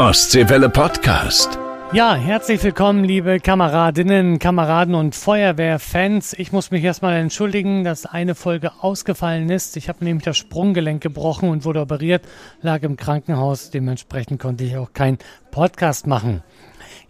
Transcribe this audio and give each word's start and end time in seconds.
Ostseewelle 0.00 0.70
Podcast. 0.70 1.58
Ja, 1.92 2.14
herzlich 2.14 2.64
willkommen, 2.64 3.04
liebe 3.04 3.38
Kameradinnen, 3.38 4.38
Kameraden 4.38 4.94
und 4.94 5.14
Feuerwehrfans. 5.14 6.32
Ich 6.32 6.52
muss 6.52 6.70
mich 6.70 6.82
erstmal 6.82 7.16
entschuldigen, 7.16 7.84
dass 7.84 8.06
eine 8.06 8.34
Folge 8.34 8.72
ausgefallen 8.80 9.50
ist. 9.50 9.76
Ich 9.76 9.90
habe 9.90 10.02
nämlich 10.02 10.24
das 10.24 10.38
Sprunggelenk 10.38 11.02
gebrochen 11.02 11.50
und 11.50 11.66
wurde 11.66 11.82
operiert, 11.82 12.24
lag 12.62 12.82
im 12.82 12.96
Krankenhaus. 12.96 13.68
Dementsprechend 13.68 14.40
konnte 14.40 14.64
ich 14.64 14.78
auch 14.78 14.94
keinen 14.94 15.18
Podcast 15.50 16.06
machen. 16.06 16.42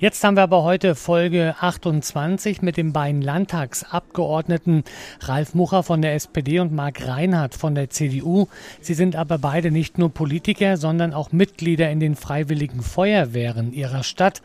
Jetzt 0.00 0.24
haben 0.24 0.38
wir 0.38 0.44
aber 0.44 0.62
heute 0.62 0.94
Folge 0.94 1.56
28 1.60 2.62
mit 2.62 2.78
den 2.78 2.94
beiden 2.94 3.20
Landtagsabgeordneten 3.20 4.84
Ralf 5.20 5.54
Mucher 5.54 5.82
von 5.82 6.00
der 6.00 6.14
SPD 6.14 6.58
und 6.58 6.72
Marc 6.72 7.06
Reinhardt 7.06 7.54
von 7.54 7.74
der 7.74 7.90
CDU. 7.90 8.46
Sie 8.80 8.94
sind 8.94 9.14
aber 9.14 9.36
beide 9.36 9.70
nicht 9.70 9.98
nur 9.98 10.08
Politiker, 10.08 10.78
sondern 10.78 11.12
auch 11.12 11.32
Mitglieder 11.32 11.90
in 11.90 12.00
den 12.00 12.16
freiwilligen 12.16 12.80
Feuerwehren 12.80 13.74
ihrer 13.74 14.02
Stadt. 14.02 14.40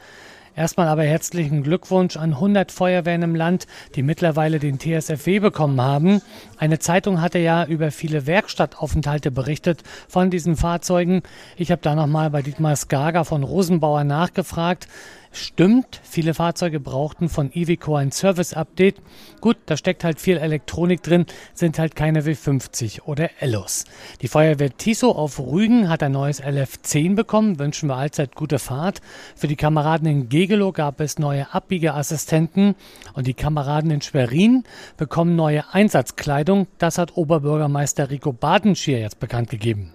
Erstmal 0.58 0.90
aber 0.90 1.04
herzlichen 1.04 1.64
Glückwunsch 1.64 2.18
an 2.18 2.34
100 2.34 2.74
Feuerwehren 2.74 3.24
im 3.24 3.36
Land, 3.36 3.66
die 3.96 4.04
mittlerweile 4.04 4.60
den 4.60 4.78
TSFW 4.78 5.40
bekommen 5.40 5.80
haben. 5.80 6.22
Eine 6.58 6.80
Zeitung 6.80 7.22
hatte 7.22 7.40
ja 7.40 7.66
über 7.66 7.92
viele 7.92 8.26
Werkstattaufenthalte 8.26 9.32
berichtet 9.32 9.84
von 10.10 10.30
diesen 10.30 10.58
Fahrzeugen. 10.58 11.24
Ich 11.56 11.72
habe 11.72 11.82
da 11.82 11.96
nochmal 11.96 12.30
bei 12.30 12.42
Dietmar 12.42 12.76
Skager 12.76 13.24
von 13.24 13.44
Rosenbauer 13.44 14.04
nachgefragt. 14.04 14.88
Stimmt, 15.36 16.00
viele 16.02 16.34
Fahrzeuge 16.34 16.80
brauchten 16.80 17.28
von 17.28 17.52
Iveco 17.54 17.98
ein 17.98 18.14
Service-Update. 18.14 19.02
Gut, 19.42 19.58
da 19.66 19.76
steckt 19.76 20.06
halt 20.06 20.22
viel 20.22 20.38
Elektronik 20.38 21.04
drin, 21.04 21.26
sind 21.54 21.78
halt 21.78 21.94
keine 21.94 22.22
W50 22.22 23.02
oder 23.02 23.30
Ellos. 23.42 23.84
Die 24.22 24.30
Feuerwehr 24.30 24.78
Tiso 24.78 25.12
auf 25.12 25.38
Rügen 25.38 25.90
hat 25.90 26.04
ein 26.04 26.14
neues 26.14 26.42
LF10 26.42 27.16
bekommen, 27.16 27.60
wünschen 27.60 27.90
wir 27.90 27.98
allzeit 27.98 28.34
gute 28.34 28.60
Fahrt. 28.60 29.02
Für 29.36 29.48
die 29.48 29.58
Kameraden 29.58 30.08
in 30.08 30.30
Gegelow 30.30 30.72
gab 30.72 31.02
es 31.02 31.20
neue 31.20 31.54
Abbiegeassistenten 31.54 32.76
und 33.14 33.28
die 33.28 33.34
Kameraden 33.34 33.92
in 33.92 34.02
Schwerin 34.02 34.64
bekommen 34.96 35.36
neue 35.36 35.66
Einsatzkleidung. 35.74 36.68
Das 36.78 36.98
hat 36.98 37.18
Oberbürgermeister 37.18 38.10
Rico 38.10 38.32
Badenschier 38.32 39.00
jetzt 39.00 39.20
bekannt 39.20 39.50
gegeben. 39.50 39.94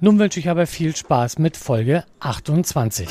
Nun 0.00 0.18
wünsche 0.18 0.38
ich 0.38 0.50
aber 0.50 0.66
viel 0.66 0.94
Spaß 0.94 1.38
mit 1.38 1.56
Folge 1.56 2.04
28. 2.20 3.08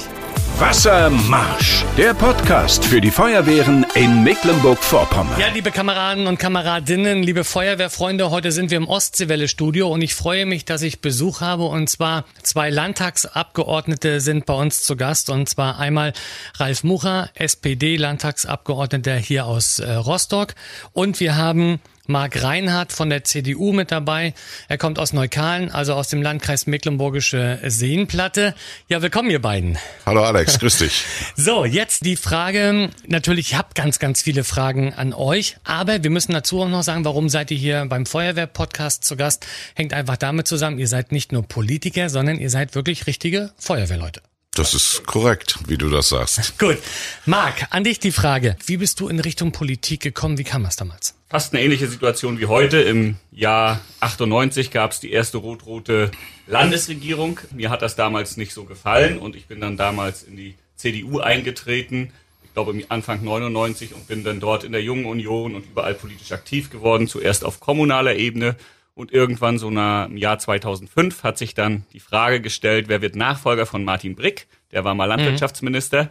Wassermarsch, 0.58 1.84
der 1.98 2.14
Podcast 2.14 2.86
für 2.86 3.02
die 3.02 3.12
Feuerwehren 3.12 3.86
in 3.94 4.24
Mecklenburg-Vorpommern. 4.24 5.38
Ja, 5.38 5.48
liebe 5.54 5.70
Kameraden 5.70 6.28
und 6.28 6.40
Kameradinnen, 6.40 7.24
liebe 7.24 7.44
Feuerwehrfreunde, 7.44 8.32
heute 8.32 8.54
sind 8.54 8.72
wir 8.72 8.78
im 8.78 8.88
Ostseewelle-Studio 8.88 9.90
und 9.92 10.02
ich 10.02 10.16
freue 10.16 10.46
mich, 10.46 10.64
dass 10.64 10.82
ich 10.82 11.02
Besuch 11.02 11.42
habe 11.42 11.66
und 11.66 11.90
zwar 11.90 12.24
zwei 12.42 12.70
Landtagsabgeordnete 12.70 14.22
sind 14.22 14.46
bei 14.46 14.54
uns 14.54 14.84
zu 14.84 14.96
Gast 14.96 15.30
und 15.30 15.50
zwar 15.50 15.78
einmal 15.78 16.14
Ralf 16.58 16.86
Mucher, 16.86 17.30
SPD-Landtagsabgeordneter 17.34 19.16
hier 19.18 19.48
aus 19.48 19.80
äh, 19.80 19.92
Rostock 19.92 20.56
und 20.94 21.20
wir 21.20 21.36
haben 21.36 21.82
Marc 22.08 22.44
Reinhardt 22.44 22.92
von 22.92 23.10
der 23.10 23.24
CDU 23.24 23.74
mit 23.74 23.92
dabei. 23.92 24.34
Er 24.68 24.78
kommt 24.78 25.00
aus 25.00 25.14
Neukalen, 25.14 25.72
also 25.72 25.94
aus 25.94 26.08
dem 26.08 26.22
Landkreis 26.22 26.68
Mecklenburgische 26.68 27.60
Seenplatte. 27.66 28.56
Ja, 28.88 29.02
willkommen 29.02 29.30
ihr 29.30 29.42
beiden. 29.42 29.78
Hallo 30.06 30.24
Alex, 30.24 30.60
grüß 30.60 30.78
dich. 30.78 31.04
so, 31.36 31.66
jetzt 31.66 32.06
die 32.06 32.16
Frage. 32.16 32.90
Natürlich, 33.08 33.52
ich 33.52 33.56
habe 33.56 33.70
ganz, 33.74 34.00
ganz 34.00 34.22
viele 34.22 34.44
Fragen 34.44 34.94
an 34.94 35.14
euch, 35.14 35.58
aber 35.64 36.04
wir 36.04 36.10
müssen 36.10 36.34
dazu 36.34 36.62
auch 36.62 36.70
noch 36.70 36.84
sagen, 36.84 37.06
warum 37.06 37.30
seid 37.30 37.52
ihr 37.52 37.58
hier 37.58 37.86
beim 37.88 38.06
Feuerwehr-Podcast 38.06 39.04
zu 39.04 39.16
Gast? 39.16 39.46
Hängt 39.74 39.94
einfach 39.94 40.18
damit 40.18 40.48
zusammen, 40.48 40.80
ihr 40.80 40.88
seid 40.88 41.12
nicht 41.12 41.32
nur 41.32 41.44
Politiker, 41.44 42.10
sondern 42.10 42.40
ihr 42.40 42.50
seid 42.50 42.76
wirklich 42.76 43.08
richtige 43.08 43.52
Feuerwehrleute. 43.58 44.22
Das 44.56 44.74
ist 44.74 45.06
korrekt, 45.06 45.60
wie 45.68 45.78
du 45.78 45.90
das 45.90 46.10
sagst. 46.10 46.58
Gut. 46.60 46.78
Marc, 47.26 47.68
an 47.72 47.84
dich 47.84 48.00
die 48.00 48.14
Frage. 48.14 48.56
Wie 48.66 48.78
bist 48.78 49.02
du 49.02 49.10
in 49.10 49.20
Richtung 49.20 49.52
Politik 49.52 50.00
gekommen? 50.00 50.38
Wie 50.38 50.46
kam 50.46 50.64
das 50.64 50.78
damals? 50.78 51.14
Fast 51.36 51.54
eine 51.54 51.64
ähnliche 51.64 51.88
Situation 51.88 52.40
wie 52.40 52.46
heute. 52.46 52.78
Im 52.80 53.18
Jahr 53.30 53.82
98 54.00 54.72
gab 54.72 54.92
es 54.92 55.02
die 55.02 55.12
erste 55.12 55.38
rot-rote 55.38 56.10
Landesregierung. 56.48 57.42
Mir 57.54 57.72
hat 57.72 57.82
das 57.82 57.98
damals 57.98 58.38
nicht 58.38 58.54
so 58.54 58.64
gefallen 58.64 59.20
und 59.20 59.36
ich 59.36 59.46
bin 59.46 59.60
dann 59.60 59.76
damals 59.76 60.24
in 60.24 60.38
die 60.38 60.56
CDU 60.78 61.20
eingetreten. 61.20 62.14
Ich 62.46 62.54
glaube 62.54 62.74
Anfang 62.88 63.22
99 63.22 63.94
und 63.94 64.08
bin 64.08 64.24
dann 64.24 64.40
dort 64.40 64.64
in 64.64 64.72
der 64.72 64.82
Jungen 64.82 65.04
Union 65.04 65.56
und 65.56 65.66
überall 65.66 65.96
politisch 65.96 66.32
aktiv 66.32 66.70
geworden. 66.70 67.10
Zuerst 67.10 67.44
auf 67.44 67.60
kommunaler 67.60 68.16
Ebene 68.16 68.56
und 68.94 69.12
irgendwann 69.12 69.58
so 69.58 69.70
nach, 69.70 70.08
im 70.08 70.16
Jahr 70.16 70.40
2005 70.40 71.24
hat 71.24 71.38
sich 71.38 71.54
dann 71.54 71.84
die 71.92 72.00
Frage 72.00 72.40
gestellt, 72.40 72.86
wer 72.88 73.02
wird 73.02 73.18
Nachfolger 73.18 73.66
von 73.66 73.84
Martin 73.84 74.16
Brick? 74.16 74.48
Der 74.72 74.86
war 74.86 74.96
mal 74.96 75.04
Landwirtschaftsminister. 75.04 76.04
Mhm. 76.06 76.10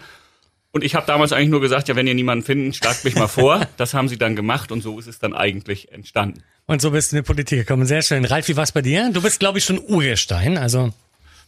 Und 0.75 0.83
ich 0.83 0.97
habe 0.97 1.07
damals 1.07 1.33
eigentlich 1.33 1.51
nur 1.51 1.61
gesagt, 1.61 1.87
ja, 1.87 1.95
wenn 1.95 2.09
ihr 2.09 2.15
niemanden 2.15 2.45
finden, 2.45 2.73
schlagt 2.73 3.05
mich 3.05 3.15
mal 3.15 3.29
vor. 3.29 3.65
Das 3.77 3.95
haben 3.95 4.09
sie 4.09 4.19
dann 4.19 4.35
gemacht 4.35 4.73
und 4.73 4.83
so 4.83 4.99
ist 4.99 5.07
es 5.07 5.21
dann 5.21 5.33
eigentlich 5.33 5.93
entstanden. 5.93 6.43
Und 6.67 6.81
so 6.81 6.91
bist 6.91 7.13
du 7.13 7.17
in 7.17 7.23
die 7.23 7.27
Politik 7.27 7.61
gekommen. 7.61 7.87
Sehr 7.87 8.03
schön. 8.03 8.25
Ralf, 8.25 8.49
wie 8.49 8.57
war's 8.57 8.73
bei 8.73 8.83
dir? 8.83 9.11
Du 9.13 9.23
bist, 9.23 9.39
glaube 9.39 9.59
ich, 9.59 9.65
schon 9.65 9.79
Urgestein, 9.79 10.59
also. 10.59 10.93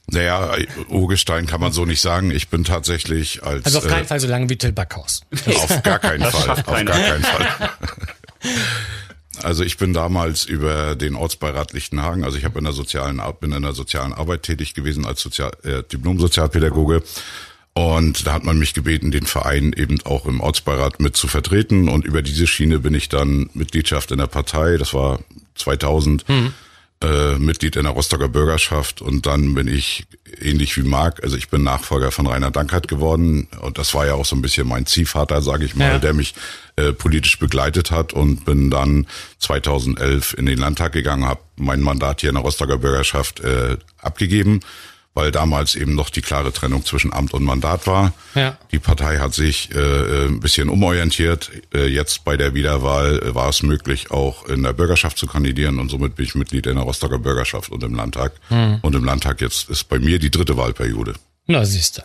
Naja, 0.07 0.57
Urgestein 0.89 1.47
kann 1.47 1.61
man 1.61 1.73
so 1.73 1.85
nicht 1.85 2.01
sagen. 2.01 2.31
Ich 2.31 2.49
bin 2.49 2.63
tatsächlich 2.63 3.43
als. 3.43 3.65
Also 3.65 3.79
auf 3.79 3.89
keinen 3.89 4.05
äh, 4.05 4.07
Fall 4.07 4.21
so 4.21 4.29
lange 4.29 4.49
wie 4.49 4.57
Till 4.57 4.73
Backhaus. 4.73 5.23
Auf 5.47 5.83
gar 5.83 5.99
keinen 5.99 6.23
Fall. 6.31 6.51
Auf 6.51 6.65
gar 6.65 6.85
keinen 6.85 7.23
Fall. 7.23 7.71
Also 9.43 9.65
ich 9.65 9.77
bin 9.77 9.93
damals 9.93 10.47
über 10.47 10.97
den 10.97 11.15
Ortsbeirat 11.15 11.75
Lichtenhagen, 11.75 12.25
also 12.25 12.39
ich 12.39 12.47
habe 12.47 12.59
in 12.59 12.65
der 12.65 12.73
sozialen 12.73 13.21
bin 13.39 13.53
in 13.53 13.63
der 13.63 13.75
sozialen 13.75 14.15
Arbeit 14.15 14.45
tätig 14.45 14.73
gewesen 14.73 15.05
als 15.05 15.21
Sozial, 15.21 15.53
äh, 15.63 15.83
Diplom-Sozialpädagoge 15.83 17.03
und 17.77 18.27
da 18.27 18.33
hat 18.33 18.43
man 18.43 18.59
mich 18.59 18.73
gebeten, 18.73 19.11
den 19.11 19.27
Verein 19.27 19.75
eben 19.77 20.01
auch 20.07 20.25
im 20.25 20.41
Ortsbeirat 20.41 20.99
mit 20.99 21.15
zu 21.15 21.29
vertreten. 21.29 21.91
Und 21.91 22.07
über 22.07 22.23
diese 22.23 22.47
Schiene 22.47 22.79
bin 22.79 22.95
ich 22.95 23.11
dann 23.11 23.51
Mitgliedschaft 23.53 24.11
in 24.13 24.17
der 24.17 24.29
Partei, 24.29 24.79
das 24.79 24.95
war 24.95 25.21
2000. 25.57 26.27
Mhm 26.27 26.55
äh, 27.03 27.37
Mitglied 27.39 27.77
in 27.77 27.83
der 27.83 27.93
Rostocker 27.93 28.31
Bürgerschaft. 28.31 29.03
Und 29.03 29.27
dann 29.27 29.53
bin 29.53 29.69
ich 29.69 30.07
ähnlich 30.41 30.75
wie 30.79 30.89
Marc, 30.89 31.23
also 31.23 31.37
ich 31.37 31.51
bin 31.51 31.63
Nachfolger 31.63 32.11
von 32.11 32.27
Rainer 32.27 32.51
Dankert 32.51 32.89
geworden. 32.89 33.49
Und 33.61 33.77
das 33.77 33.93
war 33.93 34.07
ja 34.07 34.15
auch 34.15 34.25
so 34.25 34.35
ein 34.35 34.41
bisschen 34.41 34.67
mein 34.67 34.87
Ziehvater, 34.87 35.43
sage 35.43 35.67
ich 35.67 35.77
mal, 35.77 35.91
ja. 35.93 35.99
der 35.99 36.15
mich 36.15 36.35
äh, 36.77 36.95
politisch 36.95 37.39
begleitet 37.39 37.91
hat. 37.91 38.15
Und 38.15 38.47
bin 38.47 38.71
dann 38.71 39.07
2011 39.41 40.33
in 40.39 40.47
den 40.47 40.57
Landtag 40.57 40.93
gegangen, 40.93 41.27
habe 41.27 41.43
mein 41.57 41.83
Mandat 41.83 42.23
hier 42.23 42.31
in 42.31 42.37
der 42.37 42.45
Rostocker 42.45 42.79
Bürgerschaft 42.79 43.41
äh, 43.41 43.77
abgegeben 43.99 44.61
weil 45.17 45.33
damals 45.33 45.75
eben 45.75 45.95
noch 45.95 46.11
die 46.11 46.21
klare 46.21 46.53
Trennung 46.53 46.85
zwischen 46.85 47.11
Amt 47.11 47.33
und 47.33 47.43
Mandat 47.43 47.87
war. 47.87 48.13
Ja. 48.35 48.59
Die 48.71 48.79
Partei 48.79 49.17
hat 49.17 49.33
sich 49.33 49.75
äh, 49.75 49.79
äh, 49.79 50.27
ein 50.27 50.41
bisschen 50.41 50.69
umorientiert. 50.69 51.51
Äh, 51.75 51.87
jetzt 51.87 52.25
bei 52.25 52.37
der 52.37 52.53
Wiederwahl 52.53 53.19
äh, 53.21 53.35
war 53.35 53.49
es 53.49 53.63
möglich, 53.63 54.11
auch 54.11 54.45
in 54.45 54.63
der 54.63 54.75
Bürgerschaft 54.75 55.17
zu 55.17 55.27
kandidieren 55.27 55.79
und 55.79 55.89
somit 55.89 56.17
bin 56.17 56.27
ich 56.27 56.35
Mitglied 56.35 56.67
in 56.67 56.75
der 56.75 56.85
Rostocker 56.85 57.19
Bürgerschaft 57.19 57.73
und 57.73 57.83
im 57.83 57.95
Landtag. 57.95 58.33
Mhm. 58.51 58.79
Und 58.83 58.95
im 58.95 59.05
Landtag 59.05 59.41
jetzt 59.41 59.71
ist 59.71 59.85
bei 59.85 59.99
mir 59.99 60.19
die 60.19 60.31
dritte 60.31 60.59
Wahlperiode. 60.59 61.15
Na, 61.47 61.65
siehste. 61.65 62.05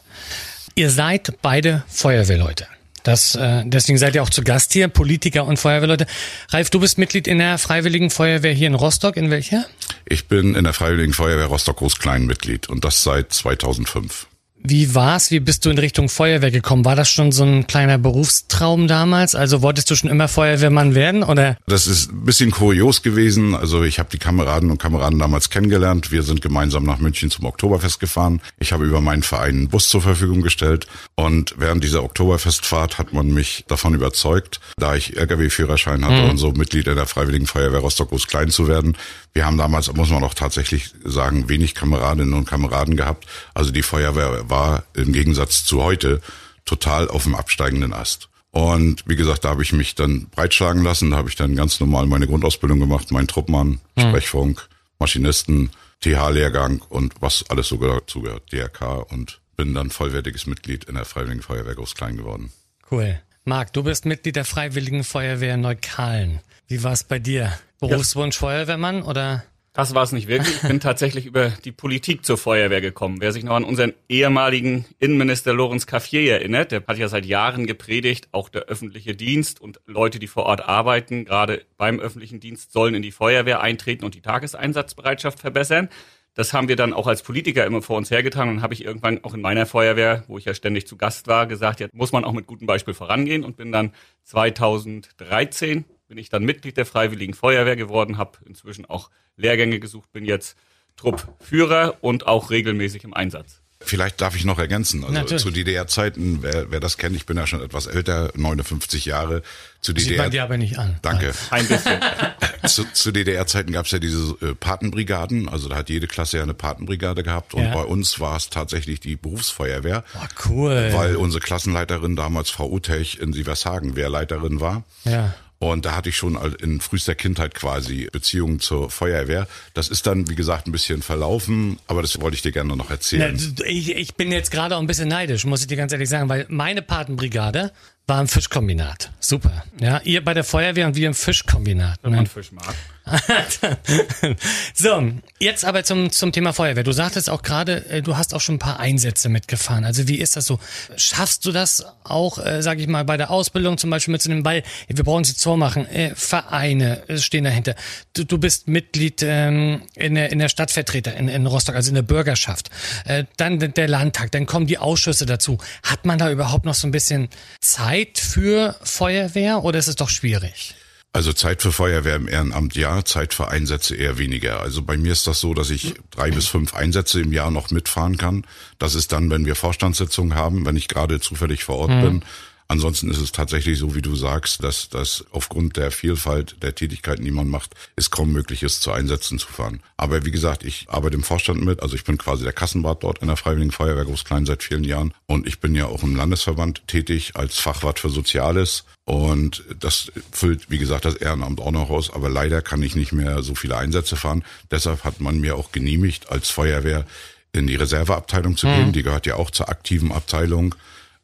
Ihr 0.75 0.89
seid 0.89 1.33
beide 1.41 1.83
Feuerwehrleute. 1.89 2.65
Das, 3.03 3.35
äh, 3.35 3.63
deswegen 3.65 3.97
seid 3.97 4.15
ihr 4.15 4.23
auch 4.23 4.29
zu 4.29 4.41
Gast 4.41 4.71
hier, 4.71 4.87
Politiker 4.87 5.45
und 5.45 5.57
Feuerwehrleute. 5.57 6.05
Ralf, 6.49 6.69
du 6.69 6.79
bist 6.79 6.97
Mitglied 6.97 7.27
in 7.27 7.39
der 7.39 7.57
Freiwilligen 7.57 8.09
Feuerwehr 8.09 8.53
hier 8.53 8.67
in 8.67 8.75
Rostock. 8.75 9.17
In 9.17 9.31
welcher? 9.31 9.65
Ich 10.05 10.27
bin 10.27 10.55
in 10.55 10.63
der 10.63 10.73
Freiwilligen 10.73 11.13
Feuerwehr 11.13 11.45
Rostock 11.45 11.77
Groß-Klein 11.77 12.25
Mitglied 12.25 12.69
und 12.69 12.83
das 12.85 13.03
seit 13.03 13.33
2005. 13.33 14.27
Wie 14.63 14.93
war's? 14.93 15.31
Wie 15.31 15.39
bist 15.39 15.65
du 15.65 15.71
in 15.71 15.77
Richtung 15.79 16.07
Feuerwehr 16.07 16.51
gekommen? 16.51 16.85
War 16.85 16.95
das 16.95 17.09
schon 17.09 17.31
so 17.31 17.43
ein 17.43 17.65
kleiner 17.65 17.97
Berufstraum 17.97 18.87
damals? 18.87 19.33
Also 19.33 19.61
wolltest 19.63 19.89
du 19.89 19.95
schon 19.95 20.09
immer 20.09 20.27
Feuerwehrmann 20.27 20.93
werden 20.93 21.23
oder? 21.23 21.57
Das 21.65 21.87
ist 21.87 22.11
ein 22.11 22.25
bisschen 22.25 22.51
kurios 22.51 23.01
gewesen. 23.01 23.55
Also 23.55 23.83
ich 23.83 23.97
habe 23.97 24.09
die 24.11 24.19
Kameraden 24.19 24.69
und 24.69 24.77
Kameraden 24.77 25.17
damals 25.17 25.49
kennengelernt. 25.49 26.11
Wir 26.11 26.21
sind 26.21 26.41
gemeinsam 26.41 26.83
nach 26.83 26.99
München 26.99 27.31
zum 27.31 27.45
Oktoberfest 27.45 27.99
gefahren. 27.99 28.39
Ich 28.59 28.71
habe 28.71 28.85
über 28.85 29.01
meinen 29.01 29.23
Verein 29.23 29.41
einen 29.41 29.69
Bus 29.69 29.89
zur 29.89 30.01
Verfügung 30.01 30.41
gestellt 30.41 30.85
und 31.15 31.55
während 31.57 31.83
dieser 31.83 32.03
Oktoberfestfahrt 32.03 32.99
hat 32.99 33.13
man 33.13 33.33
mich 33.33 33.65
davon 33.67 33.95
überzeugt, 33.95 34.59
da 34.77 34.95
ich 34.95 35.17
RKW-Führerschein 35.17 36.05
hatte 36.05 36.23
mhm. 36.23 36.29
und 36.29 36.37
so 36.37 36.51
Mitglied 36.51 36.87
in 36.87 36.95
der 36.95 37.07
Freiwilligen 37.07 37.47
Feuerwehr 37.47 37.79
Rostock 37.79 38.09
Groß 38.09 38.27
Klein 38.27 38.49
zu 38.49 38.67
werden. 38.67 38.95
Wir 39.33 39.45
haben 39.45 39.57
damals, 39.57 39.91
muss 39.93 40.09
man 40.09 40.23
auch 40.23 40.33
tatsächlich 40.33 40.93
sagen, 41.05 41.47
wenig 41.47 41.73
Kameradinnen 41.73 42.33
und 42.33 42.45
Kameraden 42.45 42.97
gehabt. 42.97 43.25
Also 43.53 43.71
die 43.71 43.83
Feuerwehr 43.83 44.49
war 44.49 44.83
im 44.93 45.13
Gegensatz 45.13 45.63
zu 45.63 45.81
heute 45.81 46.21
total 46.65 47.07
auf 47.07 47.23
dem 47.23 47.35
absteigenden 47.35 47.93
Ast. 47.93 48.29
Und 48.51 49.03
wie 49.07 49.15
gesagt, 49.15 49.45
da 49.45 49.49
habe 49.49 49.63
ich 49.63 49.71
mich 49.71 49.95
dann 49.95 50.27
breitschlagen 50.27 50.83
lassen, 50.83 51.11
da 51.11 51.17
habe 51.17 51.29
ich 51.29 51.37
dann 51.37 51.55
ganz 51.55 51.79
normal 51.79 52.05
meine 52.05 52.27
Grundausbildung 52.27 52.79
gemacht, 52.79 53.11
meinen 53.11 53.27
Truppmann, 53.27 53.79
mhm. 53.95 54.01
Sprechfunk, 54.01 54.67
Maschinisten, 54.99 55.69
TH-Lehrgang 56.01 56.81
und 56.89 57.13
was 57.21 57.45
alles 57.49 57.69
so 57.69 57.77
dazu 57.77 58.21
gehört, 58.21 58.51
DRK 58.51 59.09
und 59.11 59.39
bin 59.55 59.73
dann 59.73 59.89
vollwertiges 59.89 60.47
Mitglied 60.47 60.83
in 60.85 60.95
der 60.95 61.05
Freiwilligen 61.05 61.41
Feuerwehr 61.41 61.75
Groß-Klein 61.75 62.17
geworden. 62.17 62.51
Cool. 62.89 63.21
Marc, 63.45 63.73
du 63.73 63.83
bist 63.83 64.05
Mitglied 64.05 64.35
der 64.35 64.45
Freiwilligen 64.45 65.03
Feuerwehr 65.03 65.57
Neukalen. 65.57 66.41
Wie 66.67 66.83
war 66.83 66.93
es 66.93 67.03
bei 67.03 67.19
dir? 67.19 67.57
Berufswunsch 67.81 68.35
ja. 68.35 68.39
Feuerwehrmann 68.39 69.03
oder? 69.03 69.43
Das 69.73 69.95
war 69.95 70.03
es 70.03 70.11
nicht 70.11 70.27
wirklich. 70.27 70.55
Ich 70.55 70.67
bin 70.67 70.79
tatsächlich 70.81 71.25
über 71.25 71.49
die 71.49 71.71
Politik 71.71 72.25
zur 72.25 72.37
Feuerwehr 72.37 72.81
gekommen. 72.81 73.21
Wer 73.21 73.31
sich 73.31 73.43
noch 73.43 73.55
an 73.55 73.63
unseren 73.63 73.93
ehemaligen 74.09 74.85
Innenminister 74.99 75.53
Lorenz 75.53 75.87
Caffier 75.87 76.31
erinnert, 76.31 76.71
der 76.71 76.83
hat 76.85 76.97
ja 76.97 77.07
seit 77.07 77.25
Jahren 77.25 77.65
gepredigt, 77.65 78.27
auch 78.33 78.49
der 78.49 78.63
öffentliche 78.63 79.15
Dienst 79.15 79.61
und 79.61 79.79
Leute, 79.87 80.19
die 80.19 80.27
vor 80.27 80.43
Ort 80.43 80.67
arbeiten, 80.67 81.25
gerade 81.25 81.65
beim 81.77 81.99
öffentlichen 81.99 82.39
Dienst, 82.39 82.71
sollen 82.71 82.95
in 82.95 83.01
die 83.01 83.11
Feuerwehr 83.11 83.61
eintreten 83.61 84.05
und 84.05 84.13
die 84.13 84.21
Tageseinsatzbereitschaft 84.21 85.39
verbessern. 85.39 85.89
Das 86.33 86.53
haben 86.53 86.69
wir 86.69 86.77
dann 86.77 86.93
auch 86.93 87.07
als 87.07 87.23
Politiker 87.23 87.65
immer 87.65 87.81
vor 87.81 87.97
uns 87.97 88.11
hergetan 88.11 88.47
und 88.47 88.61
habe 88.61 88.73
ich 88.73 88.85
irgendwann 88.85 89.23
auch 89.23 89.33
in 89.33 89.41
meiner 89.41 89.65
Feuerwehr, 89.65 90.23
wo 90.27 90.37
ich 90.37 90.45
ja 90.45 90.53
ständig 90.53 90.87
zu 90.87 90.95
Gast 90.97 91.27
war, 91.27 91.45
gesagt, 91.45 91.79
jetzt 91.79 91.93
muss 91.93 92.13
man 92.13 92.23
auch 92.23 92.31
mit 92.31 92.47
gutem 92.47 92.67
Beispiel 92.67 92.93
vorangehen 92.93 93.43
und 93.43 93.57
bin 93.57 93.71
dann 93.71 93.93
2013 94.23 95.85
bin 96.11 96.17
ich 96.17 96.27
dann 96.27 96.43
Mitglied 96.43 96.75
der 96.75 96.85
Freiwilligen 96.85 97.33
Feuerwehr 97.33 97.77
geworden, 97.77 98.17
habe 98.17 98.37
inzwischen 98.45 98.85
auch 98.85 99.09
Lehrgänge 99.37 99.79
gesucht, 99.79 100.11
bin 100.11 100.25
jetzt 100.25 100.57
Truppführer 100.97 101.99
und 102.01 102.27
auch 102.27 102.49
regelmäßig 102.49 103.05
im 103.05 103.13
Einsatz. 103.13 103.61
Vielleicht 103.79 104.19
darf 104.19 104.35
ich 104.35 104.43
noch 104.43 104.59
ergänzen. 104.59 105.05
Also 105.05 105.13
Natürlich. 105.13 105.41
zu 105.41 105.51
DDR-Zeiten, 105.51 106.39
wer, 106.41 106.69
wer 106.69 106.81
das 106.81 106.97
kennt, 106.97 107.15
ich 107.15 107.25
bin 107.25 107.37
ja 107.37 107.47
schon 107.47 107.63
etwas 107.63 107.87
älter, 107.87 108.29
59 108.35 109.05
Jahre. 109.05 109.41
Zu 109.79 109.93
Sieht 109.93 110.07
DDR. 110.07 110.23
man 110.23 110.31
dir 110.31 110.43
aber 110.43 110.57
nicht 110.57 110.77
an. 110.77 110.99
Danke. 111.01 111.31
Ein 111.49 111.65
bisschen. 111.65 112.01
zu, 112.67 112.83
zu 112.91 113.13
DDR-Zeiten 113.13 113.71
gab 113.71 113.85
es 113.85 113.93
ja 113.93 113.99
diese 113.99 114.35
äh, 114.41 114.53
Patenbrigaden. 114.53 115.47
Also 115.47 115.69
da 115.69 115.77
hat 115.77 115.89
jede 115.89 116.07
Klasse 116.07 116.37
ja 116.37 116.43
eine 116.43 116.53
Patenbrigade 116.53 117.23
gehabt. 117.23 117.53
Und 117.53 117.63
ja. 117.63 117.73
bei 117.73 117.83
uns 117.83 118.19
war 118.19 118.35
es 118.35 118.49
tatsächlich 118.49 118.99
die 118.99 119.15
Berufsfeuerwehr. 119.15 120.03
Oh, 120.15 120.49
cool. 120.49 120.89
Weil 120.91 121.15
unsere 121.15 121.41
Klassenleiterin 121.41 122.17
damals 122.17 122.49
Frau 122.49 122.69
Utech 122.69 123.17
in 123.21 123.31
Sievershagen 123.31 123.95
Wehrleiterin 123.95 124.59
war. 124.59 124.83
Ja. 125.05 125.33
Und 125.61 125.85
da 125.85 125.95
hatte 125.95 126.09
ich 126.09 126.17
schon 126.17 126.39
in 126.59 126.81
frühester 126.81 127.13
Kindheit 127.13 127.53
quasi 127.53 128.07
Beziehungen 128.11 128.59
zur 128.59 128.89
Feuerwehr. 128.89 129.47
Das 129.75 129.89
ist 129.89 130.07
dann, 130.07 130.27
wie 130.27 130.33
gesagt, 130.33 130.65
ein 130.65 130.71
bisschen 130.71 131.03
verlaufen, 131.03 131.77
aber 131.85 132.01
das 132.01 132.19
wollte 132.19 132.33
ich 132.33 132.41
dir 132.41 132.51
gerne 132.51 132.75
noch 132.75 132.89
erzählen. 132.89 133.37
ich, 133.67 133.95
ich 133.95 134.15
bin 134.15 134.31
jetzt 134.31 134.49
gerade 134.49 134.75
auch 134.75 134.79
ein 134.81 134.87
bisschen 134.87 135.07
neidisch, 135.07 135.45
muss 135.45 135.61
ich 135.61 135.67
dir 135.67 135.77
ganz 135.77 135.91
ehrlich 135.91 136.09
sagen, 136.09 136.29
weil 136.29 136.47
meine 136.49 136.81
Patenbrigade 136.81 137.71
war 138.07 138.19
im 138.21 138.27
Fischkombinat. 138.27 139.11
Super. 139.19 139.63
Ja, 139.79 140.01
ihr 140.03 140.25
bei 140.25 140.33
der 140.33 140.43
Feuerwehr 140.43 140.87
und 140.87 140.95
wir 140.95 141.05
im 141.05 141.13
Fischkombinat. 141.13 141.99
Wenn 142.01 142.15
man 142.15 142.25
Fisch 142.25 142.51
mag. 142.51 142.73
so, 144.73 145.11
jetzt 145.39 145.65
aber 145.65 145.83
zum, 145.83 146.11
zum 146.11 146.31
Thema 146.31 146.53
Feuerwehr. 146.53 146.83
Du 146.83 146.91
sagtest 146.91 147.29
auch 147.29 147.41
gerade, 147.41 147.85
äh, 147.89 148.01
du 148.01 148.17
hast 148.17 148.33
auch 148.33 148.41
schon 148.41 148.55
ein 148.55 148.59
paar 148.59 148.79
Einsätze 148.79 149.29
mitgefahren. 149.29 149.85
Also 149.85 150.07
wie 150.07 150.15
ist 150.15 150.35
das 150.35 150.45
so? 150.45 150.59
Schaffst 150.95 151.45
du 151.45 151.51
das 151.51 151.85
auch, 152.03 152.37
äh, 152.37 152.61
sage 152.61 152.81
ich 152.81 152.87
mal, 152.87 153.03
bei 153.03 153.17
der 153.17 153.31
Ausbildung 153.31 153.77
zum 153.77 153.89
Beispiel 153.89 154.11
mitzunehmen? 154.11 154.45
Weil 154.45 154.63
wir 154.87 155.03
brauchen 155.03 155.23
sie 155.23 155.33
vormachen. 155.33 155.87
Äh, 155.87 156.15
Vereine 156.15 157.07
äh, 157.07 157.17
stehen 157.17 157.43
dahinter. 157.43 157.75
Du, 158.13 158.23
du 158.23 158.37
bist 158.37 158.67
Mitglied 158.67 159.23
ähm, 159.23 159.81
in, 159.95 160.15
der, 160.15 160.31
in 160.31 160.39
der 160.39 160.49
Stadtvertreter 160.49 161.15
in, 161.15 161.27
in 161.27 161.45
Rostock, 161.45 161.75
also 161.75 161.89
in 161.89 161.95
der 161.95 162.01
Bürgerschaft. 162.01 162.69
Äh, 163.05 163.25
dann 163.37 163.59
der 163.59 163.87
Landtag, 163.87 164.31
dann 164.31 164.45
kommen 164.45 164.67
die 164.67 164.77
Ausschüsse 164.77 165.25
dazu. 165.25 165.57
Hat 165.83 166.05
man 166.05 166.17
da 166.17 166.31
überhaupt 166.31 166.65
noch 166.65 166.75
so 166.75 166.87
ein 166.87 166.91
bisschen 166.91 167.29
Zeit 167.59 168.17
für 168.17 168.75
Feuerwehr 168.83 169.63
oder 169.63 169.79
ist 169.79 169.87
es 169.87 169.95
doch 169.95 170.09
schwierig? 170.09 170.75
Also 171.13 171.33
Zeit 171.33 171.61
für 171.61 171.73
Feuerwehr 171.73 172.15
im 172.15 172.29
Ehrenamt 172.29 172.75
ja, 172.75 173.03
Zeit 173.03 173.33
für 173.33 173.49
Einsätze 173.49 173.95
eher 173.95 174.17
weniger. 174.17 174.61
Also 174.61 174.81
bei 174.81 174.95
mir 174.95 175.11
ist 175.11 175.27
das 175.27 175.41
so, 175.41 175.53
dass 175.53 175.69
ich 175.69 175.95
drei 176.09 176.31
bis 176.31 176.47
fünf 176.47 176.73
Einsätze 176.73 177.19
im 177.19 177.33
Jahr 177.33 177.51
noch 177.51 177.69
mitfahren 177.69 178.17
kann. 178.17 178.45
Das 178.79 178.95
ist 178.95 179.11
dann, 179.11 179.29
wenn 179.29 179.45
wir 179.45 179.55
Vorstandssitzungen 179.55 180.35
haben, 180.35 180.65
wenn 180.65 180.77
ich 180.77 180.87
gerade 180.87 181.19
zufällig 181.19 181.65
vor 181.65 181.79
Ort 181.79 181.91
mhm. 181.91 182.01
bin. 182.01 182.23
Ansonsten 182.71 183.11
ist 183.11 183.19
es 183.19 183.33
tatsächlich 183.33 183.77
so, 183.77 183.95
wie 183.95 184.01
du 184.01 184.15
sagst, 184.15 184.63
dass 184.63 184.87
das 184.87 185.25
aufgrund 185.31 185.75
der 185.75 185.91
Vielfalt 185.91 186.55
der 186.63 186.73
Tätigkeiten, 186.73 187.25
die 187.25 187.31
man 187.31 187.49
macht, 187.49 187.75
es 187.97 188.11
kaum 188.11 188.31
möglich 188.31 188.63
ist, 188.63 188.81
zu 188.81 188.93
Einsätzen 188.93 189.39
zu 189.39 189.49
fahren. 189.49 189.81
Aber 189.97 190.23
wie 190.23 190.31
gesagt, 190.31 190.63
ich 190.63 190.85
arbeite 190.87 191.17
im 191.17 191.23
Vorstand 191.23 191.65
mit, 191.65 191.81
also 191.81 191.95
ich 191.95 192.05
bin 192.05 192.17
quasi 192.17 192.45
der 192.45 192.53
Kassenwart 192.53 193.03
dort 193.03 193.17
in 193.17 193.27
der 193.27 193.35
Freiwilligen 193.35 193.73
Feuerwehr 193.73 194.05
Großklein 194.05 194.45
seit 194.45 194.63
vielen 194.63 194.85
Jahren 194.85 195.13
und 195.27 195.47
ich 195.47 195.59
bin 195.59 195.75
ja 195.75 195.87
auch 195.87 196.01
im 196.01 196.15
Landesverband 196.15 196.87
tätig 196.87 197.35
als 197.35 197.59
Fachwart 197.59 197.99
für 197.99 198.09
Soziales 198.09 198.85
und 199.03 199.65
das 199.77 200.09
füllt, 200.31 200.69
wie 200.69 200.77
gesagt, 200.77 201.03
das 201.03 201.15
Ehrenamt 201.15 201.59
auch 201.59 201.71
noch 201.71 201.89
aus, 201.89 202.09
aber 202.09 202.29
leider 202.29 202.61
kann 202.61 202.81
ich 202.83 202.95
nicht 202.95 203.11
mehr 203.11 203.43
so 203.43 203.53
viele 203.53 203.75
Einsätze 203.75 204.15
fahren. 204.15 204.45
Deshalb 204.71 205.03
hat 205.03 205.19
man 205.19 205.41
mir 205.41 205.57
auch 205.57 205.73
genehmigt, 205.73 206.29
als 206.29 206.49
Feuerwehr 206.49 207.05
in 207.51 207.67
die 207.67 207.75
Reserveabteilung 207.75 208.55
zu 208.55 208.67
gehen. 208.67 208.87
Mhm. 208.87 208.93
Die 208.93 209.03
gehört 209.03 209.25
ja 209.25 209.35
auch 209.35 209.51
zur 209.51 209.67
aktiven 209.67 210.13
Abteilung 210.13 210.73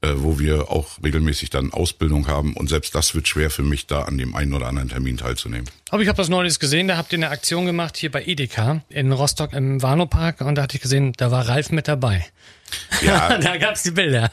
äh, 0.01 0.09
wo 0.15 0.37
wir 0.39 0.69
auch 0.69 1.01
regelmäßig 1.03 1.49
dann 1.49 1.73
Ausbildung 1.73 2.27
haben. 2.27 2.53
Und 2.53 2.69
selbst 2.69 2.93
das 2.93 3.15
wird 3.15 3.27
schwer 3.27 3.49
für 3.49 3.63
mich, 3.63 3.87
da 3.87 4.03
an 4.03 4.17
dem 4.17 4.35
einen 4.35 4.53
oder 4.53 4.67
anderen 4.67 4.89
Termin 4.89 5.17
teilzunehmen. 5.17 5.67
Aber 5.89 6.01
ich 6.01 6.07
habe 6.07 6.17
das 6.17 6.29
neulich 6.29 6.59
gesehen, 6.59 6.87
da 6.87 6.97
habt 6.97 7.13
ihr 7.13 7.17
eine 7.17 7.29
Aktion 7.29 7.65
gemacht 7.65 7.97
hier 7.97 8.11
bei 8.11 8.23
Edeka 8.23 8.81
in 8.89 9.11
Rostock 9.11 9.53
im 9.53 9.81
Warnow-Park 9.81 10.41
und 10.41 10.55
da 10.55 10.63
hatte 10.63 10.75
ich 10.75 10.81
gesehen, 10.81 11.13
da 11.17 11.31
war 11.31 11.47
Ralf 11.47 11.71
mit 11.71 11.87
dabei. 11.87 12.25
Ja, 13.01 13.37
da 13.41 13.57
gab's 13.57 13.83
die 13.83 13.91
Bilder. 13.91 14.31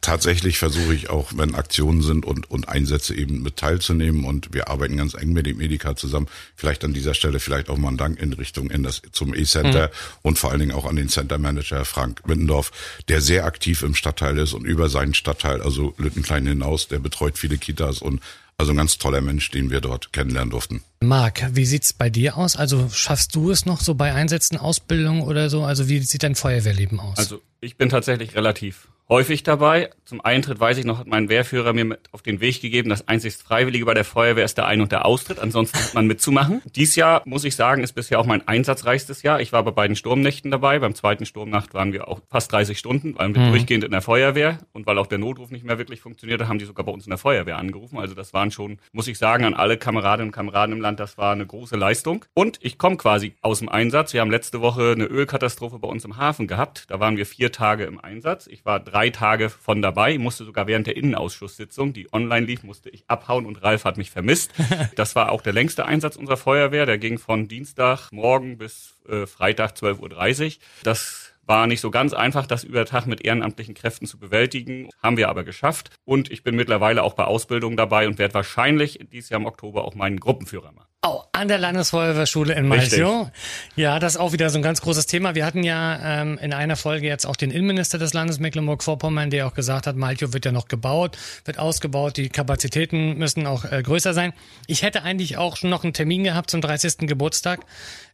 tatsächlich 0.00 0.58
versuche 0.58 0.94
ich 0.94 1.10
auch, 1.10 1.32
wenn 1.34 1.54
Aktionen 1.54 2.02
sind 2.02 2.24
und, 2.24 2.50
und 2.50 2.68
Einsätze 2.68 3.14
eben 3.14 3.42
mit 3.42 3.56
teilzunehmen 3.56 4.24
und 4.24 4.54
wir 4.54 4.68
arbeiten 4.68 4.96
ganz 4.96 5.14
eng 5.14 5.32
mit 5.32 5.46
dem 5.46 5.60
Edeka 5.60 5.96
zusammen. 5.96 6.28
Vielleicht 6.56 6.84
an 6.84 6.94
dieser 6.94 7.14
Stelle 7.14 7.40
vielleicht 7.40 7.68
auch 7.68 7.76
mal 7.76 7.88
ein 7.88 7.96
Dank 7.96 8.20
in 8.20 8.32
Richtung 8.32 8.70
in 8.70 8.82
das, 8.82 9.02
zum 9.12 9.34
E-Center 9.34 9.88
mhm. 9.88 9.92
und 10.22 10.38
vor 10.38 10.50
allen 10.50 10.60
Dingen 10.60 10.72
auch 10.72 10.86
an 10.86 10.96
den 10.96 11.08
Center 11.08 11.38
Manager 11.38 11.84
Frank 11.84 12.26
Mittendorf, 12.26 12.72
der 13.08 13.20
sehr 13.20 13.44
aktiv 13.44 13.82
im 13.82 13.94
Stadtteil 13.94 14.38
ist 14.38 14.52
und 14.52 14.64
über 14.64 14.88
seinen 14.88 15.14
Stadtteil, 15.14 15.60
also 15.62 15.94
Lüttenklein 15.98 16.46
hinaus, 16.46 16.88
der 16.88 16.98
betreut 16.98 17.38
viele 17.38 17.58
Kitas 17.58 18.00
und 18.00 18.20
also 18.58 18.72
ein 18.72 18.76
ganz 18.76 18.98
toller 18.98 19.20
Mensch, 19.20 19.50
den 19.50 19.70
wir 19.70 19.80
dort 19.80 20.12
kennenlernen 20.12 20.50
durften. 20.50 20.82
Marc, 21.00 21.54
wie 21.54 21.64
sieht's 21.64 21.92
bei 21.92 22.10
dir 22.10 22.36
aus? 22.36 22.56
Also 22.56 22.88
schaffst 22.90 23.34
du 23.36 23.50
es 23.50 23.64
noch 23.64 23.80
so 23.80 23.94
bei 23.94 24.12
Einsätzen, 24.12 24.56
Ausbildung 24.56 25.22
oder 25.22 25.48
so? 25.48 25.62
Also 25.62 25.88
wie 25.88 26.00
sieht 26.00 26.24
dein 26.24 26.34
Feuerwehrleben 26.34 26.98
aus? 26.98 27.18
Also 27.18 27.40
ich 27.60 27.76
bin 27.76 27.88
tatsächlich 27.88 28.34
relativ 28.34 28.88
häufig 29.08 29.42
dabei. 29.42 29.90
Zum 30.04 30.20
Eintritt 30.20 30.60
weiß 30.60 30.78
ich 30.78 30.84
noch, 30.84 30.98
hat 30.98 31.06
mein 31.06 31.28
Wehrführer 31.28 31.72
mir 31.72 31.84
mit 31.84 32.00
auf 32.12 32.22
den 32.22 32.40
Weg 32.40 32.60
gegeben, 32.60 32.88
das 32.88 33.08
einzigst 33.08 33.42
Freiwillige 33.42 33.84
bei 33.84 33.94
der 33.94 34.04
Feuerwehr 34.04 34.44
ist 34.44 34.56
der 34.56 34.66
Ein- 34.66 34.80
und 34.80 34.92
der 34.92 35.04
Austritt. 35.04 35.38
Ansonsten 35.38 35.78
hat 35.78 35.94
man 35.94 36.06
mitzumachen. 36.06 36.62
Dies 36.74 36.96
Jahr, 36.96 37.22
muss 37.24 37.44
ich 37.44 37.56
sagen, 37.56 37.82
ist 37.82 37.92
bisher 37.92 38.20
auch 38.20 38.26
mein 38.26 38.46
einsatzreichstes 38.46 39.22
Jahr. 39.22 39.40
Ich 39.40 39.52
war 39.52 39.62
bei 39.62 39.70
beiden 39.70 39.96
Sturmnächten 39.96 40.50
dabei. 40.50 40.78
Beim 40.78 40.94
zweiten 40.94 41.26
Sturmnacht 41.26 41.74
waren 41.74 41.92
wir 41.92 42.08
auch 42.08 42.20
fast 42.30 42.52
30 42.52 42.78
Stunden, 42.78 43.18
waren 43.18 43.34
wir 43.34 43.42
mhm. 43.42 43.50
durchgehend 43.50 43.84
in 43.84 43.90
der 43.90 44.02
Feuerwehr. 44.02 44.58
Und 44.72 44.86
weil 44.86 44.98
auch 44.98 45.06
der 45.06 45.18
Notruf 45.18 45.50
nicht 45.50 45.64
mehr 45.64 45.78
wirklich 45.78 46.00
funktionierte, 46.00 46.48
haben 46.48 46.58
die 46.58 46.64
sogar 46.64 46.84
bei 46.84 46.92
uns 46.92 47.04
in 47.04 47.10
der 47.10 47.18
Feuerwehr 47.18 47.58
angerufen. 47.58 47.98
Also 47.98 48.14
das 48.14 48.32
waren 48.32 48.50
schon, 48.50 48.78
muss 48.92 49.08
ich 49.08 49.18
sagen, 49.18 49.44
an 49.44 49.54
alle 49.54 49.76
Kameradinnen 49.76 50.28
und 50.28 50.32
Kameraden 50.32 50.76
im 50.76 50.80
Land, 50.80 51.00
das 51.00 51.18
war 51.18 51.32
eine 51.32 51.46
große 51.46 51.76
Leistung. 51.76 52.24
Und 52.34 52.58
ich 52.62 52.78
komme 52.78 52.96
quasi 52.96 53.34
aus 53.40 53.58
dem 53.58 53.68
Einsatz. 53.68 54.12
Wir 54.12 54.20
haben 54.20 54.30
letzte 54.30 54.60
Woche 54.60 54.92
eine 54.92 55.04
Ölkatastrophe 55.04 55.78
bei 55.78 55.88
uns 55.88 56.04
im 56.04 56.16
Hafen 56.16 56.46
gehabt. 56.46 56.84
Da 56.88 57.00
waren 57.00 57.16
wir 57.16 57.26
vier 57.26 57.52
Tage 57.52 57.84
im 57.84 58.00
Einsatz. 58.00 58.46
Ich 58.46 58.64
war 58.64 58.80
drei 58.80 58.97
drei 58.98 59.10
Tage 59.10 59.48
von 59.48 59.80
dabei, 59.80 60.18
musste 60.18 60.44
sogar 60.44 60.66
während 60.66 60.88
der 60.88 60.96
Innenausschusssitzung, 60.96 61.92
die 61.92 62.12
online 62.12 62.44
lief, 62.44 62.64
musste 62.64 62.90
ich 62.90 63.04
abhauen 63.06 63.46
und 63.46 63.62
Ralf 63.62 63.84
hat 63.84 63.96
mich 63.96 64.10
vermisst. 64.10 64.52
Das 64.96 65.14
war 65.14 65.30
auch 65.30 65.42
der 65.42 65.52
längste 65.52 65.86
Einsatz 65.86 66.16
unserer 66.16 66.36
Feuerwehr. 66.36 66.86
Der 66.86 66.98
ging 66.98 67.18
von 67.18 67.46
Dienstag 67.46 68.10
morgen 68.10 68.58
bis 68.58 68.96
äh, 69.08 69.26
Freitag 69.26 69.72
12.30 69.72 70.46
Uhr. 70.46 70.52
Das 70.82 71.32
war 71.46 71.66
nicht 71.66 71.80
so 71.80 71.90
ganz 71.90 72.12
einfach, 72.12 72.46
das 72.46 72.64
über 72.64 72.84
Tag 72.84 73.06
mit 73.06 73.24
ehrenamtlichen 73.24 73.74
Kräften 73.74 74.06
zu 74.06 74.18
bewältigen. 74.18 74.88
Haben 75.00 75.16
wir 75.16 75.28
aber 75.28 75.44
geschafft. 75.44 75.90
Und 76.04 76.30
ich 76.32 76.42
bin 76.42 76.56
mittlerweile 76.56 77.02
auch 77.04 77.14
bei 77.14 77.24
Ausbildung 77.24 77.76
dabei 77.76 78.08
und 78.08 78.18
werde 78.18 78.34
wahrscheinlich 78.34 78.98
dieses 79.12 79.30
Jahr 79.30 79.40
im 79.40 79.46
Oktober 79.46 79.84
auch 79.84 79.94
meinen 79.94 80.18
Gruppenführer 80.18 80.72
machen. 80.72 80.87
Oh, 81.06 81.22
an 81.30 81.46
der 81.46 81.58
Landesfeuerwehrschule 81.58 82.54
in 82.54 82.66
Malchow. 82.66 83.30
Ja, 83.76 84.00
das 84.00 84.14
ist 84.14 84.18
auch 84.18 84.32
wieder 84.32 84.50
so 84.50 84.58
ein 84.58 84.62
ganz 84.62 84.80
großes 84.80 85.06
Thema. 85.06 85.36
Wir 85.36 85.46
hatten 85.46 85.62
ja 85.62 86.22
ähm, 86.22 86.38
in 86.38 86.52
einer 86.52 86.74
Folge 86.74 87.06
jetzt 87.06 87.24
auch 87.24 87.36
den 87.36 87.52
Innenminister 87.52 87.98
des 87.98 88.14
Landes 88.14 88.40
Mecklenburg-Vorpommern, 88.40 89.30
der 89.30 89.46
auch 89.46 89.54
gesagt 89.54 89.86
hat, 89.86 89.94
Malchow 89.94 90.32
wird 90.32 90.44
ja 90.44 90.50
noch 90.50 90.66
gebaut, 90.66 91.16
wird 91.44 91.60
ausgebaut, 91.60 92.16
die 92.16 92.30
Kapazitäten 92.30 93.16
müssen 93.16 93.46
auch 93.46 93.64
äh, 93.64 93.80
größer 93.80 94.12
sein. 94.12 94.32
Ich 94.66 94.82
hätte 94.82 95.04
eigentlich 95.04 95.36
auch 95.36 95.56
schon 95.56 95.70
noch 95.70 95.84
einen 95.84 95.92
Termin 95.92 96.24
gehabt 96.24 96.50
zum 96.50 96.60
30. 96.60 97.06
Geburtstag 97.06 97.60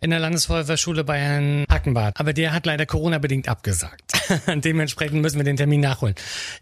in 0.03 0.11
der 0.11 0.19
Landesfeuerwehrschule 0.19 1.05
bei 1.05 1.19
Herrn 1.19 1.65
Hackenbart. 1.71 2.21
Aber 2.21 2.35
der 2.35 2.53
hat 2.53 2.67
leider 2.67 2.85
Corona-bedingt 2.85 3.49
abgesagt. 3.49 4.13
Dementsprechend 4.47 5.23
müssen 5.23 5.39
wir 5.39 5.45
den 5.45 5.57
Termin 5.57 5.81
nachholen. 5.81 6.15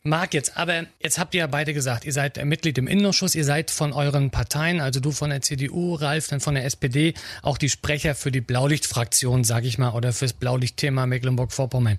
Marc 0.04 0.34
jetzt, 0.34 0.56
aber 0.56 0.84
jetzt 1.00 1.18
habt 1.18 1.34
ihr 1.34 1.40
ja 1.40 1.46
beide 1.48 1.74
gesagt, 1.74 2.04
ihr 2.04 2.12
seid 2.12 2.42
Mitglied 2.44 2.78
im 2.78 2.86
Innenausschuss, 2.86 3.34
ihr 3.34 3.44
seid 3.44 3.72
von 3.72 3.92
euren 3.92 4.30
Parteien, 4.30 4.80
also 4.80 5.00
du 5.00 5.10
von 5.10 5.30
der 5.30 5.42
CDU, 5.42 5.94
Ralf 6.12 6.28
dann 6.28 6.40
von 6.40 6.54
der 6.54 6.66
SPD, 6.66 7.14
auch 7.40 7.56
die 7.56 7.70
Sprecher 7.70 8.14
für 8.14 8.30
die 8.30 8.42
Blaulichtfraktion, 8.42 9.44
sag 9.44 9.64
ich 9.64 9.78
mal, 9.78 9.92
oder 9.92 10.12
fürs 10.12 10.34
Blaulichtthema 10.34 11.06
Mecklenburg-Vorpommern. 11.06 11.98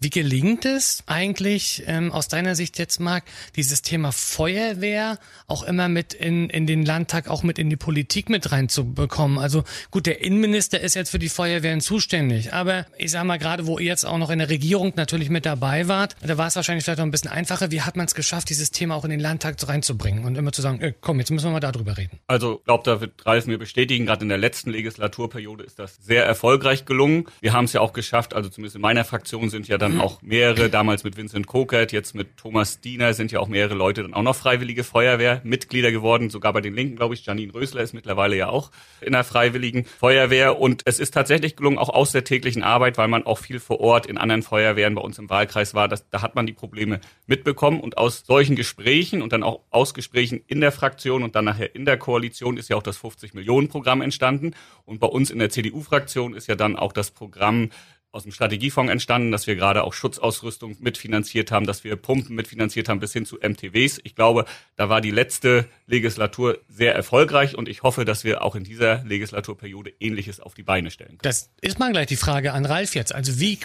Wie 0.00 0.10
gelingt 0.10 0.64
es 0.64 1.04
eigentlich 1.06 1.84
ähm, 1.86 2.10
aus 2.10 2.26
deiner 2.26 2.56
Sicht 2.56 2.80
jetzt, 2.80 2.98
Marc, 2.98 3.22
dieses 3.54 3.82
Thema 3.82 4.10
Feuerwehr 4.10 5.18
auch 5.46 5.62
immer 5.62 5.88
mit 5.88 6.12
in, 6.12 6.50
in 6.50 6.66
den 6.66 6.84
Landtag, 6.84 7.28
auch 7.28 7.44
mit 7.44 7.60
in 7.60 7.70
die 7.70 7.76
Politik 7.76 8.30
mit 8.30 8.50
reinzubekommen? 8.50 9.38
Also 9.38 9.62
gut, 9.92 10.06
der 10.06 10.22
Innenminister 10.22 10.80
ist 10.80 10.94
jetzt 10.94 11.10
für 11.10 11.20
die 11.20 11.28
Feuerwehren 11.28 11.80
zuständig, 11.80 12.52
aber 12.52 12.86
ich 12.98 13.12
sag 13.12 13.22
mal, 13.24 13.38
gerade 13.38 13.66
wo 13.68 13.78
ihr 13.78 13.86
jetzt 13.86 14.04
auch 14.04 14.18
noch 14.18 14.30
in 14.30 14.40
der 14.40 14.48
Regierung 14.48 14.92
natürlich 14.96 15.30
mit 15.30 15.46
dabei 15.46 15.86
wart, 15.86 16.16
da 16.20 16.36
war 16.36 16.48
es 16.48 16.56
wahrscheinlich 16.56 16.84
vielleicht 16.84 16.98
noch 16.98 17.06
ein 17.06 17.12
bisschen 17.12 17.30
einfacher. 17.30 17.70
Wie 17.70 17.82
hat 17.82 17.96
man 17.96 18.06
es 18.06 18.16
geschafft, 18.16 18.50
dieses 18.50 18.72
Thema 18.72 18.96
auch 18.96 19.04
in 19.04 19.10
den 19.10 19.20
Landtag 19.20 19.56
reinzubringen 19.68 20.24
und 20.24 20.36
immer 20.36 20.50
zu 20.50 20.62
sagen, 20.62 20.80
ey, 20.80 20.94
komm, 21.00 21.20
jetzt 21.20 21.30
müssen 21.30 21.46
wir 21.46 21.52
mal 21.52 21.60
darüber 21.60 21.96
reden? 21.96 22.18
Also, 22.26 22.60
glaubt, 22.64 22.88
da 22.88 23.00
wird 23.00 23.24
Ralf 23.24 23.46
mir 23.52 23.58
bestätigen, 23.58 24.06
gerade 24.06 24.22
in 24.22 24.28
der 24.28 24.38
letzten 24.38 24.70
Legislaturperiode 24.70 25.62
ist 25.62 25.78
das 25.78 25.96
sehr 25.96 26.24
erfolgreich 26.24 26.84
gelungen. 26.84 27.26
Wir 27.40 27.52
haben 27.52 27.66
es 27.66 27.72
ja 27.72 27.80
auch 27.80 27.92
geschafft, 27.92 28.34
also 28.34 28.48
zumindest 28.48 28.76
in 28.76 28.82
meiner 28.82 29.04
Fraktion 29.04 29.50
sind 29.50 29.68
ja 29.68 29.78
dann 29.78 30.00
auch 30.00 30.22
mehrere, 30.22 30.70
damals 30.70 31.04
mit 31.04 31.16
Vincent 31.16 31.46
Kokert, 31.46 31.92
jetzt 31.92 32.14
mit 32.14 32.36
Thomas 32.36 32.80
Diener 32.80 33.14
sind 33.14 33.30
ja 33.30 33.40
auch 33.40 33.48
mehrere 33.48 33.74
Leute 33.74 34.02
dann 34.02 34.14
auch 34.14 34.22
noch 34.22 34.34
freiwillige 34.34 34.84
Feuerwehrmitglieder 34.84 35.92
geworden, 35.92 36.30
sogar 36.30 36.52
bei 36.52 36.60
den 36.60 36.74
Linken, 36.74 36.96
glaube 36.96 37.14
ich. 37.14 37.24
Janine 37.24 37.54
Rösler 37.54 37.82
ist 37.82 37.92
mittlerweile 37.92 38.36
ja 38.36 38.48
auch 38.48 38.70
in 39.00 39.12
der 39.12 39.24
freiwilligen 39.24 39.84
Feuerwehr 39.84 40.58
und 40.58 40.82
es 40.86 40.98
ist 40.98 41.12
tatsächlich 41.12 41.56
gelungen, 41.56 41.78
auch 41.78 41.90
aus 41.90 42.12
der 42.12 42.24
täglichen 42.24 42.62
Arbeit, 42.62 42.98
weil 42.98 43.08
man 43.08 43.24
auch 43.24 43.38
viel 43.38 43.60
vor 43.60 43.80
Ort 43.80 44.06
in 44.06 44.18
anderen 44.18 44.42
Feuerwehren 44.42 44.94
bei 44.94 45.02
uns 45.02 45.18
im 45.18 45.28
Wahlkreis 45.28 45.74
war, 45.74 45.88
dass, 45.88 46.08
da 46.08 46.22
hat 46.22 46.34
man 46.34 46.46
die 46.46 46.52
Probleme 46.52 47.00
mitbekommen 47.26 47.80
und 47.80 47.98
aus 47.98 48.24
solchen 48.26 48.56
Gesprächen 48.56 49.22
und 49.22 49.32
dann 49.32 49.42
auch 49.42 49.60
aus 49.70 49.94
Gesprächen 49.94 50.42
in 50.46 50.60
der 50.60 50.72
Fraktion 50.72 51.22
und 51.22 51.34
dann 51.34 51.44
nachher 51.44 51.74
in 51.74 51.84
der 51.84 51.98
Koalition 51.98 52.56
ist 52.56 52.68
ja 52.68 52.76
auch 52.76 52.82
das 52.82 52.96
50 52.96 53.34
Millionen 53.34 53.41
Programm 53.68 54.00
entstanden. 54.00 54.54
Und 54.84 54.98
bei 55.00 55.06
uns 55.06 55.30
in 55.30 55.38
der 55.38 55.50
CDU-Fraktion 55.50 56.34
ist 56.34 56.48
ja 56.48 56.54
dann 56.54 56.76
auch 56.76 56.92
das 56.92 57.10
Programm 57.10 57.70
aus 58.12 58.24
dem 58.24 58.32
Strategiefonds 58.32 58.92
entstanden, 58.92 59.32
dass 59.32 59.46
wir 59.46 59.56
gerade 59.56 59.84
auch 59.84 59.94
Schutzausrüstung 59.94 60.76
mitfinanziert 60.80 61.50
haben, 61.50 61.66
dass 61.66 61.82
wir 61.82 61.96
Pumpen 61.96 62.36
mitfinanziert 62.36 62.88
haben 62.88 63.00
bis 63.00 63.12
hin 63.14 63.24
zu 63.24 63.36
MTWs. 63.36 64.00
Ich 64.04 64.14
glaube, 64.14 64.44
da 64.76 64.90
war 64.90 65.00
die 65.00 65.10
letzte 65.10 65.66
Legislatur 65.86 66.58
sehr 66.68 66.94
erfolgreich 66.94 67.56
und 67.56 67.68
ich 67.68 67.82
hoffe, 67.82 68.04
dass 68.04 68.22
wir 68.22 68.42
auch 68.42 68.54
in 68.54 68.64
dieser 68.64 69.02
Legislaturperiode 69.04 69.92
Ähnliches 69.98 70.40
auf 70.40 70.52
die 70.54 70.62
Beine 70.62 70.90
stellen 70.90 71.08
können. 71.08 71.20
Das 71.22 71.50
ist 71.62 71.78
mal 71.78 71.90
gleich 71.90 72.06
die 72.06 72.16
Frage 72.16 72.52
an 72.52 72.66
Ralf 72.66 72.94
jetzt. 72.94 73.14
Also 73.14 73.40
wie 73.40 73.58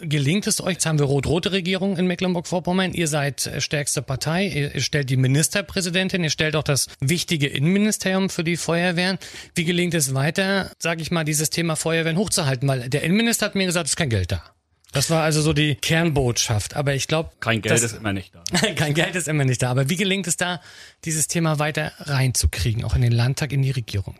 gelingt 0.00 0.46
es 0.48 0.60
euch? 0.60 0.72
Jetzt 0.72 0.86
haben 0.86 0.98
wir 0.98 1.06
rot-rote 1.06 1.52
Regierung 1.52 1.96
in 1.96 2.06
Mecklenburg-Vorpommern. 2.08 2.92
Ihr 2.94 3.06
seid 3.06 3.52
stärkste 3.58 4.02
Partei. 4.02 4.70
Ihr 4.74 4.80
stellt 4.80 5.10
die 5.10 5.16
Ministerpräsidentin. 5.16 6.24
Ihr 6.24 6.30
stellt 6.30 6.56
auch 6.56 6.64
das 6.64 6.88
wichtige 6.98 7.46
Innenministerium 7.46 8.30
für 8.30 8.42
die 8.42 8.56
Feuerwehren. 8.56 9.18
Wie 9.54 9.64
gelingt 9.64 9.94
es 9.94 10.12
weiter, 10.12 10.72
sage 10.80 11.02
ich 11.02 11.12
mal, 11.12 11.22
dieses 11.22 11.50
Thema 11.50 11.76
Feuerwehren 11.76 12.16
hochzuhalten? 12.16 12.68
Weil 12.68 12.88
der 12.88 13.04
Innenminister 13.04 13.46
hat 13.46 13.54
mir 13.54 13.66
gesagt, 13.66 13.91
ist 13.92 13.96
kein 13.96 14.10
Geld 14.10 14.32
da. 14.32 14.42
Das 14.92 15.08
war 15.08 15.22
also 15.22 15.40
so 15.40 15.52
die 15.52 15.74
Kernbotschaft. 15.74 16.76
Aber 16.76 16.94
ich 16.94 17.08
glaube. 17.08 17.30
Kein 17.40 17.62
Geld 17.62 17.82
ist 17.82 17.94
immer 17.94 18.12
nicht 18.12 18.34
da. 18.34 18.42
kein 18.74 18.94
Geld 18.94 19.14
ist 19.16 19.28
immer 19.28 19.44
nicht 19.44 19.62
da. 19.62 19.70
Aber 19.70 19.88
wie 19.88 19.96
gelingt 19.96 20.26
es 20.26 20.36
da, 20.36 20.60
dieses 21.04 21.28
Thema 21.28 21.58
weiter 21.58 21.92
reinzukriegen, 21.98 22.84
auch 22.84 22.94
in 22.94 23.02
den 23.02 23.12
Landtag, 23.12 23.52
in 23.52 23.62
die 23.62 23.70
Regierung? 23.70 24.16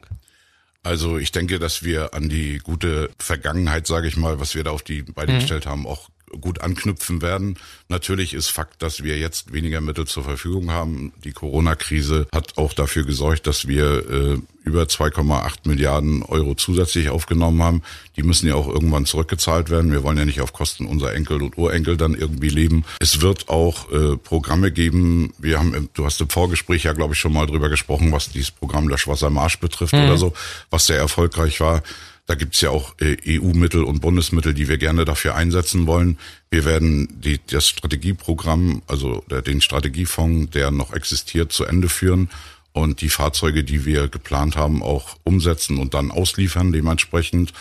Also 0.82 1.18
ich 1.18 1.30
denke, 1.30 1.58
dass 1.58 1.82
wir 1.84 2.14
an 2.14 2.28
die 2.28 2.58
gute 2.58 3.10
Vergangenheit, 3.18 3.86
sage 3.86 4.08
ich 4.08 4.16
mal, 4.16 4.40
was 4.40 4.54
wir 4.54 4.64
da 4.64 4.70
auf 4.70 4.82
die 4.82 5.02
Beine 5.02 5.32
mhm. 5.32 5.38
gestellt 5.38 5.66
haben, 5.66 5.86
auch 5.86 6.08
gut 6.40 6.60
anknüpfen 6.60 7.22
werden. 7.22 7.58
Natürlich 7.88 8.34
ist 8.34 8.50
Fakt, 8.50 8.82
dass 8.82 9.02
wir 9.02 9.18
jetzt 9.18 9.52
weniger 9.52 9.80
Mittel 9.80 10.06
zur 10.06 10.24
Verfügung 10.24 10.70
haben. 10.70 11.12
Die 11.24 11.32
Corona-Krise 11.32 12.26
hat 12.32 12.58
auch 12.58 12.72
dafür 12.72 13.04
gesorgt, 13.04 13.46
dass 13.46 13.68
wir 13.68 14.10
äh, 14.10 14.38
über 14.64 14.84
2,8 14.84 15.68
Milliarden 15.68 16.22
Euro 16.22 16.54
zusätzlich 16.54 17.10
aufgenommen 17.10 17.62
haben. 17.62 17.82
Die 18.16 18.22
müssen 18.22 18.46
ja 18.46 18.54
auch 18.54 18.68
irgendwann 18.68 19.06
zurückgezahlt 19.06 19.70
werden. 19.70 19.92
Wir 19.92 20.02
wollen 20.02 20.18
ja 20.18 20.24
nicht 20.24 20.40
auf 20.40 20.52
Kosten 20.52 20.86
unserer 20.86 21.14
Enkel 21.14 21.42
und 21.42 21.58
Urenkel 21.58 21.96
dann 21.96 22.14
irgendwie 22.14 22.48
leben. 22.48 22.84
Es 23.00 23.20
wird 23.20 23.48
auch 23.48 23.90
äh, 23.90 24.16
Programme 24.16 24.70
geben. 24.70 25.32
Wir 25.38 25.58
haben, 25.58 25.88
du 25.94 26.04
hast 26.04 26.20
im 26.20 26.28
Vorgespräch 26.28 26.84
ja, 26.84 26.92
glaube 26.92 27.14
ich, 27.14 27.20
schon 27.20 27.32
mal 27.32 27.46
drüber 27.46 27.68
gesprochen, 27.68 28.12
was 28.12 28.30
dieses 28.30 28.50
Programm 28.50 28.88
Löschwassermarsch 28.88 29.58
betrifft 29.58 29.94
mhm. 29.94 30.04
oder 30.04 30.18
so, 30.18 30.32
was 30.70 30.86
sehr 30.86 30.98
erfolgreich 30.98 31.60
war. 31.60 31.82
Da 32.26 32.34
gibt's 32.36 32.60
ja 32.60 32.70
auch 32.70 32.94
äh, 33.00 33.16
EU-Mittel 33.26 33.82
und 33.82 34.00
Bundesmittel, 34.00 34.54
die 34.54 34.68
wir 34.68 34.78
gerne 34.78 35.04
dafür 35.04 35.34
einsetzen 35.34 35.86
wollen. 35.86 36.18
Wir 36.50 36.64
werden 36.64 37.08
die, 37.20 37.40
das 37.48 37.68
Strategieprogramm, 37.68 38.82
also 38.86 39.24
den 39.46 39.60
Strategiefonds, 39.60 40.52
der 40.52 40.70
noch 40.70 40.92
existiert, 40.92 41.52
zu 41.52 41.64
Ende 41.64 41.88
führen 41.88 42.30
und 42.72 43.00
die 43.00 43.08
Fahrzeuge, 43.08 43.64
die 43.64 43.84
wir 43.84 44.08
geplant 44.08 44.56
haben, 44.56 44.82
auch 44.82 45.16
umsetzen 45.24 45.78
und 45.78 45.94
dann 45.94 46.10
ausliefern 46.10 46.72
dementsprechend. 46.72 47.52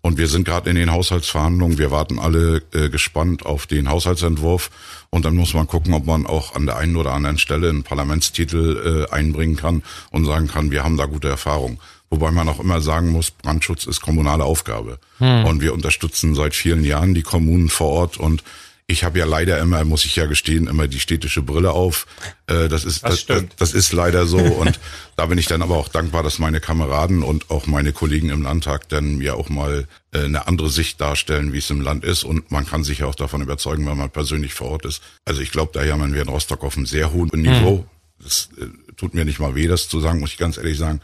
Und 0.00 0.18
wir 0.18 0.28
sind 0.28 0.44
gerade 0.44 0.68
in 0.68 0.76
den 0.76 0.92
Haushaltsverhandlungen. 0.92 1.78
Wir 1.78 1.90
warten 1.90 2.18
alle 2.18 2.62
äh, 2.72 2.90
gespannt 2.90 3.46
auf 3.46 3.66
den 3.66 3.88
Haushaltsentwurf. 3.88 4.70
Und 5.08 5.24
dann 5.24 5.34
muss 5.34 5.54
man 5.54 5.66
gucken, 5.66 5.94
ob 5.94 6.04
man 6.04 6.26
auch 6.26 6.54
an 6.54 6.66
der 6.66 6.76
einen 6.76 6.96
oder 6.96 7.14
anderen 7.14 7.38
Stelle 7.38 7.70
einen 7.70 7.84
Parlamentstitel 7.84 9.06
äh, 9.08 9.12
einbringen 9.14 9.56
kann 9.56 9.82
und 10.10 10.26
sagen 10.26 10.46
kann, 10.46 10.70
wir 10.70 10.84
haben 10.84 10.98
da 10.98 11.06
gute 11.06 11.28
Erfahrung. 11.28 11.80
Wobei 12.10 12.30
man 12.30 12.48
auch 12.48 12.60
immer 12.60 12.80
sagen 12.80 13.10
muss, 13.10 13.30
Brandschutz 13.30 13.86
ist 13.86 14.00
kommunale 14.00 14.44
Aufgabe. 14.44 14.98
Hm. 15.18 15.46
Und 15.46 15.60
wir 15.60 15.74
unterstützen 15.74 16.34
seit 16.34 16.54
vielen 16.54 16.84
Jahren 16.84 17.14
die 17.14 17.22
Kommunen 17.22 17.68
vor 17.68 17.88
Ort 17.88 18.16
und 18.18 18.42
ich 18.86 19.02
habe 19.02 19.18
ja 19.18 19.24
leider 19.24 19.58
immer, 19.60 19.82
muss 19.84 20.04
ich 20.04 20.16
ja 20.16 20.26
gestehen, 20.26 20.66
immer 20.66 20.88
die 20.88 21.00
städtische 21.00 21.40
Brille 21.40 21.72
auf. 21.72 22.06
Äh, 22.46 22.68
das 22.68 22.84
ist 22.84 23.02
das, 23.02 23.24
das, 23.24 23.44
das 23.56 23.72
ist 23.72 23.92
leider 23.92 24.26
so 24.26 24.38
und 24.38 24.78
da 25.16 25.26
bin 25.26 25.38
ich 25.38 25.46
dann 25.46 25.62
aber 25.62 25.76
auch 25.76 25.88
dankbar, 25.88 26.22
dass 26.22 26.38
meine 26.38 26.60
Kameraden 26.60 27.22
und 27.22 27.50
auch 27.50 27.66
meine 27.66 27.92
Kollegen 27.92 28.28
im 28.28 28.42
Landtag 28.42 28.88
dann 28.90 29.16
mir 29.16 29.36
auch 29.36 29.48
mal 29.48 29.86
äh, 30.12 30.24
eine 30.24 30.46
andere 30.46 30.68
Sicht 30.68 31.00
darstellen, 31.00 31.54
wie 31.54 31.58
es 31.58 31.70
im 31.70 31.80
Land 31.80 32.04
ist 32.04 32.24
und 32.24 32.50
man 32.50 32.66
kann 32.66 32.84
sich 32.84 32.98
ja 32.98 33.06
auch 33.06 33.14
davon 33.14 33.40
überzeugen, 33.40 33.86
wenn 33.86 33.96
man 33.96 34.10
persönlich 34.10 34.52
vor 34.52 34.68
Ort 34.70 34.84
ist. 34.84 35.02
Also 35.24 35.40
ich 35.40 35.50
glaube, 35.50 35.72
da 35.72 35.82
jammern 35.82 36.12
wir 36.12 36.20
in 36.20 36.28
Rostock 36.28 36.62
auf 36.62 36.76
einem 36.76 36.86
sehr 36.86 37.12
hohen 37.12 37.30
Niveau. 37.32 37.78
Mhm. 37.78 37.84
Das 38.22 38.50
äh, 38.60 38.66
tut 38.96 39.14
mir 39.14 39.24
nicht 39.24 39.40
mal 39.40 39.54
weh, 39.54 39.66
das 39.66 39.88
zu 39.88 39.98
sagen, 40.00 40.20
muss 40.20 40.32
ich 40.32 40.38
ganz 40.38 40.58
ehrlich 40.58 40.76
sagen 40.76 41.00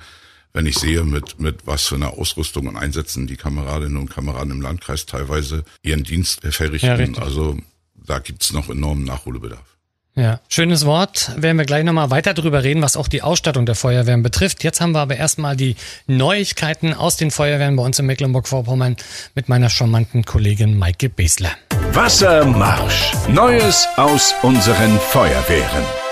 wenn 0.53 0.67
ich 0.67 0.79
sehe, 0.79 1.05
mit, 1.05 1.41
mit 1.41 1.67
was 1.67 1.87
für 1.87 1.95
einer 1.95 2.19
Ausrüstung 2.19 2.67
und 2.67 2.77
Einsätzen 2.77 3.27
die 3.27 3.37
Kameradinnen 3.37 3.97
und 3.97 4.11
Kameraden 4.11 4.51
im 4.53 4.61
Landkreis 4.61 5.07
teilweise 5.07 5.65
ihren 5.83 6.05
Dienst 6.05 6.41
verrichten. 6.43 7.15
Ja, 7.15 7.23
also 7.23 7.57
da 7.95 8.19
gibt's 8.19 8.53
noch 8.53 8.69
enormen 8.69 9.05
Nachholbedarf. 9.05 9.71
Ja, 10.17 10.41
schönes 10.49 10.85
Wort. 10.87 11.31
Werden 11.37 11.57
wir 11.57 11.65
gleich 11.65 11.85
nochmal 11.85 12.11
weiter 12.11 12.35
drüber 12.35 12.65
reden, 12.65 12.83
was 12.83 12.97
auch 12.97 13.07
die 13.07 13.23
Ausstattung 13.23 13.65
der 13.65 13.77
Feuerwehren 13.77 14.23
betrifft. 14.23 14.65
Jetzt 14.65 14.81
haben 14.81 14.93
wir 14.93 14.99
aber 14.99 15.17
erstmal 15.17 15.57
die 15.57 15.77
Neuigkeiten 16.09 16.95
aus 16.95 17.17
den 17.17 17.31
Feuerwehren 17.31 17.77
bei 17.77 17.85
uns 17.85 17.99
in 18.01 18.07
Mecklenburg-Vorpommern 18.07 18.97
mit 19.37 19.49
meiner 19.49 19.71
charmanten 19.71 20.25
Kollegin 20.25 20.77
Maike 20.77 21.09
Besler. 21.09 21.53
Wassermarsch. 21.93 23.13
Neues 23.29 23.87
aus 23.97 24.35
unseren 24.43 24.99
Feuerwehren. 24.99 26.10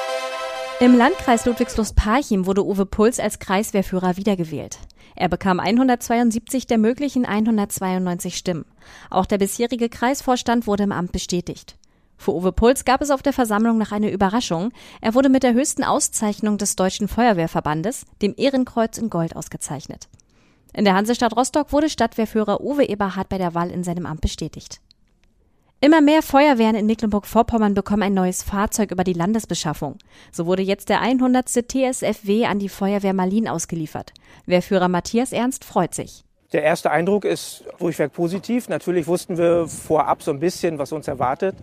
Im 0.81 0.97
Landkreis 0.97 1.45
Ludwigslust-Parchim 1.45 2.47
wurde 2.47 2.65
Uwe 2.65 2.87
Puls 2.87 3.19
als 3.19 3.41
Kreiswehrführer 3.41 4.17
wiedergewählt. 4.17 4.79
Er 5.17 5.29
bekam 5.29 5.59
172 5.59 6.69
der 6.69 6.79
möglichen 6.79 7.27
192 7.27 8.37
Stimmen. 8.37 8.65
Auch 9.11 9.27
der 9.27 9.39
bisherige 9.39 9.89
Kreisvorstand 9.89 10.69
wurde 10.69 10.85
im 10.85 10.93
Amt 10.93 11.11
bestätigt. 11.11 11.77
Für 12.17 12.33
Uwe 12.33 12.53
Puls 12.53 12.85
gab 12.85 13.03
es 13.03 13.11
auf 13.11 13.23
der 13.23 13.33
Versammlung 13.33 13.77
noch 13.77 13.91
eine 13.91 14.13
Überraschung. 14.13 14.71
Er 15.01 15.15
wurde 15.15 15.31
mit 15.31 15.43
der 15.43 15.53
höchsten 15.53 15.83
Auszeichnung 15.83 16.59
des 16.59 16.77
Deutschen 16.77 17.09
Feuerwehrverbandes, 17.09 18.07
dem 18.23 18.35
Ehrenkreuz 18.37 18.99
in 18.99 19.11
Gold, 19.11 19.35
ausgezeichnet. 19.35 20.09
In 20.73 20.85
der 20.85 20.95
Hansestadt 20.95 21.37
Rostock 21.37 21.73
wurde 21.73 21.91
Stadtwehrführer 21.91 22.61
Uwe 22.61 22.89
Eberhard 22.89 23.29
bei 23.29 23.39
der 23.39 23.53
Wahl 23.53 23.73
in 23.73 23.83
seinem 23.83 24.07
Amt 24.07 24.21
bestätigt. 24.21 24.81
Immer 25.81 26.01
mehr 26.01 26.23
Feuerwehren 26.23 26.75
in 26.75 26.87
Mecklenburg-Vorpommern 26.87 27.73
bekommen 27.73 28.03
ein 28.03 28.15
neues 28.15 28.43
Fahrzeug 28.43 28.91
über 28.91 29.05
die 29.05 29.13
Landesbeschaffung. 29.13 29.97
So 30.33 30.47
wurde 30.47 30.63
jetzt 30.63 30.89
der 30.89 31.01
100. 31.01 31.47
TSFW 31.49 32.47
an 32.47 32.59
die 32.59 32.69
Feuerwehr 32.69 33.15
Malin 33.15 33.47
ausgeliefert. 33.47 34.13
Wehrführer 34.47 34.89
Matthias 34.89 35.31
Ernst 35.31 35.65
freut 35.65 35.95
sich. 35.95 36.25
Der 36.53 36.65
erste 36.65 36.91
Eindruck 36.91 37.25
ist 37.25 37.63
durchweg 37.79 38.13
positiv. 38.13 38.69
Natürlich 38.69 39.07
wussten 39.07 39.39
wir 39.39 39.69
vorab 39.69 40.25
so 40.25 40.33
ein 40.33 40.41
bisschen, 40.41 40.79
was 40.81 40.91
uns 40.91 41.07
erwartet. 41.07 41.55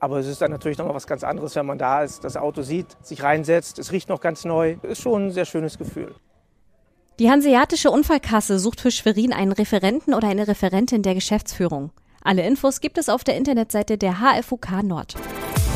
Aber 0.00 0.18
es 0.18 0.26
ist 0.26 0.42
dann 0.42 0.50
natürlich 0.50 0.76
noch 0.76 0.86
mal 0.86 0.94
was 0.94 1.06
ganz 1.06 1.24
anderes, 1.24 1.56
wenn 1.56 1.64
man 1.64 1.78
da 1.78 2.02
ist, 2.02 2.24
das 2.24 2.36
Auto 2.36 2.60
sieht, 2.60 2.88
sich 3.02 3.22
reinsetzt. 3.22 3.78
Es 3.78 3.90
riecht 3.90 4.10
noch 4.10 4.20
ganz 4.20 4.44
neu. 4.44 4.76
Ist 4.82 5.00
schon 5.00 5.28
ein 5.28 5.30
sehr 5.30 5.46
schönes 5.46 5.78
Gefühl. 5.78 6.14
Die 7.18 7.30
Hanseatische 7.30 7.90
Unfallkasse 7.90 8.58
sucht 8.58 8.82
für 8.82 8.90
Schwerin 8.90 9.32
einen 9.32 9.52
Referenten 9.52 10.12
oder 10.12 10.28
eine 10.28 10.46
Referentin 10.46 11.02
der 11.02 11.14
Geschäftsführung. 11.14 11.90
Alle 12.26 12.44
Infos 12.44 12.80
gibt 12.80 12.98
es 12.98 13.08
auf 13.08 13.22
der 13.22 13.36
Internetseite 13.36 13.96
der 13.98 14.16
HFUK 14.18 14.82
Nord. 14.82 15.14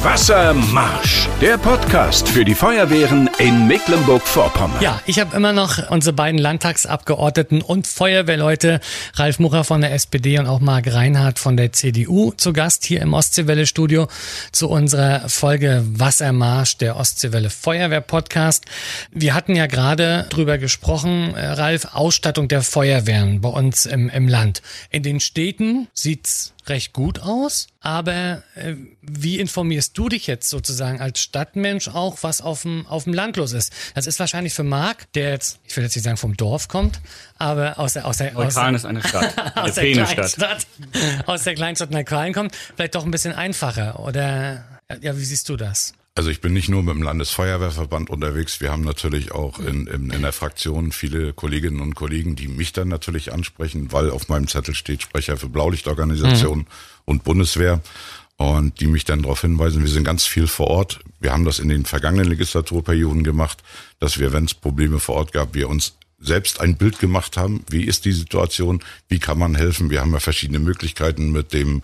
Wassermarsch, 0.03 1.29
der 1.43 1.59
Podcast 1.59 2.27
für 2.27 2.43
die 2.43 2.55
Feuerwehren 2.55 3.29
in 3.37 3.67
Mecklenburg-Vorpommern. 3.67 4.81
Ja, 4.81 4.99
ich 5.05 5.21
habe 5.21 5.37
immer 5.37 5.53
noch 5.53 5.91
unsere 5.91 6.15
beiden 6.15 6.41
Landtagsabgeordneten 6.41 7.61
und 7.61 7.87
Feuerwehrleute, 7.87 8.81
Ralf 9.17 9.39
Mucher 9.41 9.63
von 9.63 9.83
der 9.83 9.93
SPD 9.93 10.39
und 10.39 10.47
auch 10.47 10.61
Marc 10.61 10.91
Reinhardt 10.91 11.39
von 11.39 11.59
der 11.59 11.75
CDU, 11.75 12.33
zu 12.33 12.55
Gast 12.55 12.87
hier 12.87 13.03
im 13.03 13.13
Ostseewelle-Studio 13.13 14.09
zu 14.53 14.71
unserer 14.71 15.29
Folge 15.29 15.85
Wassermarsch, 15.87 16.79
der 16.79 16.97
Ostseewelle 16.97 17.51
Feuerwehr-Podcast. 17.51 18.65
Wir 19.11 19.35
hatten 19.35 19.55
ja 19.55 19.67
gerade 19.67 20.27
drüber 20.31 20.57
gesprochen, 20.57 21.35
äh, 21.35 21.45
Ralf, 21.45 21.89
Ausstattung 21.93 22.49
der 22.49 22.63
Feuerwehren 22.63 23.43
bei 23.43 23.51
uns 23.51 23.85
im, 23.85 24.09
im 24.09 24.29
Land. 24.29 24.63
In 24.89 25.03
den 25.03 25.21
Städten 25.21 25.89
sieht's 25.93 26.55
recht 26.71 26.95
gut 26.95 27.21
aus, 27.21 27.67
aber 27.81 28.43
äh, 28.55 28.75
wie 29.03 29.39
informierst 29.39 29.97
du 29.99 30.09
dich 30.09 30.27
jetzt 30.27 30.49
sozusagen 30.49 31.01
als 31.01 31.21
Stadtmensch 31.21 31.89
auch, 31.89 32.19
was 32.23 32.41
auf 32.41 32.63
dem, 32.63 32.87
auf 32.87 33.05
dem 33.05 33.13
Land 33.13 33.37
los 33.37 33.53
ist? 33.53 33.73
Das 33.95 34.07
ist 34.07 34.19
wahrscheinlich 34.19 34.55
für 34.55 34.63
Marc, 34.63 35.13
der 35.13 35.31
jetzt, 35.31 35.59
ich 35.65 35.77
will 35.77 35.85
jetzt 35.85 35.95
nicht 35.95 36.05
sagen 36.05 36.17
vom 36.17 36.37
Dorf 36.37 36.69
kommt, 36.69 37.01
aber 37.37 37.79
aus 37.79 37.93
der, 37.93 38.07
aus 38.07 38.17
der, 38.17 38.37
aus 38.37 38.55
der, 38.55 38.71
ist 38.71 38.85
eine 38.87 39.03
Stadt, 39.03 39.57
aus 39.57 39.75
der 39.75 39.93
Kleinstadt, 39.93 40.67
aus 41.27 41.43
der 41.43 41.55
Kleinstadt 41.55 41.91
Neukölln 41.91 42.33
kommt, 42.33 42.57
vielleicht 42.75 42.95
doch 42.95 43.05
ein 43.05 43.11
bisschen 43.11 43.35
einfacher 43.35 44.01
oder, 44.01 44.65
ja, 45.01 45.17
wie 45.17 45.25
siehst 45.25 45.49
du 45.49 45.57
das? 45.57 45.93
Also 46.15 46.29
ich 46.29 46.41
bin 46.41 46.53
nicht 46.53 46.69
nur 46.69 46.83
mit 46.83 46.95
dem 46.95 47.03
Landesfeuerwehrverband 47.03 48.11
unterwegs, 48.11 48.61
wir 48.61 48.73
haben 48.73 48.83
natürlich 48.83 49.31
auch 49.33 49.61
in, 49.61 49.87
in, 49.87 50.11
in 50.11 50.23
der 50.23 50.33
Fraktion 50.33 50.91
viele 50.91 51.33
Kolleginnen 51.33 51.81
und 51.81 51.95
Kollegen, 51.95 52.35
die 52.35 52.49
mich 52.49 52.73
dann 52.73 52.89
natürlich 52.89 53.33
ansprechen, 53.33 53.93
weil 53.93 54.11
auf 54.11 54.29
meinem 54.29 54.49
Zettel 54.49 54.75
steht 54.75 55.03
Sprecher 55.03 55.37
für 55.37 55.49
Blaulichtorganisationen 55.49 56.65
mhm. 56.65 57.03
und 57.05 57.25
Bundeswehr 57.25 57.81
und 58.37 58.81
die 58.81 58.87
mich 58.87 59.05
dann 59.05 59.23
darauf 59.23 59.43
hinweisen, 59.43 59.83
wir 59.83 59.91
sind 59.91 60.05
ganz 60.05 60.27
viel 60.27 60.47
vor 60.47 60.69
Ort. 60.69 61.01
Wir 61.21 61.33
haben 61.33 61.45
das 61.45 61.59
in 61.59 61.69
den 61.69 61.85
vergangenen 61.85 62.27
Legislaturperioden 62.27 63.23
gemacht, 63.23 63.63
dass 63.99 64.19
wir, 64.19 64.33
wenn 64.33 64.47
es 64.47 64.55
Probleme 64.55 64.99
vor 64.99 65.17
Ort 65.17 65.33
gab, 65.33 65.55
wir 65.55 65.69
uns 65.69 65.95
selbst 66.19 66.61
ein 66.61 66.77
Bild 66.77 66.99
gemacht 66.99 67.37
haben. 67.37 67.65
Wie 67.69 67.85
ist 67.85 68.05
die 68.05 68.13
Situation? 68.13 68.83
Wie 69.09 69.19
kann 69.19 69.39
man 69.39 69.55
helfen? 69.55 69.91
Wir 69.91 70.01
haben 70.01 70.13
ja 70.13 70.21
verschiedene 70.21 70.59
Möglichkeiten 70.59 71.33
mit 71.33 71.53
dem 71.53 71.83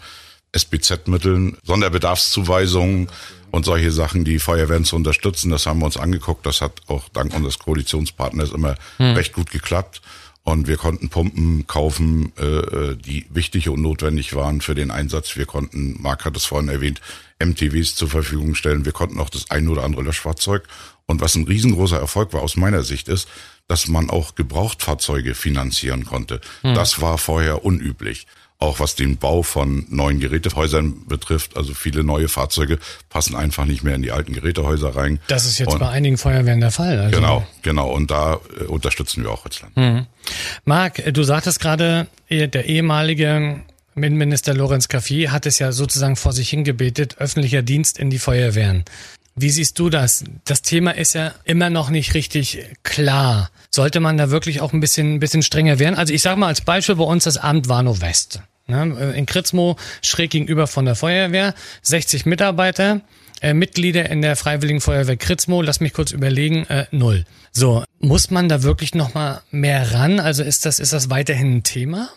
SBZ-Mitteln, 0.53 1.59
Sonderbedarfszuweisungen 1.63 3.09
und 3.57 3.65
solche 3.65 3.91
Sachen, 3.91 4.25
die 4.25 4.39
Feuerwehren 4.39 4.85
zu 4.85 4.97
unterstützen. 4.97 5.51
Das 5.51 5.67
haben 5.67 5.81
wir 5.81 5.87
uns 5.87 5.97
angeguckt. 5.97 6.45
Das 6.45 6.61
hat 6.61 6.83
auch 6.89 7.09
dank 7.09 7.35
unseres 7.35 7.59
Koalitionspartners 7.59 8.51
immer 8.51 8.77
hm. 8.99 9.15
recht 9.15 9.33
gut 9.33 9.51
geklappt. 9.51 10.03
Und 10.43 10.69
wir 10.69 10.77
konnten 10.77 11.09
Pumpen 11.09 11.67
kaufen, 11.67 12.33
äh, 12.39 12.45
äh 12.45 12.97
die 12.97 13.27
wichtig 13.31 13.69
und 13.69 13.83
notwendig 13.83 14.35
waren 14.37 14.61
für 14.61 14.77
den 14.77 14.91
Einsatz. 14.93 15.37
Wir 15.37 15.47
konnten, 15.47 16.01
Marc 16.01 16.25
hat 16.25 16.37
es 16.37 16.45
vorhin 16.45 16.69
erwähnt, 16.69 17.01
MTWs 17.43 17.97
zur 17.97 18.09
Verfügung 18.09 18.55
stellen. 18.55 18.85
Wir 18.85 18.93
konnten 18.93 19.19
auch 19.19 19.31
das 19.31 19.51
ein 19.51 19.69
oder 19.69 19.83
andere 19.83 20.03
Löschfahrzeug. 20.03 20.69
Und 21.07 21.21
was 21.21 21.35
ein 21.35 21.45
riesengroßer 21.45 21.99
Erfolg 21.99 22.33
war 22.35 22.43
aus 22.43 22.57
meiner 22.57 22.83
Sicht 22.83 23.09
ist, 23.09 23.27
dass 23.69 23.89
man 23.89 24.11
auch 24.11 24.35
Gebrauchtfahrzeuge 24.35 25.35
finanzieren 25.35 26.05
konnte. 26.05 26.41
Hm. 26.61 26.75
Das 26.75 27.01
war 27.01 27.17
vorher 27.19 27.65
unüblich 27.65 28.27
auch 28.67 28.81
was 28.81 28.95
den 28.95 29.17
Bau 29.17 29.43
von 29.43 29.87
neuen 29.89 30.21
Gerätehäusern 30.21 31.07
betrifft. 31.07 31.57
Also 31.57 31.75
viele 31.75 32.05
neue 32.05 32.29
Fahrzeuge 32.29 32.79
passen 33.09 33.35
einfach 33.35 33.65
nicht 33.65 33.83
mehr 33.83 33.95
in 33.95 34.03
die 34.03 34.13
alten 34.13 34.33
Gerätehäuser 34.33 34.95
rein. 34.95 35.19
Das 35.29 35.47
ist 35.47 35.59
jetzt 35.59 35.73
und 35.73 35.81
bei 35.81 35.89
einigen 35.89 36.19
Feuerwehren 36.19 36.61
der 36.61 36.71
Fall. 36.71 36.99
Also. 36.99 37.17
Genau, 37.17 37.47
genau. 37.63 37.91
Und 37.91 38.11
da 38.11 38.41
äh, 38.61 38.65
unterstützen 38.65 39.23
wir 39.25 39.31
auch 39.31 39.45
als 39.45 39.61
Land. 39.63 39.77
Mhm. 39.77 40.07
Marc, 40.65 41.03
du 41.13 41.23
sagtest 41.23 41.61
gerade, 41.61 42.07
der 42.31 42.67
ehemalige 42.67 43.61
Innenminister 43.95 44.53
Lorenz 44.53 44.89
Caffi 44.89 45.29
hat 45.31 45.47
es 45.47 45.59
ja 45.59 45.73
sozusagen 45.73 46.17
vor 46.17 46.33
sich 46.33 46.51
hingebetet, 46.51 47.17
öffentlicher 47.19 47.63
Dienst 47.63 47.99
in 47.99 48.11
die 48.11 48.19
Feuerwehren. 48.19 48.85
Wie 49.39 49.51
siehst 49.51 49.79
du 49.79 49.91
das? 49.91 50.25
Das 50.45 50.63
Thema 50.63 50.93
ist 50.93 51.15
ja 51.15 51.35
immer 51.45 51.69
noch 51.69 51.91
nicht 51.91 52.15
richtig 52.15 52.59
klar. 52.83 53.51
Sollte 53.71 54.01
man 54.01 54.17
da 54.17 54.31
wirklich 54.31 54.63
auch 54.63 54.73
ein 54.73 54.81
bisschen, 54.81 55.15
ein 55.15 55.21
bisschen 55.21 55.43
strenger 55.43 55.79
werden? 55.79 55.95
Also 55.95 56.15
ich 56.15 56.23
sage 56.23 56.41
mal 56.41 56.47
als 56.47 56.63
Beispiel 56.63 56.97
bei 56.97 57.05
uns 57.05 57.25
das 57.25 57.37
Amt 57.37 57.69
Warnow 57.69 58.01
West. 58.01 58.41
Ne? 58.67 59.15
In 59.17 59.27
Kritzmo 59.27 59.77
schräg 60.03 60.31
gegenüber 60.31 60.67
von 60.67 60.85
der 60.85 60.95
Feuerwehr, 60.95 61.55
60 61.83 62.27
Mitarbeiter, 62.27 63.03
äh, 63.41 63.55
Mitglieder 63.55 64.11
in 64.11 64.23
der 64.23 64.37
Freiwilligen 64.37 64.81
Feuerwehr 64.81 65.17
Kritzmo, 65.17 65.63
lass 65.63 65.81
mich 65.81 65.93
kurz 65.93 66.13
überlegen, 66.13 66.67
äh, 66.67 66.87
null. 66.91 67.25
So, 67.53 67.85
muss 68.01 68.31
man 68.31 68.49
da 68.49 68.63
wirklich 68.63 68.95
noch 68.95 69.15
mal 69.15 69.43
mehr 69.51 69.93
ran? 69.93 70.21
Also 70.21 70.43
ist 70.43 70.67
das, 70.67 70.79
ist 70.79 70.93
das 70.93 71.11
weiterhin 71.11 71.57
ein 71.57 71.63
Thema? 71.63 72.11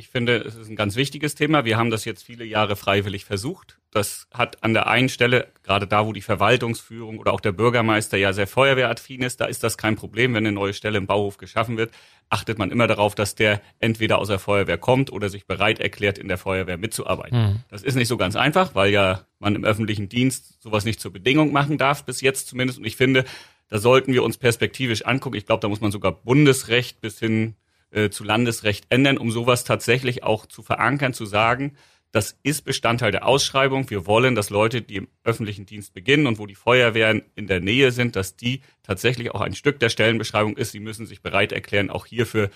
Ich 0.00 0.08
finde, 0.08 0.38
es 0.38 0.54
ist 0.54 0.70
ein 0.70 0.76
ganz 0.76 0.96
wichtiges 0.96 1.34
Thema. 1.34 1.66
Wir 1.66 1.76
haben 1.76 1.90
das 1.90 2.06
jetzt 2.06 2.22
viele 2.22 2.46
Jahre 2.46 2.74
freiwillig 2.74 3.26
versucht. 3.26 3.79
Das 3.92 4.28
hat 4.32 4.62
an 4.62 4.72
der 4.72 4.86
einen 4.86 5.08
Stelle, 5.08 5.48
gerade 5.64 5.88
da, 5.88 6.06
wo 6.06 6.12
die 6.12 6.20
Verwaltungsführung 6.20 7.18
oder 7.18 7.32
auch 7.32 7.40
der 7.40 7.50
Bürgermeister 7.50 8.16
ja 8.16 8.32
sehr 8.32 8.46
feuerwehraffin 8.46 9.22
ist, 9.22 9.40
da 9.40 9.46
ist 9.46 9.64
das 9.64 9.76
kein 9.76 9.96
Problem, 9.96 10.32
wenn 10.32 10.46
eine 10.46 10.52
neue 10.52 10.74
Stelle 10.74 10.96
im 10.96 11.08
Bauhof 11.08 11.38
geschaffen 11.38 11.76
wird, 11.76 11.90
achtet 12.28 12.56
man 12.56 12.70
immer 12.70 12.86
darauf, 12.86 13.16
dass 13.16 13.34
der 13.34 13.60
entweder 13.80 14.18
aus 14.18 14.28
der 14.28 14.38
Feuerwehr 14.38 14.78
kommt 14.78 15.10
oder 15.10 15.28
sich 15.28 15.46
bereit 15.46 15.80
erklärt, 15.80 16.18
in 16.18 16.28
der 16.28 16.38
Feuerwehr 16.38 16.76
mitzuarbeiten. 16.76 17.38
Mhm. 17.38 17.60
Das 17.68 17.82
ist 17.82 17.96
nicht 17.96 18.06
so 18.06 18.16
ganz 18.16 18.36
einfach, 18.36 18.76
weil 18.76 18.92
ja 18.92 19.26
man 19.40 19.56
im 19.56 19.64
öffentlichen 19.64 20.08
Dienst 20.08 20.62
sowas 20.62 20.84
nicht 20.84 21.00
zur 21.00 21.12
Bedingung 21.12 21.52
machen 21.52 21.76
darf, 21.76 22.04
bis 22.04 22.20
jetzt 22.20 22.46
zumindest. 22.46 22.78
Und 22.78 22.84
ich 22.84 22.96
finde, 22.96 23.24
da 23.68 23.78
sollten 23.78 24.12
wir 24.12 24.22
uns 24.22 24.38
perspektivisch 24.38 25.04
angucken. 25.04 25.36
Ich 25.36 25.46
glaube, 25.46 25.60
da 25.60 25.68
muss 25.68 25.80
man 25.80 25.90
sogar 25.90 26.12
Bundesrecht 26.12 27.00
bis 27.00 27.18
hin 27.18 27.56
äh, 27.90 28.10
zu 28.10 28.22
Landesrecht 28.22 28.86
ändern, 28.88 29.18
um 29.18 29.32
sowas 29.32 29.64
tatsächlich 29.64 30.22
auch 30.22 30.46
zu 30.46 30.62
verankern, 30.62 31.12
zu 31.12 31.26
sagen, 31.26 31.76
das 32.12 32.36
ist 32.42 32.62
Bestandteil 32.62 33.12
der 33.12 33.26
Ausschreibung. 33.26 33.88
Wir 33.88 34.06
wollen, 34.06 34.34
dass 34.34 34.50
Leute, 34.50 34.82
die 34.82 34.96
im 34.96 35.08
öffentlichen 35.22 35.66
Dienst 35.66 35.94
beginnen 35.94 36.26
und 36.26 36.38
wo 36.38 36.46
die 36.46 36.56
Feuerwehren 36.56 37.22
in 37.36 37.46
der 37.46 37.60
Nähe 37.60 37.92
sind, 37.92 38.16
dass 38.16 38.36
die 38.36 38.62
tatsächlich 38.82 39.30
auch 39.30 39.40
ein 39.40 39.54
Stück 39.54 39.78
der 39.78 39.90
Stellenbeschreibung 39.90 40.56
ist. 40.56 40.72
Sie 40.72 40.80
müssen 40.80 41.06
sich 41.06 41.22
bereit 41.22 41.52
erklären, 41.52 41.88
auch 41.90 42.06
hierfür 42.06 42.50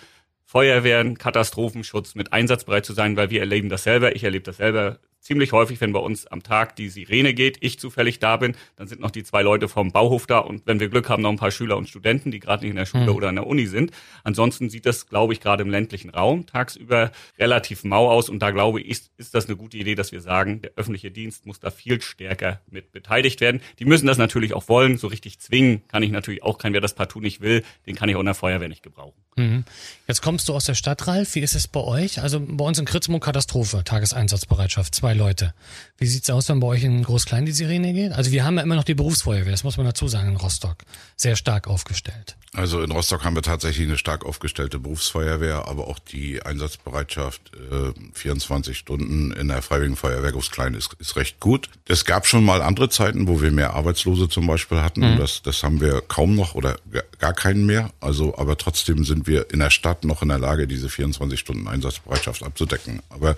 Feuerwehren, 0.45 1.19
Katastrophenschutz 1.19 2.15
mit 2.15 2.33
einsatzbereit 2.33 2.85
zu 2.85 2.93
sein, 2.93 3.17
weil 3.17 3.31
wir 3.31 3.41
erleben 3.41 3.69
das 3.69 3.85
selber. 3.85 4.15
Ich 4.17 4.25
erlebe 4.25 4.45
das 4.45 4.57
selber 4.59 4.99
ziemlich 5.25 5.53
häufig, 5.53 5.81
wenn 5.81 5.93
bei 5.93 6.01
uns 6.01 6.27
am 6.27 6.43
Tag 6.43 6.77
die 6.77 6.91
Sirene 6.91 7.33
geht, 7.33 7.57
ich 7.61 7.79
zufällig 7.79 8.19
da 8.19 8.37
bin, 8.37 8.55
dann 8.77 8.87
sind 8.87 9.01
noch 9.01 9.11
die 9.11 9.25
zwei 9.25 9.43
Leute 9.43 9.69
vom 9.69 9.91
Bauhof 9.91 10.27
da 10.27 10.39
und 10.39 10.67
wenn 10.67 10.81
wir 10.81 10.89
Glück 10.89 11.09
haben, 11.09 11.23
noch 11.23 11.31
ein 11.31 11.39
paar 11.39 11.51
Schüler 11.51 11.77
und 11.77 11.89
Studenten, 11.89 12.31
die 12.31 12.41
gerade 12.41 12.63
nicht 12.63 12.71
in 12.71 12.77
der 12.77 12.87
Schule 12.87 13.11
mhm. 13.11 13.17
oder 13.17 13.29
in 13.31 13.37
der 13.37 13.47
Uni 13.47 13.67
sind. 13.67 13.91
Ansonsten 14.23 14.69
sieht 14.69 14.85
das, 14.85 15.07
glaube 15.07 15.33
ich, 15.33 15.41
gerade 15.41 15.63
im 15.63 15.71
ländlichen 15.71 16.11
Raum 16.11 16.47
tagsüber 16.47 17.11
relativ 17.39 17.85
mau 17.85 18.11
aus 18.11 18.29
und 18.29 18.41
da 18.41 18.51
glaube 18.51 18.83
ich, 18.83 18.89
ist, 18.89 19.11
ist 19.17 19.35
das 19.35 19.47
eine 19.47 19.57
gute 19.57 19.79
Idee, 19.79 19.95
dass 19.95 20.13
wir 20.13 20.21
sagen, 20.21 20.61
der 20.61 20.73
öffentliche 20.77 21.11
Dienst 21.11 21.47
muss 21.47 21.59
da 21.59 21.71
viel 21.71 22.03
stärker 22.03 22.61
mit 22.71 22.93
beteiligt 22.93 23.41
werden. 23.41 23.63
Die 23.79 23.87
müssen 23.87 24.07
das 24.07 24.19
natürlich 24.19 24.53
auch 24.53 24.69
wollen, 24.69 24.99
so 24.99 25.07
richtig 25.07 25.39
zwingen 25.39 25.89
kann 25.89 26.03
ich 26.03 26.11
natürlich 26.11 26.43
auch 26.43 26.59
keinen, 26.59 26.75
wer 26.75 26.83
das 26.83 26.95
partout 26.95 27.21
nicht 27.21 27.41
will, 27.41 27.65
den 27.87 27.95
kann 27.95 28.11
ich 28.11 28.17
auch 28.17 28.21
in 28.21 28.27
der 28.27 28.35
Feuerwehr 28.35 28.69
nicht 28.69 28.83
gebrauchen. 28.83 29.24
Mhm. 29.37 29.65
Jetzt 30.07 30.23
kommst 30.23 30.49
du 30.49 30.55
aus 30.55 30.65
der 30.65 30.75
Stadt, 30.75 31.07
Ralf, 31.07 31.35
wie 31.35 31.41
ist 31.41 31.55
es 31.55 31.67
bei 31.67 31.81
euch? 31.81 32.21
Also 32.21 32.41
bei 32.41 32.65
uns 32.65 32.79
in 32.79 32.85
Kritzmo 32.85 33.19
Katastrophe, 33.21 33.83
Tageseinsatzbereitschaft, 33.85 34.95
zwei 34.95 35.15
Leute. 35.15 35.55
Wie 35.99 36.07
sieht's 36.07 36.31
aus, 36.31 36.49
wenn 36.49 36.61
bei 36.61 36.67
euch 36.67 36.85
in 36.85 37.03
Groß-Klein 37.03 37.47
die 37.47 37.53
Sirene 37.53 37.93
geht? 37.93 38.13
Also 38.13 38.31
wir 38.31 38.45
haben 38.45 38.57
ja 38.57 38.63
immer 38.63 38.77
noch 38.77 38.85
die 38.85 38.95
Berufsfeuerwehr, 38.95 39.53
das 39.53 39.65
muss 39.65 39.77
man 39.77 39.87
dazu 39.87 40.07
sagen, 40.07 40.29
in 40.29 40.37
Rostock. 40.37 40.79
Sehr 41.17 41.37
stark 41.37 41.69
aufgestellt. 41.69 42.37
Also 42.55 42.83
in 42.83 42.93
Rostock 42.93 43.25
haben 43.25 43.35
wir 43.35 43.43
tatsächlich 43.43 43.89
eine 43.89 43.99
stark 43.99 44.25
aufgestellte 44.25 44.79
Berufsfeuerwehr, 44.79 45.67
aber 45.67 45.89
auch 45.89 45.99
die 45.99 46.41
Einsatzbereitschaft 46.43 47.51
äh, 47.55 47.93
24 48.13 48.79
Stunden 48.79 49.33
in 49.33 49.49
der 49.49 49.61
Freiwilligen 49.61 49.97
Feuerwehr 49.97 50.31
Groß-Klein 50.31 50.75
ist, 50.75 50.95
ist 51.01 51.17
recht 51.17 51.41
gut. 51.41 51.69
Es 51.89 52.05
gab 52.05 52.27
schon 52.27 52.45
mal 52.45 52.63
andere 52.63 52.89
Zeiten, 52.91 53.27
wo 53.27 53.43
wir 53.43 53.51
mehr 53.51 53.75
Arbeitslose 53.75 54.29
zum 54.29 54.47
Beispiel 54.47 54.81
hatten. 54.81 55.01
Mhm. 55.01 55.19
Das, 55.19 55.43
das 55.43 55.65
haben 55.65 55.81
wir 55.81 56.01
kaum 56.03 56.37
noch 56.37 56.55
oder 56.55 56.77
gar 57.19 57.33
keinen 57.33 57.67
mehr. 57.67 57.91
Also, 58.01 58.39
aber 58.39 58.57
trotzdem 58.57 59.05
sind 59.05 59.24
wir 59.27 59.51
in 59.51 59.61
der 59.61 59.71
Stadt 59.71 60.05
noch 60.05 60.23
in 60.23 60.29
der 60.29 60.39
Lage, 60.39 60.67
diese 60.67 60.89
24 60.89 61.39
Stunden 61.39 61.69
Einsatzbereitschaft 61.69 62.43
abzudecken. 62.43 63.01
Aber 63.11 63.37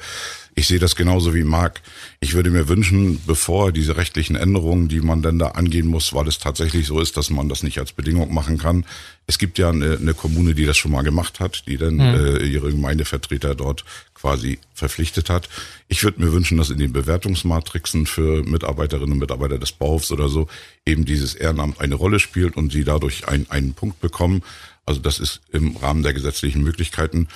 ich 0.55 0.66
sehe 0.66 0.79
das 0.79 0.96
genauso 0.96 1.35
wie 1.35 1.44
Marc. 1.44 1.83
Ich 2.20 2.35
würde 2.35 2.51
mir 2.51 2.68
wünschen, 2.68 3.20
bevor 3.27 3.72
diese 3.72 3.96
rechtlichen 3.96 4.37
Änderungen, 4.37 4.88
die 4.88 5.01
man 5.01 5.20
dann 5.20 5.38
da 5.38 5.49
angehen 5.49 5.87
muss, 5.87 6.14
weil 6.14 6.27
es 6.29 6.38
tatsächlich 6.38 6.87
so 6.87 7.01
ist, 7.01 7.16
dass 7.16 7.29
man 7.29 7.49
das 7.49 7.62
nicht 7.62 7.79
als 7.79 7.92
Bedingung 7.92 8.33
machen 8.33 8.57
kann. 8.57 8.87
Es 9.27 9.38
gibt 9.38 9.59
ja 9.59 9.68
eine, 9.68 9.99
eine 9.99 10.14
Kommune, 10.14 10.55
die 10.55 10.64
das 10.64 10.79
schon 10.79 10.92
mal 10.92 11.03
gemacht 11.03 11.40
hat, 11.40 11.66
die 11.66 11.77
dann 11.77 11.94
mhm. 11.96 12.01
äh, 12.01 12.38
ihre 12.44 12.70
Gemeindevertreter 12.70 13.55
dort 13.55 13.85
quasi 14.14 14.59
verpflichtet 14.72 15.29
hat. 15.29 15.49
Ich 15.88 16.03
würde 16.03 16.22
mir 16.22 16.33
wünschen, 16.33 16.57
dass 16.57 16.70
in 16.70 16.79
den 16.79 16.92
Bewertungsmatrixen 16.92 18.07
für 18.07 18.42
Mitarbeiterinnen 18.42 19.12
und 19.12 19.18
Mitarbeiter 19.18 19.59
des 19.59 19.72
Bauhofs 19.72 20.11
oder 20.11 20.29
so 20.29 20.49
eben 20.87 21.05
dieses 21.05 21.35
Ehrenamt 21.35 21.81
eine 21.81 21.96
Rolle 21.96 22.18
spielt 22.18 22.57
und 22.57 22.72
sie 22.72 22.85
dadurch 22.85 23.29
ein, 23.29 23.46
einen 23.51 23.75
Punkt 23.75 24.01
bekommen. 24.01 24.42
Also 24.87 25.01
das 25.01 25.18
ist 25.18 25.40
im 25.53 25.77
Rahmen 25.77 26.03
der 26.03 26.14
gesetzlichen 26.14 26.62
Möglichkeiten 26.62 27.29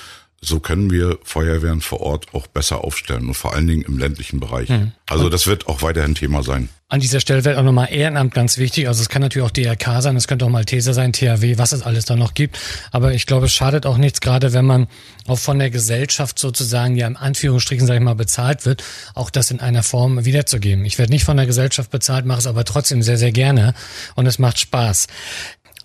so 0.43 0.59
können 0.59 0.91
wir 0.91 1.19
Feuerwehren 1.23 1.83
vor 1.83 2.01
Ort 2.01 2.29
auch 2.33 2.47
besser 2.47 2.83
aufstellen 2.83 3.29
und 3.29 3.35
vor 3.35 3.55
allen 3.55 3.67
Dingen 3.67 3.83
im 3.83 3.99
ländlichen 3.99 4.41
Bereich. 4.41 4.71
Mhm. 4.71 4.93
Also 5.09 5.29
das 5.29 5.47
wird 5.47 5.67
auch 5.67 5.83
weiterhin 5.83 6.15
Thema 6.15 6.43
sein. 6.43 6.71
An 6.89 7.01
dieser 7.01 7.21
Stelle 7.21 7.45
wird 7.45 7.59
auch 7.59 7.63
nochmal 7.63 7.89
Ehrenamt 7.93 8.33
ganz 8.33 8.57
wichtig. 8.57 8.89
Also 8.89 9.03
es 9.03 9.11
kann 9.11 9.21
natürlich 9.21 9.47
auch 9.47 9.51
DRK 9.51 10.01
sein, 10.01 10.17
es 10.17 10.27
könnte 10.27 10.47
auch 10.47 10.51
Malteser 10.51 10.95
sein, 10.95 11.13
THW, 11.13 11.59
was 11.59 11.73
es 11.73 11.83
alles 11.83 12.07
da 12.07 12.17
noch 12.17 12.33
gibt. 12.33 12.59
Aber 12.91 13.13
ich 13.13 13.27
glaube, 13.27 13.47
es 13.47 13.53
schadet 13.53 13.85
auch 13.85 13.99
nichts, 13.99 14.23
gerade 14.23 14.55
wenn 14.55 14.65
man 14.65 14.89
auch 15.27 15.39
von 15.39 15.59
der 15.59 15.71
Gesellschaft 15.71 16.39
sozusagen 16.39 16.97
ja 16.97 17.07
im 17.07 17.19
Anführungsstrichen, 17.19 17.87
sage 17.87 17.99
ich 17.99 18.05
mal, 18.05 18.15
bezahlt 18.15 18.65
wird, 18.65 18.83
auch 19.15 19.29
das 19.29 19.51
in 19.51 19.61
einer 19.61 19.83
Form 19.83 20.25
wiederzugeben. 20.25 20.87
Ich 20.87 20.99
werde 20.99 21.13
nicht 21.13 21.25
von 21.25 21.37
der 21.37 21.47
Gesellschaft 21.47 21.91
bezahlt, 21.91 22.25
mache 22.25 22.39
es 22.39 22.47
aber 22.47 22.65
trotzdem 22.65 23.03
sehr, 23.03 23.19
sehr 23.19 23.33
gerne 23.33 23.75
und 24.15 24.27
es 24.27 24.39
macht 24.39 24.59
Spaß. 24.59 25.07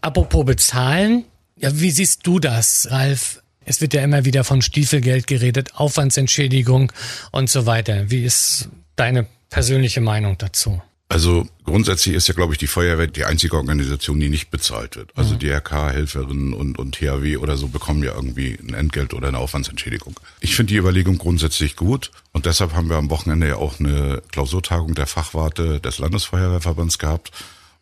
Apropos 0.02 0.46
bezahlen, 0.46 1.26
ja, 1.58 1.80
wie 1.80 1.92
siehst 1.92 2.26
du 2.28 2.40
das, 2.40 2.88
Ralf? 2.92 3.42
Es 3.66 3.82
wird 3.82 3.94
ja 3.94 4.04
immer 4.04 4.26
wieder 4.26 4.44
von 4.44 4.62
Stiefelgeld 4.62 5.26
geredet, 5.26 5.76
Aufwandsentschädigung 5.76 6.92
und 7.32 7.50
so 7.50 7.66
weiter. 7.66 8.12
Wie 8.12 8.24
ist 8.24 8.70
deine 8.96 9.26
persönliche 9.50 10.02
Meinung 10.02 10.38
dazu? 10.38 10.82
Also 11.08 11.48
grundsätzlich 11.64 12.16
ist 12.16 12.28
ja, 12.28 12.34
glaube 12.34 12.54
ich, 12.54 12.58
die 12.58 12.68
Feuerwehr 12.68 13.08
die 13.08 13.26
einzige 13.26 13.56
Organisation, 13.58 14.20
die 14.20 14.30
nicht 14.30 14.50
bezahlt 14.50 14.96
wird. 14.96 15.12
Also 15.16 15.36
mhm. 15.36 15.40
DRK-Helferinnen 15.40 16.54
und, 16.54 16.80
und 16.80 16.96
THW 16.96 17.38
oder 17.38 17.58
so 17.58 17.68
bekommen 17.68 18.04
ja 18.04 18.14
irgendwie 18.14 18.58
ein 18.60 18.74
Entgelt 18.74 19.14
oder 19.14 19.28
eine 19.28 19.38
Aufwandsentschädigung. 19.38 20.20
Ich 20.40 20.56
finde 20.56 20.74
die 20.74 20.80
Überlegung 20.80 21.18
grundsätzlich 21.20 21.76
gut 21.76 22.12
und 22.34 22.48
deshalb 22.48 22.74
haben 22.74 22.90
wir 22.90 22.98
am 22.98 23.12
Wochenende 23.12 23.48
ja 23.48 23.56
auch 23.58 23.80
eine 23.80 24.24
Klausurtagung 24.32 24.96
der 24.96 25.06
Fachwarte 25.06 25.80
des 25.80 26.00
Landesfeuerwehrverbands 26.00 26.98
gehabt 26.98 27.32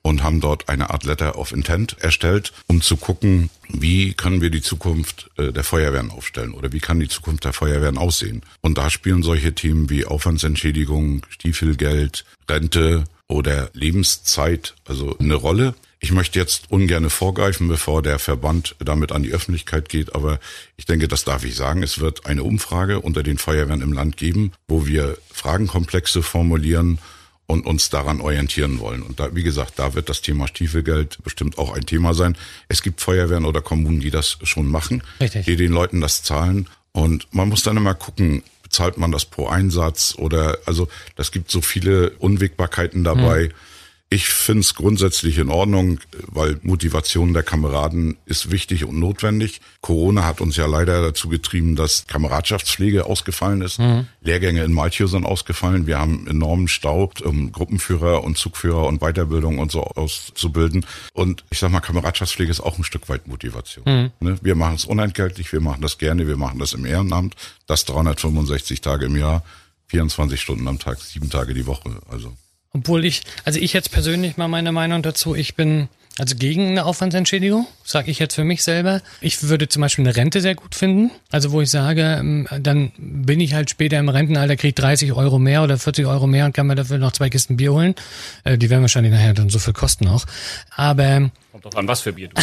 und 0.04 0.22
haben 0.22 0.42
dort 0.42 0.70
eine 0.70 0.92
Art 0.92 1.06
Letter 1.06 1.38
of 1.38 1.52
Intent 1.52 1.98
erstellt, 2.00 2.54
um 2.68 2.82
zu 2.82 2.98
gucken, 2.98 3.50
wie 3.70 4.14
können 4.14 4.42
wir 4.42 4.50
die 4.52 4.62
Zukunft 4.62 5.32
äh, 5.38 5.52
der 5.52 5.64
Feuerwehren 5.64 6.12
aufstellen 6.12 6.54
oder 6.54 6.72
wie 6.72 6.80
kann 6.80 7.00
die 7.00 7.08
Zukunft 7.08 7.46
der 7.46 7.54
Feuerwehren 7.54 7.98
aussehen. 7.98 8.44
Und 8.62 8.78
da 8.78 8.90
spielen 8.90 9.24
solche 9.24 9.56
Themen 9.56 9.90
wie 9.90 10.06
Aufwandsentschädigung, 10.06 11.26
Stiefelgeld, 11.30 12.26
Rente 12.50 13.06
oder 13.28 13.70
Lebenszeit 13.74 14.76
also 14.86 15.18
eine 15.18 15.36
Rolle. 15.36 15.74
Ich 16.02 16.12
möchte 16.12 16.38
jetzt 16.38 16.70
ungerne 16.70 17.10
vorgreifen, 17.10 17.70
bevor 17.70 18.02
der 18.02 18.20
Verband 18.20 18.76
damit 18.80 19.14
an 19.14 19.24
die 19.24 19.32
Öffentlichkeit 19.32 19.88
geht, 19.88 20.14
aber 20.14 20.42
ich 20.76 20.86
denke, 20.86 21.08
das 21.08 21.24
darf 21.24 21.46
ich 21.46 21.56
sagen. 21.56 21.82
Es 21.82 22.00
wird 22.00 22.26
eine 22.26 22.44
Umfrage 22.44 23.00
unter 23.00 23.24
den 23.24 23.38
Feuerwehren 23.38 23.82
im 23.82 23.94
Land 23.94 24.18
geben, 24.18 24.52
wo 24.68 24.86
wir 24.86 25.18
Fragenkomplexe 25.32 26.22
formulieren 26.22 27.00
und 27.46 27.66
uns 27.66 27.90
daran 27.90 28.22
orientieren 28.22 28.80
wollen. 28.80 29.02
Und 29.04 29.20
da, 29.20 29.36
wie 29.36 29.44
gesagt, 29.44 29.74
da 29.78 29.94
wird 29.94 30.10
das 30.10 30.22
Thema 30.22 30.48
Stiefelgeld 30.48 31.18
bestimmt 31.24 31.58
auch 31.58 31.74
ein 31.74 31.86
Thema 31.86 32.14
sein. 32.14 32.38
Es 32.68 32.82
gibt 32.82 33.02
Feuerwehren 33.02 33.46
oder 33.46 33.62
Kommunen, 33.62 34.00
die 34.00 34.12
das 34.12 34.38
schon 34.44 34.68
machen, 34.68 35.04
Richtig. 35.20 35.46
die 35.46 35.56
den 35.56 35.72
Leuten 35.72 36.02
das 36.02 36.24
zahlen. 36.24 36.70
Und 36.94 37.28
man 37.32 37.50
muss 37.50 37.64
dann 37.64 37.78
immer 37.78 37.96
gucken, 37.96 38.44
bezahlt 38.62 38.98
man 38.98 39.12
das 39.12 39.26
pro 39.26 39.48
Einsatz 39.48 40.16
oder 40.18 40.58
also 40.66 40.88
das 41.16 41.32
gibt 41.32 41.52
so 41.52 41.62
viele 41.62 42.12
Unwägbarkeiten 42.12 43.04
dabei. 43.04 43.46
Hm. 43.46 43.52
Ich 44.14 44.28
finde 44.28 44.62
es 44.62 44.76
grundsätzlich 44.76 45.40
in 45.40 45.50
Ordnung, 45.50 46.00
weil 46.28 46.60
Motivation 46.62 47.34
der 47.34 47.42
Kameraden 47.42 48.16
ist 48.28 48.52
wichtig 48.52 48.86
und 48.86 49.00
notwendig. 49.00 49.60
Corona 49.82 50.24
hat 50.24 50.40
uns 50.40 50.56
ja 50.56 50.68
leider 50.68 51.02
dazu 51.02 51.30
getrieben, 51.30 51.76
dass 51.76 52.06
Kameradschaftspflege 52.06 53.08
ausgefallen 53.08 53.64
ist. 53.64 53.80
Mhm. 53.80 54.06
Lehrgänge 54.22 54.64
in 54.64 54.72
Malchow 54.72 55.10
sind 55.10 55.26
ausgefallen. 55.26 55.88
Wir 55.88 55.98
haben 55.98 56.28
enormen 56.28 56.68
Stau, 56.68 57.12
um 57.24 57.52
Gruppenführer 57.52 58.24
und 58.24 58.38
Zugführer 58.38 58.86
und 58.86 59.00
Weiterbildung 59.00 59.58
und 59.58 59.72
so 59.72 59.82
auszubilden. 59.82 60.86
Und 61.14 61.44
ich 61.50 61.58
sag 61.58 61.72
mal, 61.72 61.80
Kameradschaftspflege 61.80 62.52
ist 62.52 62.60
auch 62.60 62.78
ein 62.78 62.84
Stück 62.84 63.10
weit 63.10 63.28
Motivation. 63.28 63.84
Mhm. 63.88 64.12
Ne? 64.20 64.38
Wir 64.44 64.54
machen 64.54 64.76
es 64.76 64.86
unentgeltlich, 64.86 65.52
wir 65.52 65.60
machen 65.60 65.82
das 65.82 65.98
gerne, 65.98 66.28
wir 66.28 66.38
machen 66.38 66.60
das 66.60 66.74
im 66.74 66.86
Ehrenamt. 66.86 67.34
Das 67.66 67.86
365 67.86 68.80
Tage 68.80 69.08
im 69.08 69.18
Jahr, 69.18 69.44
24 69.88 70.40
Stunden 70.40 70.68
am 70.68 70.78
Tag, 70.78 71.00
sieben 71.00 71.32
Tage 71.32 71.56
die 71.56 71.66
Woche. 71.66 71.98
Also 72.12 72.32
obwohl 72.74 73.06
ich, 73.06 73.22
also 73.46 73.60
ich 73.60 73.74
jetzt 73.74 73.92
persönlich 73.92 74.38
mal 74.38 74.48
meine 74.48 74.72
Meinung 74.72 75.04
dazu, 75.04 75.36
ich 75.36 75.56
bin 75.56 75.90
also 76.20 76.36
gegen 76.36 76.70
eine 76.70 76.86
Aufwandsentschädigung, 76.86 77.66
sage 77.84 78.12
ich 78.12 78.20
jetzt 78.20 78.36
für 78.36 78.44
mich 78.44 78.64
selber. 78.64 79.02
Ich 79.20 79.42
würde 79.44 79.68
zum 79.68 79.82
Beispiel 79.82 80.06
eine 80.06 80.16
Rente 80.16 80.42
sehr 80.42 80.54
gut 80.54 80.76
finden. 80.76 81.10
Also 81.32 81.52
wo 81.52 81.62
ich 81.62 81.72
sage, 81.72 82.02
ähm, 82.20 82.48
dann 82.60 82.92
bin 82.98 83.40
ich 83.40 83.56
halt 83.56 83.72
später 83.72 83.98
im 83.98 84.10
Rentenalter, 84.10 84.56
kriege 84.56 84.74
30 84.74 85.14
Euro 85.14 85.40
mehr 85.40 85.64
oder 85.64 85.78
40 85.80 86.06
Euro 86.06 86.28
mehr 86.28 86.46
und 86.46 86.54
kann 86.54 86.68
mir 86.68 86.76
dafür 86.76 87.00
noch 87.00 87.14
zwei 87.14 87.30
Kisten 87.30 87.58
Bier 87.58 87.74
holen. 87.74 87.96
Äh, 88.44 88.60
die 88.60 88.70
werden 88.70 88.82
wahrscheinlich 88.82 89.12
nachher 89.12 89.34
dann 89.34 89.50
so 89.50 89.58
viel 89.58 89.74
kosten 89.74 90.08
auch. 90.08 90.26
Aber... 90.76 91.32
Kommt 91.52 91.66
doch 91.66 91.76
an, 91.76 91.88
was 91.88 92.02
für 92.02 92.14
Bier 92.14 92.30
du 92.30 92.42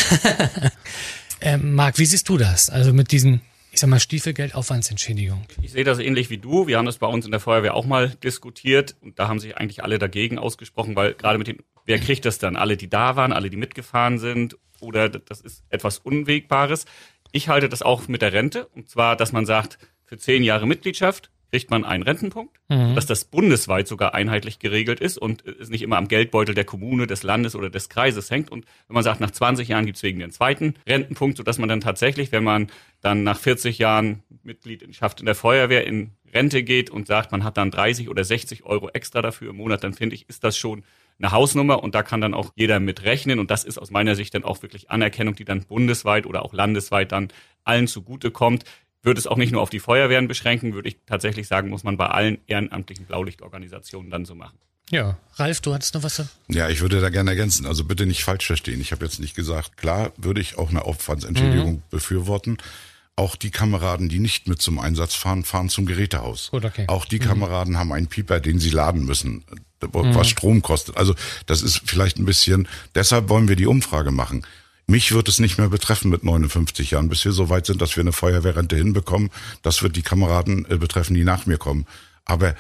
äh, 1.41 1.57
Marc, 1.57 1.99
wie 1.99 2.07
siehst 2.07 2.29
du 2.29 2.39
das? 2.39 2.71
Also 2.71 2.93
mit 2.93 3.13
diesen 3.13 3.41
ich 3.73 3.81
sag 3.81 3.89
mal, 3.89 4.01
Stiefelgeld, 4.01 4.55
Aufwandsentschädigung. 4.55 5.45
Ich 5.63 5.73
sehe 5.73 5.85
das 5.85 5.99
ähnlich 5.99 6.31
wie 6.31 6.39
du. 6.39 6.67
Wir 6.67 6.79
haben 6.79 6.87
das 6.87 6.99
bei 6.99 7.07
uns 7.07 7.25
in 7.25 7.31
der 7.31 7.41
Feuerwehr 7.41 7.75
auch 7.75 7.87
mal 7.87 8.11
diskutiert 8.23 8.97
und 9.01 9.19
da 9.19 9.29
haben 9.29 9.39
sich 9.39 9.57
eigentlich 9.57 9.83
alle 9.83 9.99
dagegen 9.99 10.39
ausgesprochen, 10.39 10.97
weil 10.97 11.15
gerade 11.15 11.39
mit 11.39 11.47
den, 11.47 11.59
wer 11.87 11.99
kriegt 11.99 12.25
das 12.25 12.39
dann? 12.39 12.57
Alle, 12.57 12.77
die 12.77 12.89
da 12.89 13.17
waren, 13.17 13.33
alle, 13.33 13.51
die 13.51 13.57
mitgefahren 13.57 14.19
sind 14.19 14.59
oder 14.81 15.09
das 15.09 15.41
ist 15.41 15.65
etwas 15.69 15.99
Unwegbares. 15.99 16.87
Ich 17.33 17.49
halte 17.49 17.69
das 17.69 17.83
auch 17.83 18.09
mit 18.09 18.23
der 18.23 18.33
Rente 18.33 18.67
und 18.75 18.89
zwar, 18.89 19.17
dass 19.17 19.33
man 19.33 19.47
sagt, 19.47 19.79
für 20.05 20.19
zehn 20.19 20.43
Jahre 20.43 20.67
Mitgliedschaft 20.67 21.31
kriegt 21.51 21.71
man 21.71 21.85
einen 21.85 22.03
Rentenpunkt, 22.03 22.59
mhm. 22.69 22.95
dass 22.95 23.07
das 23.07 23.25
bundesweit 23.25 23.89
sogar 23.89 24.15
einheitlich 24.15 24.59
geregelt 24.59 25.01
ist 25.01 25.19
und 25.19 25.45
es 25.47 25.69
nicht 25.69 25.83
immer 25.83 25.97
am 25.97 26.09
Geldbeutel 26.09 26.55
der 26.55 26.65
Kommune, 26.65 27.07
des 27.07 27.23
Landes 27.23 27.55
oder 27.55 27.71
des 27.71 27.89
Kreises 27.89 28.31
hängt. 28.31 28.51
Und 28.51 28.65
wenn 28.87 28.95
man 28.95 29.03
sagt, 29.03 29.21
nach 29.21 29.31
20 29.31 29.69
Jahren 29.69 29.87
gibt 29.87 29.97
es 29.97 30.03
wegen 30.03 30.21
den 30.21 30.31
zweiten 30.31 30.75
Rentenpunkt, 30.87 31.37
sodass 31.37 31.59
man 31.59 31.69
dann 31.69 31.81
tatsächlich, 31.81 32.33
wenn 32.33 32.45
man 32.45 32.69
dann 33.01 33.25
nach 33.25 33.39
40 33.39 33.79
Jahren 33.79 34.23
Mitgliedschaft 34.43 35.21
in 35.21 35.27
der 35.27 35.35
Feuerwehr 35.35 35.87
in 35.87 36.13
Rente 36.33 36.63
geht 36.63 36.91
und 36.91 37.07
sagt, 37.07 37.33
man 37.33 37.45
hat 37.45 37.57
dann 37.57 37.71
30 37.71 38.09
oder 38.09 38.25
60 38.25 38.65
Euro 38.65 38.89
extra 38.91 39.21
dafür 39.23 39.51
im 39.51 39.57
Monat, 39.57 39.83
dann 39.83 39.93
finde 39.93 40.15
ich, 40.15 40.29
ist 40.29 40.45
das 40.45 40.57
schon 40.57 40.85
eine 41.19 41.33
Hausnummer 41.33 41.83
und 41.83 41.95
da 41.95 42.03
kann 42.03 42.21
dann 42.21 42.35
auch 42.35 42.53
jeder 42.55 42.81
mit 42.81 43.05
rechnen 43.05 43.41
und 43.41 43.51
das 43.51 43.65
ist 43.65 43.79
aus 43.79 43.91
meiner 43.91 44.15
Sicht 44.15 44.35
dann 44.35 44.45
auch 44.45 44.63
wirklich 44.63 44.91
Anerkennung, 44.91 45.35
die 45.35 45.45
dann 45.45 45.65
bundesweit 45.65 46.27
oder 46.27 46.45
auch 46.45 46.55
landesweit 46.55 47.13
dann 47.13 47.29
allen 47.65 47.89
zugutekommt 47.89 48.65
würde 49.03 49.19
es 49.19 49.27
auch 49.27 49.37
nicht 49.37 49.53
nur 49.53 49.63
auf 49.63 49.71
die 49.71 49.81
Feuerwehren 49.81 50.29
beschränken, 50.29 50.75
würde 50.75 50.89
ich 50.89 50.99
tatsächlich 51.07 51.49
sagen, 51.49 51.71
muss 51.71 51.85
man 51.85 51.97
bei 51.97 52.07
allen 52.07 52.39
ehrenamtlichen 52.47 53.07
Blaulichtorganisationen 53.07 54.11
dann 54.11 54.25
so 54.25 54.35
machen. 54.35 54.59
Ja, 54.91 55.17
Ralf, 55.37 55.61
du 55.61 55.73
hattest 55.73 55.95
noch 55.95 56.03
was? 56.03 56.23
Ja, 56.49 56.69
ich 56.69 56.81
würde 56.81 57.01
da 57.01 57.11
gerne 57.11 57.31
ergänzen. 57.31 57.65
Also 57.65 57.85
bitte 57.85 58.07
nicht 58.07 58.25
falsch 58.25 58.47
verstehen. 58.47 58.81
Ich 58.81 58.91
habe 58.91 59.05
jetzt 59.05 59.21
nicht 59.21 59.37
gesagt, 59.37 59.77
klar 59.77 60.13
würde 60.17 60.41
ich 60.41 60.59
auch 60.59 60.71
eine 60.71 60.85
Aufwandsentschädigung 60.85 61.75
mhm. 61.75 61.83
befürworten. 61.91 62.59
Auch 63.15 63.37
die 63.37 63.51
Kameraden, 63.51 64.09
die 64.09 64.19
nicht 64.19 64.49
mit 64.49 64.61
zum 64.61 64.81
Einsatz 64.81 65.15
fahren, 65.15 65.45
fahren 65.45 65.69
zum 65.69 65.87
Gerätehaus. 65.87 66.51
Gut, 66.51 66.65
okay. 66.65 66.87
Auch 66.89 67.05
die 67.05 67.21
mhm. 67.21 67.25
Kameraden 67.25 67.79
haben 67.79 67.93
einen 67.93 68.09
Pieper, 68.09 68.41
den 68.41 68.59
sie 68.59 68.71
laden 68.71 69.05
müssen, 69.05 69.45
was 69.81 70.27
mhm. 70.27 70.31
Strom 70.31 70.63
kostet. 70.63 70.97
Also 70.97 71.15
das 71.47 71.63
ist 71.63 71.83
vielleicht 71.85 72.19
ein 72.19 72.25
bisschen, 72.25 72.67
deshalb 72.95 73.29
wollen 73.29 73.47
wir 73.47 73.57
die 73.57 73.67
Umfrage 73.67 74.11
machen. 74.11 74.45
Mich 74.91 75.13
wird 75.13 75.29
es 75.29 75.39
nicht 75.39 75.57
mehr 75.57 75.69
betreffen 75.69 76.11
mit 76.11 76.25
59 76.25 76.91
Jahren, 76.91 77.09
bis 77.09 77.25
wir 77.25 77.31
so 77.31 77.49
weit 77.49 77.65
sind, 77.65 77.81
dass 77.81 77.95
wir 77.95 78.01
eine 78.01 78.11
Feuerwehrrente 78.11 78.75
hinbekommen. 78.75 79.31
Das 79.63 79.85
wird 79.85 79.95
die 79.95 80.03
Kameraden 80.03 80.67
äh, 80.69 80.79
betreffen, 80.79 81.15
die 81.15 81.23
nach 81.23 81.47
mir 81.47 81.59
kommen. 81.59 81.87
Aber 82.25 82.57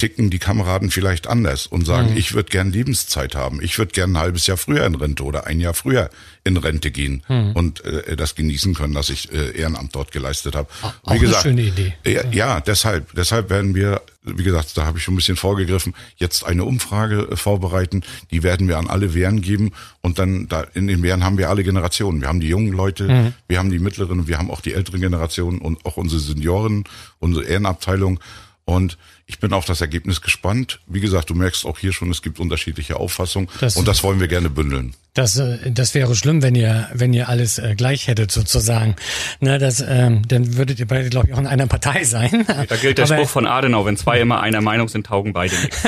ticken 0.00 0.30
die 0.30 0.38
Kameraden 0.38 0.90
vielleicht 0.90 1.26
anders 1.26 1.66
und 1.66 1.86
sagen, 1.86 2.12
mhm. 2.12 2.16
ich 2.16 2.32
würde 2.32 2.48
gern 2.48 2.72
Lebenszeit 2.72 3.34
haben. 3.34 3.60
Ich 3.62 3.78
würde 3.78 3.92
gern 3.92 4.12
ein 4.12 4.18
halbes 4.18 4.46
Jahr 4.46 4.56
früher 4.56 4.86
in 4.86 4.94
Rente 4.94 5.22
oder 5.22 5.46
ein 5.46 5.60
Jahr 5.60 5.74
früher 5.74 6.08
in 6.42 6.56
Rente 6.56 6.90
gehen 6.90 7.22
mhm. 7.28 7.52
und 7.52 7.84
äh, 7.84 8.16
das 8.16 8.34
genießen 8.34 8.72
können, 8.72 8.94
dass 8.94 9.10
ich 9.10 9.30
äh, 9.30 9.50
Ehrenamt 9.50 9.94
dort 9.94 10.10
geleistet 10.10 10.54
habe. 10.54 10.68
Auch 11.02 11.14
wie 11.14 11.18
gesagt, 11.18 11.44
eine 11.44 11.54
schöne 11.54 11.68
Idee. 11.68 11.94
Ja, 12.06 12.22
ja, 12.32 12.60
deshalb, 12.60 13.14
deshalb 13.14 13.50
werden 13.50 13.74
wir, 13.74 14.00
wie 14.22 14.42
gesagt, 14.42 14.74
da 14.78 14.86
habe 14.86 14.96
ich 14.96 15.04
schon 15.04 15.12
ein 15.12 15.18
bisschen 15.18 15.36
vorgegriffen, 15.36 15.94
jetzt 16.16 16.44
eine 16.44 16.64
Umfrage 16.64 17.28
äh, 17.30 17.36
vorbereiten. 17.36 18.02
Die 18.30 18.42
werden 18.42 18.68
wir 18.68 18.78
an 18.78 18.88
alle 18.88 19.12
Wehren 19.12 19.42
geben 19.42 19.72
und 20.00 20.18
dann 20.18 20.48
da 20.48 20.62
in 20.72 20.86
den 20.86 21.02
Wehren 21.02 21.24
haben 21.24 21.36
wir 21.36 21.50
alle 21.50 21.62
Generationen. 21.62 22.22
Wir 22.22 22.28
haben 22.28 22.40
die 22.40 22.48
jungen 22.48 22.72
Leute, 22.72 23.06
mhm. 23.06 23.34
wir 23.48 23.58
haben 23.58 23.70
die 23.70 23.78
mittleren, 23.78 24.26
wir 24.26 24.38
haben 24.38 24.50
auch 24.50 24.62
die 24.62 24.72
älteren 24.72 25.02
Generationen 25.02 25.58
und 25.58 25.84
auch 25.84 25.98
unsere 25.98 26.22
Senioren, 26.22 26.84
unsere 27.18 27.44
Ehrenabteilung. 27.44 28.18
Und 28.64 28.98
ich 29.30 29.38
bin 29.38 29.52
auf 29.52 29.64
das 29.64 29.80
Ergebnis 29.80 30.22
gespannt. 30.22 30.80
Wie 30.88 31.00
gesagt, 31.00 31.30
du 31.30 31.36
merkst 31.36 31.64
auch 31.64 31.78
hier 31.78 31.92
schon, 31.92 32.10
es 32.10 32.20
gibt 32.20 32.40
unterschiedliche 32.40 32.96
Auffassungen 32.96 33.48
das, 33.60 33.76
und 33.76 33.86
das 33.86 34.02
wollen 34.02 34.18
wir 34.18 34.26
gerne 34.26 34.50
bündeln. 34.50 34.94
Das, 35.14 35.36
äh, 35.38 35.70
das 35.70 35.94
wäre 35.94 36.14
schlimm, 36.14 36.40
wenn 36.42 36.54
ihr, 36.54 36.88
wenn 36.92 37.12
ihr 37.12 37.28
alles 37.28 37.58
äh, 37.58 37.74
gleich 37.76 38.06
hättet 38.06 38.30
sozusagen. 38.30 38.94
Na, 39.40 39.58
das, 39.58 39.84
ähm, 39.86 40.22
dann 40.28 40.56
würdet 40.56 40.78
ihr 40.78 40.86
beide, 40.86 41.10
glaube 41.10 41.28
ich, 41.28 41.34
auch 41.34 41.38
in 41.38 41.48
einer 41.48 41.66
Partei 41.66 42.04
sein. 42.04 42.46
Da 42.68 42.76
gilt 42.76 42.98
der 42.98 43.06
aber, 43.06 43.16
Spruch 43.16 43.28
von 43.28 43.46
Adenau: 43.46 43.84
Wenn 43.84 43.96
zwei 43.96 44.20
immer 44.20 44.40
einer 44.40 44.60
Meinung 44.60 44.88
sind, 44.88 45.06
taugen 45.06 45.32
beide 45.32 45.54
nichts. 45.56 45.78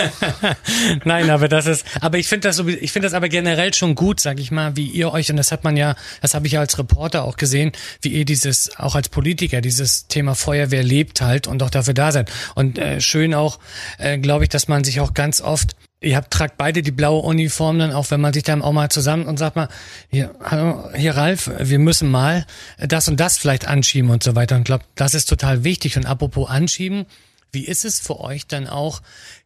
Nein, 1.04 1.30
aber 1.30 1.48
das 1.48 1.66
ist, 1.66 1.86
aber 2.00 2.18
ich 2.18 2.26
finde 2.26 2.48
das, 2.48 2.56
so, 2.56 2.66
ich 2.66 2.90
finde 2.90 3.06
das 3.06 3.14
aber 3.14 3.28
generell 3.28 3.72
schon 3.74 3.94
gut, 3.94 4.18
sag 4.18 4.40
ich 4.40 4.50
mal, 4.50 4.76
wie 4.76 4.86
ihr 4.86 5.12
euch 5.12 5.30
und 5.30 5.36
das 5.36 5.52
hat 5.52 5.62
man 5.62 5.76
ja, 5.76 5.94
das 6.20 6.34
habe 6.34 6.46
ich 6.46 6.54
ja 6.54 6.60
als 6.60 6.78
Reporter 6.78 7.24
auch 7.24 7.36
gesehen, 7.36 7.72
wie 8.00 8.08
ihr 8.08 8.24
dieses 8.24 8.76
auch 8.76 8.96
als 8.96 9.08
Politiker 9.08 9.60
dieses 9.60 10.08
Thema 10.08 10.34
Feuerwehr 10.34 10.82
lebt 10.82 11.20
halt 11.20 11.46
und 11.46 11.62
auch 11.62 11.70
dafür 11.70 11.94
da 11.94 12.10
seid. 12.10 12.30
Und 12.56 12.78
äh, 12.78 13.00
schön 13.00 13.31
auch, 13.34 13.58
äh, 13.98 14.18
glaube 14.18 14.44
ich, 14.44 14.50
dass 14.50 14.68
man 14.68 14.84
sich 14.84 15.00
auch 15.00 15.14
ganz 15.14 15.40
oft 15.40 15.76
ihr 16.02 16.16
habt 16.16 16.32
tragt 16.32 16.58
beide 16.58 16.82
die 16.82 16.90
blaue 16.90 17.22
Uniform 17.22 17.78
dann 17.78 17.92
auch, 17.92 18.10
wenn 18.10 18.20
man 18.20 18.32
sich 18.32 18.42
dann 18.42 18.62
auch 18.62 18.72
mal 18.72 18.90
zusammen 18.90 19.26
und 19.26 19.38
sagt 19.38 19.56
mal, 19.56 19.68
hier, 20.10 20.34
hallo, 20.42 20.90
hier 20.94 21.16
Ralf, 21.16 21.50
wir 21.58 21.78
müssen 21.78 22.10
mal 22.10 22.46
das 22.78 23.08
und 23.08 23.18
das 23.18 23.38
vielleicht 23.38 23.66
anschieben 23.66 24.10
und 24.10 24.22
so 24.22 24.34
weiter. 24.34 24.56
Und 24.56 24.64
glaube, 24.64 24.84
das 24.94 25.14
ist 25.14 25.28
total 25.28 25.64
wichtig. 25.64 25.96
Und 25.96 26.06
apropos 26.06 26.50
anschieben, 26.50 27.06
wie 27.52 27.64
ist 27.64 27.84
es 27.84 28.00
für 28.00 28.20
euch 28.20 28.46
dann 28.46 28.66
auch? 28.66 29.00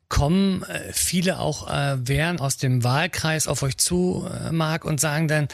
Kommen 0.08 0.62
äh, 0.62 0.92
viele 0.92 1.40
auch 1.40 1.68
äh, 1.68 1.96
wären 2.06 2.38
aus 2.38 2.56
dem 2.58 2.84
Wahlkreis 2.84 3.48
auf 3.48 3.64
euch 3.64 3.76
zu, 3.76 4.24
äh, 4.30 4.52
Marc, 4.52 4.84
und 4.84 5.00
sagen 5.00 5.26
dann, 5.26 5.48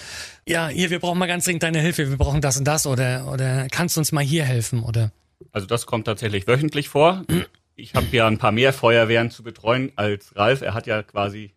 ja, 0.46 0.68
hier, 0.68 0.90
wir 0.90 1.00
brauchen 1.00 1.18
mal 1.18 1.26
ganz 1.26 1.46
dringend 1.46 1.62
deine 1.62 1.80
Hilfe, 1.80 2.10
wir 2.10 2.18
brauchen 2.18 2.42
das 2.42 2.58
und 2.58 2.66
das 2.66 2.86
oder 2.86 3.32
oder 3.32 3.68
kannst 3.70 3.96
du 3.96 4.00
uns 4.00 4.12
mal 4.12 4.22
hier 4.22 4.44
helfen 4.44 4.82
oder? 4.82 5.10
Also 5.52 5.66
das 5.66 5.86
kommt 5.86 6.04
tatsächlich 6.04 6.46
wöchentlich 6.46 6.90
vor 6.90 7.24
ich 7.74 7.94
habe 7.94 8.06
ja 8.12 8.26
ein 8.26 8.38
paar 8.38 8.52
mehr 8.52 8.72
Feuerwehren 8.72 9.30
zu 9.30 9.42
betreuen 9.42 9.92
als 9.96 10.36
Ralf. 10.36 10.62
Er 10.62 10.74
hat 10.74 10.86
ja 10.86 11.02
quasi 11.02 11.52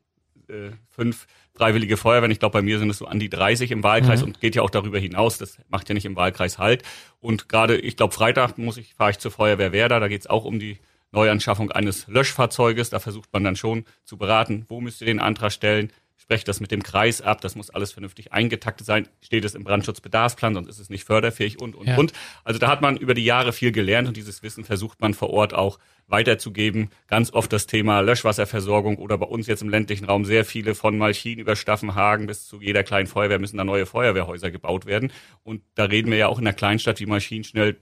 äh, 0.48 0.72
fünf 0.90 1.28
freiwillige 1.54 1.98
Feuerwehren. 1.98 2.32
Ich 2.32 2.40
glaube, 2.40 2.54
bei 2.54 2.62
mir 2.62 2.80
sind 2.80 2.90
es 2.90 2.98
so 2.98 3.06
an 3.06 3.20
die 3.20 3.30
30 3.30 3.72
im 3.72 3.84
Wahlkreis 3.84 4.22
mhm. 4.22 4.28
und 4.28 4.42
geht 4.42 4.56
ja 4.56 4.62
auch 4.62 4.70
darüber 4.70 5.00
hinaus. 5.00 5.38
Das 5.38 5.58
macht 5.70 5.88
ja 5.90 5.94
nicht 5.94 6.06
im 6.06 6.16
Wahlkreis 6.16 6.58
halt. 6.58 6.84
Und 7.20 7.50
gerade, 7.50 7.78
ich 7.78 7.98
glaube, 7.98 8.14
Freitag 8.14 8.58
muss 8.58 8.78
ich, 8.78 8.94
fahre 8.94 9.12
ich 9.12 9.20
zur 9.20 9.32
Feuerwehr 9.32 9.72
Werder. 9.72 10.00
Da 10.00 10.08
geht 10.08 10.22
es 10.22 10.28
auch 10.28 10.46
um 10.46 10.60
die 10.60 10.80
Neuanschaffung 11.12 11.72
eines 11.72 12.08
Löschfahrzeuges. 12.08 12.90
Da 12.90 13.00
versucht 13.00 13.32
man 13.32 13.44
dann 13.44 13.56
schon 13.56 13.86
zu 14.04 14.18
beraten, 14.18 14.66
wo 14.68 14.82
müsst 14.82 15.02
ihr 15.02 15.08
den 15.08 15.20
Antrag 15.20 15.52
stellen, 15.52 15.92
spreche 16.26 16.46
das 16.46 16.60
mit 16.60 16.72
dem 16.72 16.82
Kreis 16.82 17.22
ab, 17.22 17.40
das 17.42 17.56
muss 17.56 17.70
alles 17.70 17.92
vernünftig 17.92 18.34
eingetaktet 18.34 18.88
sein, 18.88 19.08
steht 19.22 19.46
es 19.46 19.54
im 19.54 19.64
Brandschutzbedarfsplan, 19.64 20.56
sonst 20.56 20.70
ist 20.70 20.80
es 20.80 20.90
nicht 20.90 21.04
förderfähig 21.04 21.62
und, 21.62 21.76
und, 21.76 21.88
ja. 21.88 21.98
und. 21.98 22.14
Also 22.44 22.60
da 22.60 22.68
hat 22.68 22.82
man 22.82 22.98
über 22.98 23.14
die 23.14 23.24
Jahre 23.24 23.54
viel 23.54 23.72
gelernt 23.72 24.08
und 24.08 24.18
dieses 24.18 24.42
Wissen 24.42 24.64
versucht 24.64 25.02
man 25.02 25.14
vor 25.14 25.30
Ort 25.30 25.54
auch 25.54 25.78
weiterzugeben. 26.08 26.90
Ganz 27.08 27.32
oft 27.32 27.54
das 27.54 27.68
Thema 27.68 28.00
Löschwasserversorgung 28.00 28.98
oder 28.98 29.20
bei 29.20 29.28
uns 29.28 29.46
jetzt 29.46 29.62
im 29.62 29.70
ländlichen 29.70 30.06
Raum 30.06 30.26
sehr 30.26 30.46
viele 30.46 30.74
von 30.74 30.98
Malchin 30.98 31.38
über 31.38 31.56
Staffenhagen 31.56 32.26
bis 32.26 32.48
zu 32.48 32.60
jeder 32.60 32.82
kleinen 32.82 33.06
Feuerwehr 33.06 33.38
müssen 33.38 33.58
da 33.58 33.64
neue 33.64 33.86
Feuerwehrhäuser 33.86 34.50
gebaut 34.50 34.88
werden. 34.88 35.12
Und 35.44 35.62
da 35.76 35.86
reden 35.86 36.10
wir 36.10 36.18
ja 36.18 36.28
auch 36.28 36.40
in 36.40 36.48
einer 36.48 36.56
Kleinstadt 36.56 37.00
wie 37.00 37.06
Malchin 37.06 37.44
schnell 37.44 37.78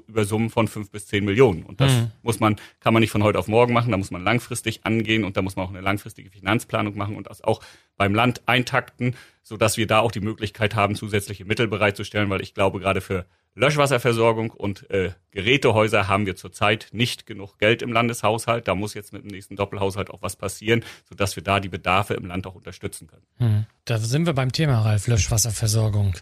über 0.00 0.24
Summen 0.24 0.50
von 0.50 0.68
fünf 0.68 0.90
bis 0.90 1.06
zehn 1.06 1.24
Millionen. 1.24 1.62
Und 1.62 1.80
das 1.80 1.92
mhm. 1.92 2.10
muss 2.22 2.40
man, 2.40 2.56
kann 2.80 2.94
man 2.94 3.00
nicht 3.00 3.10
von 3.10 3.22
heute 3.22 3.38
auf 3.38 3.48
morgen 3.48 3.72
machen, 3.72 3.90
da 3.90 3.96
muss 3.96 4.10
man 4.10 4.24
langfristig 4.24 4.84
angehen 4.84 5.24
und 5.24 5.36
da 5.36 5.42
muss 5.42 5.56
man 5.56 5.66
auch 5.66 5.70
eine 5.70 5.80
langfristige 5.80 6.30
Finanzplanung 6.30 6.96
machen 6.96 7.16
und 7.16 7.28
das 7.28 7.42
auch 7.42 7.60
beim 7.96 8.14
Land 8.14 8.42
eintakten, 8.46 9.14
so 9.42 9.56
dass 9.56 9.76
wir 9.76 9.86
da 9.86 10.00
auch 10.00 10.12
die 10.12 10.20
Möglichkeit 10.20 10.74
haben, 10.74 10.94
zusätzliche 10.94 11.44
Mittel 11.44 11.68
bereitzustellen, 11.68 12.30
weil 12.30 12.40
ich 12.40 12.54
glaube, 12.54 12.80
gerade 12.80 13.00
für 13.00 13.26
Löschwasserversorgung 13.54 14.50
und 14.50 14.88
äh, 14.90 15.10
Gerätehäuser 15.30 16.08
haben 16.08 16.24
wir 16.24 16.36
zurzeit 16.36 16.88
nicht 16.92 17.26
genug 17.26 17.58
Geld 17.58 17.82
im 17.82 17.92
Landeshaushalt. 17.92 18.66
Da 18.66 18.74
muss 18.74 18.94
jetzt 18.94 19.12
mit 19.12 19.24
dem 19.24 19.28
nächsten 19.28 19.56
Doppelhaushalt 19.56 20.10
auch 20.10 20.22
was 20.22 20.36
passieren, 20.36 20.84
sodass 21.06 21.36
wir 21.36 21.42
da 21.42 21.60
die 21.60 21.68
Bedarfe 21.68 22.14
im 22.14 22.24
Land 22.24 22.46
auch 22.46 22.54
unterstützen 22.54 23.08
können. 23.08 23.26
Hm. 23.38 23.66
Da 23.84 23.98
sind 23.98 24.24
wir 24.24 24.32
beim 24.32 24.52
Thema, 24.52 24.80
Ralf, 24.80 25.06
Löschwasserversorgung. 25.06 26.14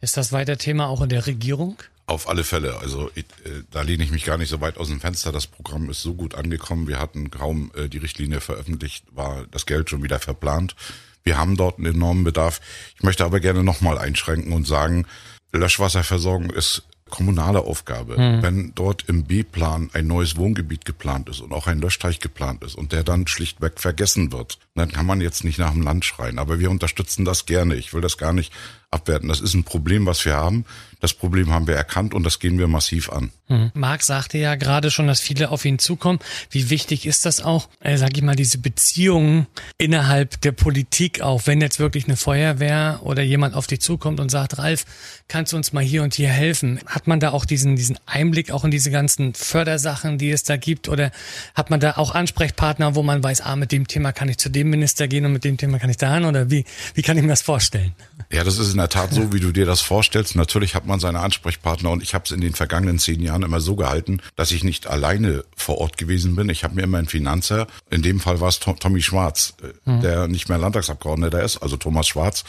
Ist 0.00 0.16
das 0.16 0.32
weiter 0.32 0.56
Thema 0.56 0.88
auch 0.88 1.02
in 1.02 1.08
der 1.08 1.26
Regierung? 1.26 1.76
Auf 2.06 2.28
alle 2.28 2.42
Fälle. 2.42 2.78
Also 2.78 3.10
ich, 3.14 3.24
äh, 3.44 3.62
da 3.70 3.82
lehne 3.82 4.02
ich 4.02 4.10
mich 4.10 4.24
gar 4.24 4.38
nicht 4.38 4.48
so 4.48 4.60
weit 4.60 4.78
aus 4.78 4.88
dem 4.88 5.00
Fenster. 5.00 5.30
Das 5.30 5.46
Programm 5.46 5.90
ist 5.90 6.02
so 6.02 6.14
gut 6.14 6.34
angekommen. 6.34 6.88
Wir 6.88 6.98
hatten 6.98 7.30
kaum 7.30 7.70
äh, 7.76 7.88
die 7.88 7.98
Richtlinie 7.98 8.40
veröffentlicht, 8.40 9.04
war 9.12 9.46
das 9.50 9.66
Geld 9.66 9.90
schon 9.90 10.02
wieder 10.02 10.18
verplant. 10.18 10.74
Wir 11.22 11.36
haben 11.36 11.56
dort 11.56 11.78
einen 11.78 11.94
enormen 11.94 12.24
Bedarf. 12.24 12.60
Ich 12.96 13.02
möchte 13.02 13.24
aber 13.24 13.40
gerne 13.40 13.62
nochmal 13.62 13.98
einschränken 13.98 14.52
und 14.52 14.66
sagen, 14.66 15.06
Löschwasserversorgung 15.52 16.50
ist 16.50 16.82
kommunale 17.10 17.60
Aufgabe. 17.60 18.16
Hm. 18.16 18.42
Wenn 18.42 18.72
dort 18.74 19.08
im 19.08 19.24
B-Plan 19.24 19.90
ein 19.92 20.06
neues 20.06 20.36
Wohngebiet 20.36 20.84
geplant 20.84 21.28
ist 21.28 21.40
und 21.40 21.52
auch 21.52 21.66
ein 21.66 21.80
Löschteich 21.80 22.20
geplant 22.20 22.64
ist 22.64 22.76
und 22.76 22.92
der 22.92 23.02
dann 23.02 23.26
schlichtweg 23.26 23.80
vergessen 23.80 24.32
wird, 24.32 24.58
dann 24.74 24.90
kann 24.90 25.06
man 25.06 25.20
jetzt 25.20 25.44
nicht 25.44 25.58
nach 25.58 25.72
dem 25.72 25.82
Land 25.82 26.04
schreien. 26.04 26.38
Aber 26.38 26.58
wir 26.58 26.70
unterstützen 26.70 27.24
das 27.24 27.46
gerne. 27.46 27.74
Ich 27.74 27.92
will 27.92 28.00
das 28.00 28.16
gar 28.16 28.32
nicht 28.32 28.52
abwerten. 28.90 29.28
Das 29.28 29.40
ist 29.40 29.54
ein 29.54 29.64
Problem, 29.64 30.06
was 30.06 30.24
wir 30.24 30.34
haben. 30.34 30.64
Das 31.00 31.14
Problem 31.14 31.50
haben 31.50 31.66
wir 31.66 31.74
erkannt 31.74 32.12
und 32.12 32.24
das 32.24 32.40
gehen 32.40 32.58
wir 32.58 32.68
massiv 32.68 33.10
an. 33.10 33.30
Hm. 33.46 33.70
Marc 33.72 34.02
sagte 34.02 34.36
ja 34.36 34.54
gerade 34.54 34.90
schon, 34.90 35.06
dass 35.06 35.20
viele 35.20 35.50
auf 35.50 35.64
ihn 35.64 35.78
zukommen. 35.78 36.18
Wie 36.50 36.68
wichtig 36.68 37.06
ist 37.06 37.24
das 37.24 37.40
auch, 37.40 37.68
äh, 37.80 37.96
sag 37.96 38.16
ich 38.16 38.22
mal, 38.22 38.36
diese 38.36 38.58
Beziehungen 38.58 39.46
innerhalb 39.78 40.40
der 40.42 40.52
Politik 40.52 41.22
auch, 41.22 41.46
wenn 41.46 41.60
jetzt 41.60 41.78
wirklich 41.78 42.04
eine 42.04 42.16
Feuerwehr 42.16 43.00
oder 43.02 43.22
jemand 43.22 43.54
auf 43.54 43.66
dich 43.66 43.80
zukommt 43.80 44.20
und 44.20 44.28
sagt, 44.28 44.58
Ralf, 44.58 44.84
kannst 45.26 45.52
du 45.52 45.56
uns 45.56 45.72
mal 45.72 45.82
hier 45.82 46.02
und 46.02 46.14
hier 46.14 46.28
helfen? 46.28 46.80
Hat 46.86 47.06
man 47.06 47.18
da 47.18 47.30
auch 47.30 47.44
diesen, 47.44 47.76
diesen 47.76 47.98
Einblick 48.06 48.50
auch 48.50 48.64
in 48.64 48.70
diese 48.70 48.90
ganzen 48.90 49.32
Fördersachen, 49.34 50.18
die 50.18 50.30
es 50.30 50.42
da 50.42 50.56
gibt? 50.56 50.88
Oder 50.88 51.12
hat 51.54 51.70
man 51.70 51.80
da 51.80 51.96
auch 51.96 52.14
Ansprechpartner, 52.14 52.94
wo 52.94 53.02
man 53.02 53.22
weiß, 53.22 53.40
ah, 53.40 53.56
mit 53.56 53.72
dem 53.72 53.86
Thema 53.86 54.12
kann 54.12 54.28
ich 54.28 54.36
zu 54.36 54.50
dem 54.50 54.68
Minister 54.68 55.08
gehen 55.08 55.24
und 55.24 55.32
mit 55.32 55.44
dem 55.44 55.56
Thema 55.56 55.78
kann 55.78 55.90
ich 55.90 55.96
da 55.96 56.14
hin? 56.14 56.24
Oder 56.24 56.50
wie, 56.50 56.64
wie 56.94 57.02
kann 57.02 57.16
ich 57.16 57.22
mir 57.22 57.30
das 57.30 57.42
vorstellen? 57.42 57.94
Ja, 58.30 58.44
das 58.44 58.58
ist 58.58 58.74
der 58.80 58.88
Tat 58.88 59.12
so, 59.12 59.32
wie 59.32 59.40
du 59.40 59.52
dir 59.52 59.66
das 59.66 59.80
vorstellst. 59.80 60.34
Natürlich 60.36 60.74
hat 60.74 60.86
man 60.86 61.00
seine 61.00 61.20
Ansprechpartner 61.20 61.90
und 61.90 62.02
ich 62.02 62.14
habe 62.14 62.24
es 62.24 62.30
in 62.30 62.40
den 62.40 62.54
vergangenen 62.54 62.98
zehn 62.98 63.20
Jahren 63.20 63.42
immer 63.42 63.60
so 63.60 63.76
gehalten, 63.76 64.20
dass 64.36 64.50
ich 64.50 64.64
nicht 64.64 64.86
alleine 64.86 65.44
vor 65.54 65.78
Ort 65.78 65.98
gewesen 65.98 66.34
bin. 66.34 66.48
Ich 66.48 66.64
habe 66.64 66.74
mir 66.74 66.82
immer 66.82 66.98
einen 66.98 67.06
Finanzer, 67.06 67.66
in 67.90 68.02
dem 68.02 68.20
Fall 68.20 68.40
war 68.40 68.48
es 68.48 68.58
Tommy 68.58 69.02
Schwarz, 69.02 69.54
mhm. 69.84 70.00
der 70.00 70.28
nicht 70.28 70.48
mehr 70.48 70.58
Landtagsabgeordneter 70.58 71.42
ist, 71.42 71.58
also 71.58 71.76
Thomas 71.76 72.08
Schwarz, 72.08 72.44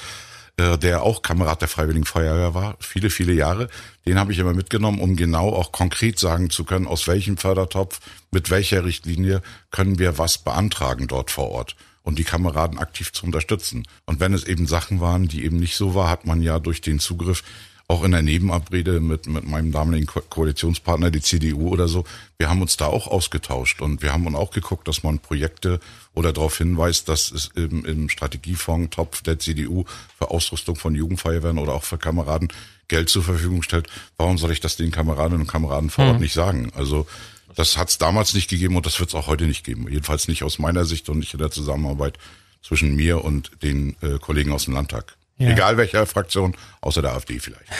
äh, 0.57 0.77
der 0.77 1.03
auch 1.03 1.21
Kamerad 1.21 1.61
der 1.61 1.67
Freiwilligen 1.67 2.05
Feuerwehr 2.05 2.53
war, 2.53 2.77
viele, 2.79 3.09
viele 3.09 3.33
Jahre. 3.33 3.67
Den 4.05 4.17
habe 4.17 4.31
ich 4.31 4.39
immer 4.39 4.53
mitgenommen, 4.53 4.99
um 4.99 5.15
genau 5.15 5.49
auch 5.49 5.71
konkret 5.71 6.17
sagen 6.17 6.49
zu 6.49 6.63
können, 6.63 6.87
aus 6.87 7.07
welchem 7.07 7.37
Fördertopf, 7.37 7.99
mit 8.31 8.49
welcher 8.49 8.85
Richtlinie 8.85 9.41
können 9.69 9.99
wir 9.99 10.17
was 10.17 10.37
beantragen 10.37 11.07
dort 11.07 11.29
vor 11.29 11.51
Ort 11.51 11.75
und 12.03 12.19
die 12.19 12.23
Kameraden 12.23 12.77
aktiv 12.77 13.11
zu 13.11 13.25
unterstützen. 13.25 13.85
Und 14.05 14.19
wenn 14.19 14.33
es 14.33 14.43
eben 14.43 14.67
Sachen 14.67 14.99
waren, 14.99 15.27
die 15.27 15.45
eben 15.45 15.57
nicht 15.57 15.75
so 15.75 15.95
war, 15.95 16.09
hat 16.09 16.25
man 16.25 16.41
ja 16.41 16.59
durch 16.59 16.81
den 16.81 16.99
Zugriff 16.99 17.43
auch 17.91 18.03
in 18.05 18.11
der 18.11 18.21
Nebenabrede 18.21 19.01
mit, 19.01 19.27
mit 19.27 19.45
meinem 19.45 19.73
damaligen 19.73 20.05
Ko 20.07 20.21
Koalitionspartner, 20.21 21.11
die 21.11 21.19
CDU 21.19 21.67
oder 21.67 21.89
so, 21.89 22.05
wir 22.37 22.49
haben 22.49 22.61
uns 22.61 22.77
da 22.77 22.87
auch 22.87 23.07
ausgetauscht 23.07 23.81
und 23.81 24.01
wir 24.01 24.13
haben 24.13 24.25
uns 24.27 24.37
auch 24.37 24.51
geguckt, 24.51 24.87
dass 24.87 25.03
man 25.03 25.19
Projekte 25.19 25.81
oder 26.13 26.31
darauf 26.31 26.57
hinweist, 26.57 27.09
dass 27.09 27.31
es 27.31 27.51
im, 27.53 27.83
im 27.83 28.07
Strategiefonds-Topf 28.07 29.23
der 29.23 29.39
CDU 29.39 29.83
für 30.17 30.31
Ausrüstung 30.31 30.77
von 30.77 30.95
Jugendfeuerwehren 30.95 31.57
oder 31.57 31.73
auch 31.73 31.83
für 31.83 31.97
Kameraden 31.97 32.47
Geld 32.87 33.09
zur 33.09 33.23
Verfügung 33.23 33.61
stellt. 33.61 33.87
Warum 34.15 34.37
soll 34.37 34.51
ich 34.51 34.61
das 34.61 34.77
den 34.77 34.91
Kameradinnen 34.91 35.41
und 35.41 35.47
Kameraden 35.47 35.89
vor 35.89 36.05
Ort 36.05 36.15
mhm. 36.15 36.21
nicht 36.21 36.33
sagen? 36.33 36.71
Also 36.75 37.07
das 37.55 37.77
hat 37.77 37.89
es 37.89 37.97
damals 37.97 38.33
nicht 38.33 38.49
gegeben 38.49 38.75
und 38.75 38.85
das 38.85 38.99
wird 38.99 39.09
es 39.09 39.15
auch 39.15 39.27
heute 39.27 39.45
nicht 39.45 39.63
geben. 39.63 39.87
Jedenfalls 39.89 40.27
nicht 40.27 40.43
aus 40.43 40.59
meiner 40.59 40.85
Sicht 40.85 41.09
und 41.09 41.19
nicht 41.19 41.33
in 41.33 41.39
der 41.39 41.51
Zusammenarbeit 41.51 42.17
zwischen 42.61 42.95
mir 42.95 43.23
und 43.23 43.51
den 43.63 43.95
äh, 44.01 44.19
Kollegen 44.19 44.51
aus 44.51 44.65
dem 44.65 44.73
Landtag. 44.73 45.15
Ja. 45.37 45.49
Egal 45.49 45.77
welcher 45.77 46.05
Fraktion, 46.05 46.55
außer 46.81 47.01
der 47.01 47.13
AfD 47.13 47.39
vielleicht. 47.39 47.71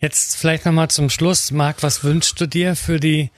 Jetzt 0.00 0.36
vielleicht 0.36 0.64
nochmal 0.64 0.88
zum 0.88 1.10
Schluss. 1.10 1.50
Marc, 1.50 1.82
was 1.82 2.04
wünschst 2.04 2.40
du 2.40 2.46
dir 2.46 2.76
für 2.76 3.00
die 3.00 3.30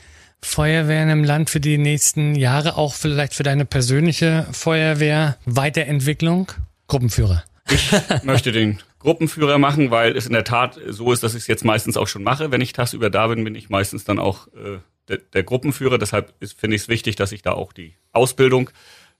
Feuerwehren 0.43 1.11
im 1.11 1.25
Land 1.25 1.51
für 1.51 1.61
die 1.61 1.79
nächsten 1.79 2.35
Jahre, 2.35 2.77
auch 2.77 2.95
vielleicht 2.95 3.35
für 3.35 3.43
deine 3.43 3.65
persönliche 3.65 4.47
Feuerwehr-Weiterentwicklung? 4.53 6.53
Gruppenführer. 6.87 7.45
Ich 7.71 7.91
möchte 8.25 8.53
den 8.53 8.81
Gruppenführer 8.99 9.59
machen, 9.59 9.91
weil 9.91 10.17
es 10.17 10.27
in 10.27 10.33
der 10.33 10.45
Tat 10.45 10.79
so 10.89 11.13
ist, 11.13 11.23
dass 11.23 11.35
ich 11.35 11.43
es 11.43 11.47
jetzt 11.47 11.65
meistens 11.65 11.97
auch 11.97 12.09
schon 12.09 12.23
mache. 12.23 12.51
Wenn 12.51 12.61
ich 12.61 12.73
tagsüber 12.73 13.11
da 13.11 13.29
bin, 13.29 13.45
bin 13.45 13.55
ich 13.55 13.71
meistens 13.71 14.05
dann 14.05 14.19
auch 14.19 14.49
äh, 14.49 14.79
der, 15.11 15.19
der 15.19 15.43
Gruppenführer. 15.43 15.99
Deshalb 15.99 16.33
finde 16.57 16.77
ich 16.77 16.83
es 16.83 16.89
wichtig, 16.89 17.17
dass 17.17 17.33
ich 17.33 17.43
da 17.43 17.53
auch 17.53 17.73
die 17.73 17.95
Ausbildung 18.13 18.71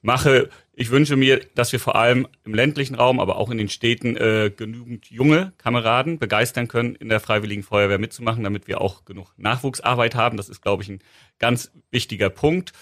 mache. 0.03 0.49
Ich 0.73 0.91
wünsche 0.91 1.17
mir, 1.17 1.41
dass 1.55 1.73
wir 1.73 1.81
vor 1.81 1.97
allem 1.97 2.27
im 2.45 2.55
ländlichen 2.55 2.95
Raum, 2.95 3.21
aber 3.21 3.37
auch 3.37 3.51
in 3.51 3.59
den 3.59 3.69
Städten 3.69 4.17
äh, 4.17 4.51
genügend 4.55 5.11
junge 5.11 5.53
Kameraden 5.59 6.19
begeistern 6.19 6.69
können, 6.69 6.95
in 6.95 7.09
der 7.09 7.21
Freiwilligen 7.21 7.63
Feuerwehr 7.63 7.99
mitzumachen, 7.99 8.45
damit 8.45 8.67
wir 8.67 8.81
auch 8.81 9.05
genug 9.05 9.35
Nachwuchsarbeit 9.37 10.15
haben. 10.15 10.37
Das 10.37 10.49
ist, 10.49 10.63
glaube 10.63 10.83
ich, 10.83 10.89
ein 10.89 11.01
ganz 11.39 11.71
wichtiger 11.91 12.31
Punkt. 12.31 12.73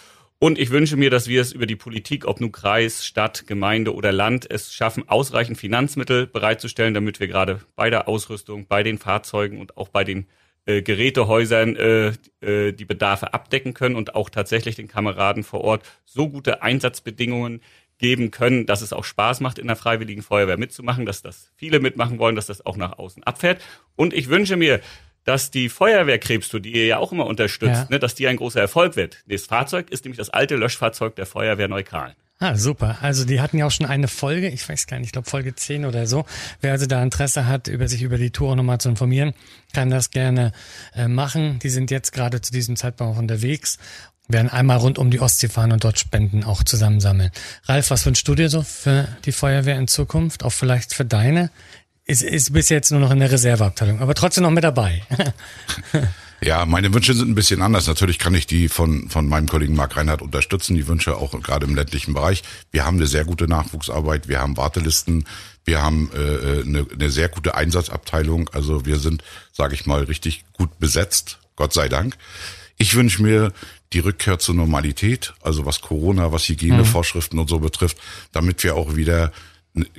Und 0.40 0.56
ich 0.56 0.70
wünsche 0.70 0.96
mir, 0.96 1.10
dass 1.10 1.26
wir 1.26 1.40
es 1.40 1.50
über 1.50 1.66
die 1.66 1.74
Politik, 1.74 2.24
ob 2.24 2.40
nun 2.40 2.52
Kreis, 2.52 3.04
Stadt, 3.04 3.48
Gemeinde 3.48 3.92
oder 3.92 4.12
Land, 4.12 4.48
es 4.48 4.72
schaffen, 4.72 5.08
ausreichend 5.08 5.58
Finanzmittel 5.58 6.28
bereitzustellen, 6.28 6.94
damit 6.94 7.18
wir 7.18 7.26
gerade 7.26 7.60
bei 7.74 7.90
der 7.90 8.06
Ausrüstung, 8.06 8.68
bei 8.68 8.84
den 8.84 8.98
Fahrzeugen 8.98 9.58
und 9.60 9.76
auch 9.76 9.88
bei 9.88 10.04
den 10.04 10.28
äh, 10.68 10.82
Gerätehäusern 10.82 11.76
äh, 11.76 12.12
äh, 12.42 12.72
die 12.72 12.84
Bedarfe 12.84 13.32
abdecken 13.32 13.72
können 13.72 13.96
und 13.96 14.14
auch 14.14 14.28
tatsächlich 14.28 14.76
den 14.76 14.86
Kameraden 14.86 15.42
vor 15.42 15.62
Ort 15.62 15.82
so 16.04 16.28
gute 16.28 16.62
Einsatzbedingungen 16.62 17.62
geben 17.96 18.30
können, 18.30 18.66
dass 18.66 18.82
es 18.82 18.92
auch 18.92 19.04
Spaß 19.04 19.40
macht, 19.40 19.58
in 19.58 19.66
der 19.66 19.76
Freiwilligen 19.76 20.20
Feuerwehr 20.20 20.58
mitzumachen, 20.58 21.06
dass 21.06 21.22
das 21.22 21.50
viele 21.56 21.80
mitmachen 21.80 22.18
wollen, 22.18 22.36
dass 22.36 22.48
das 22.48 22.66
auch 22.66 22.76
nach 22.76 22.98
außen 22.98 23.22
abfährt. 23.22 23.62
Und 23.96 24.12
ich 24.12 24.28
wünsche 24.28 24.56
mir, 24.56 24.80
dass 25.24 25.50
die 25.50 25.70
Feuerwehrkrebstour, 25.70 26.60
die 26.60 26.72
ihr 26.72 26.84
ja 26.84 26.98
auch 26.98 27.12
immer 27.12 27.24
unterstützt, 27.24 27.84
ja. 27.84 27.86
ne, 27.88 27.98
dass 27.98 28.14
die 28.14 28.26
ein 28.28 28.36
großer 28.36 28.60
Erfolg 28.60 28.94
wird. 28.94 29.24
Das 29.26 29.46
Fahrzeug 29.46 29.90
ist 29.90 30.04
nämlich 30.04 30.18
das 30.18 30.28
alte 30.28 30.56
Löschfahrzeug 30.56 31.16
der 31.16 31.24
Feuerwehr 31.24 31.68
Neukalen. 31.68 32.14
Ah, 32.40 32.56
super. 32.56 32.98
Also 33.02 33.24
die 33.24 33.40
hatten 33.40 33.58
ja 33.58 33.66
auch 33.66 33.70
schon 33.72 33.86
eine 33.86 34.06
Folge, 34.06 34.48
ich 34.48 34.68
weiß 34.68 34.86
gar 34.86 34.98
nicht, 34.98 35.06
ich 35.06 35.12
glaube 35.12 35.28
Folge 35.28 35.56
10 35.56 35.84
oder 35.84 36.06
so. 36.06 36.24
Wer 36.60 36.70
also 36.70 36.86
da 36.86 37.02
Interesse 37.02 37.46
hat, 37.46 37.66
über 37.66 37.88
sich 37.88 38.02
über 38.02 38.16
die 38.16 38.30
Tour 38.30 38.54
nochmal 38.54 38.78
zu 38.78 38.88
informieren, 38.88 39.34
kann 39.72 39.90
das 39.90 40.10
gerne 40.10 40.52
äh, 40.94 41.08
machen. 41.08 41.58
Die 41.58 41.68
sind 41.68 41.90
jetzt 41.90 42.12
gerade 42.12 42.40
zu 42.40 42.52
diesem 42.52 42.76
Zeitpunkt 42.76 43.16
auch 43.16 43.18
unterwegs, 43.18 43.78
werden 44.28 44.50
einmal 44.50 44.76
rund 44.76 44.98
um 44.98 45.10
die 45.10 45.20
Ostsee 45.20 45.48
fahren 45.48 45.72
und 45.72 45.82
dort 45.82 45.98
Spenden 45.98 46.44
auch 46.44 46.62
zusammensammeln. 46.62 47.30
Ralf, 47.64 47.90
was 47.90 48.06
wünschst 48.06 48.28
du 48.28 48.36
dir 48.36 48.50
so 48.50 48.62
für 48.62 49.08
die 49.24 49.32
Feuerwehr 49.32 49.76
in 49.76 49.88
Zukunft? 49.88 50.44
Auch 50.44 50.52
vielleicht 50.52 50.94
für 50.94 51.04
deine? 51.04 51.50
Ist, 52.04 52.22
ist 52.22 52.52
bis 52.52 52.68
jetzt 52.68 52.92
nur 52.92 53.00
noch 53.00 53.10
in 53.10 53.18
der 53.18 53.32
Reserveabteilung, 53.32 54.00
aber 54.00 54.14
trotzdem 54.14 54.44
noch 54.44 54.50
mit 54.50 54.64
dabei. 54.64 55.02
Ja, 56.40 56.66
meine 56.66 56.94
Wünsche 56.94 57.14
sind 57.14 57.28
ein 57.28 57.34
bisschen 57.34 57.62
anders. 57.62 57.88
Natürlich 57.88 58.18
kann 58.18 58.34
ich 58.34 58.46
die 58.46 58.68
von, 58.68 59.08
von 59.08 59.28
meinem 59.28 59.48
Kollegen 59.48 59.74
Marc 59.74 59.96
Reinhardt 59.96 60.22
unterstützen, 60.22 60.76
die 60.76 60.86
Wünsche 60.86 61.16
auch 61.16 61.40
gerade 61.42 61.66
im 61.66 61.74
ländlichen 61.74 62.14
Bereich. 62.14 62.42
Wir 62.70 62.84
haben 62.84 62.96
eine 62.96 63.08
sehr 63.08 63.24
gute 63.24 63.48
Nachwuchsarbeit, 63.48 64.28
wir 64.28 64.40
haben 64.40 64.56
Wartelisten, 64.56 65.24
wir 65.64 65.82
haben 65.82 66.10
äh, 66.14 66.18
äh 66.18 66.62
eine, 66.62 66.86
eine 66.92 67.10
sehr 67.10 67.28
gute 67.28 67.56
Einsatzabteilung. 67.56 68.50
Also 68.52 68.86
wir 68.86 68.98
sind, 68.98 69.24
sage 69.52 69.74
ich 69.74 69.84
mal, 69.86 70.04
richtig 70.04 70.44
gut 70.52 70.78
besetzt, 70.78 71.38
Gott 71.56 71.72
sei 71.72 71.88
Dank. 71.88 72.16
Ich 72.76 72.94
wünsche 72.94 73.22
mir 73.22 73.52
die 73.92 73.98
Rückkehr 73.98 74.38
zur 74.38 74.54
Normalität, 74.54 75.34
also 75.42 75.66
was 75.66 75.80
Corona, 75.80 76.30
was 76.30 76.48
Hygienevorschriften 76.48 77.36
mhm. 77.36 77.42
und 77.42 77.48
so 77.48 77.58
betrifft, 77.58 77.96
damit 78.32 78.62
wir 78.62 78.76
auch 78.76 78.94
wieder 78.94 79.32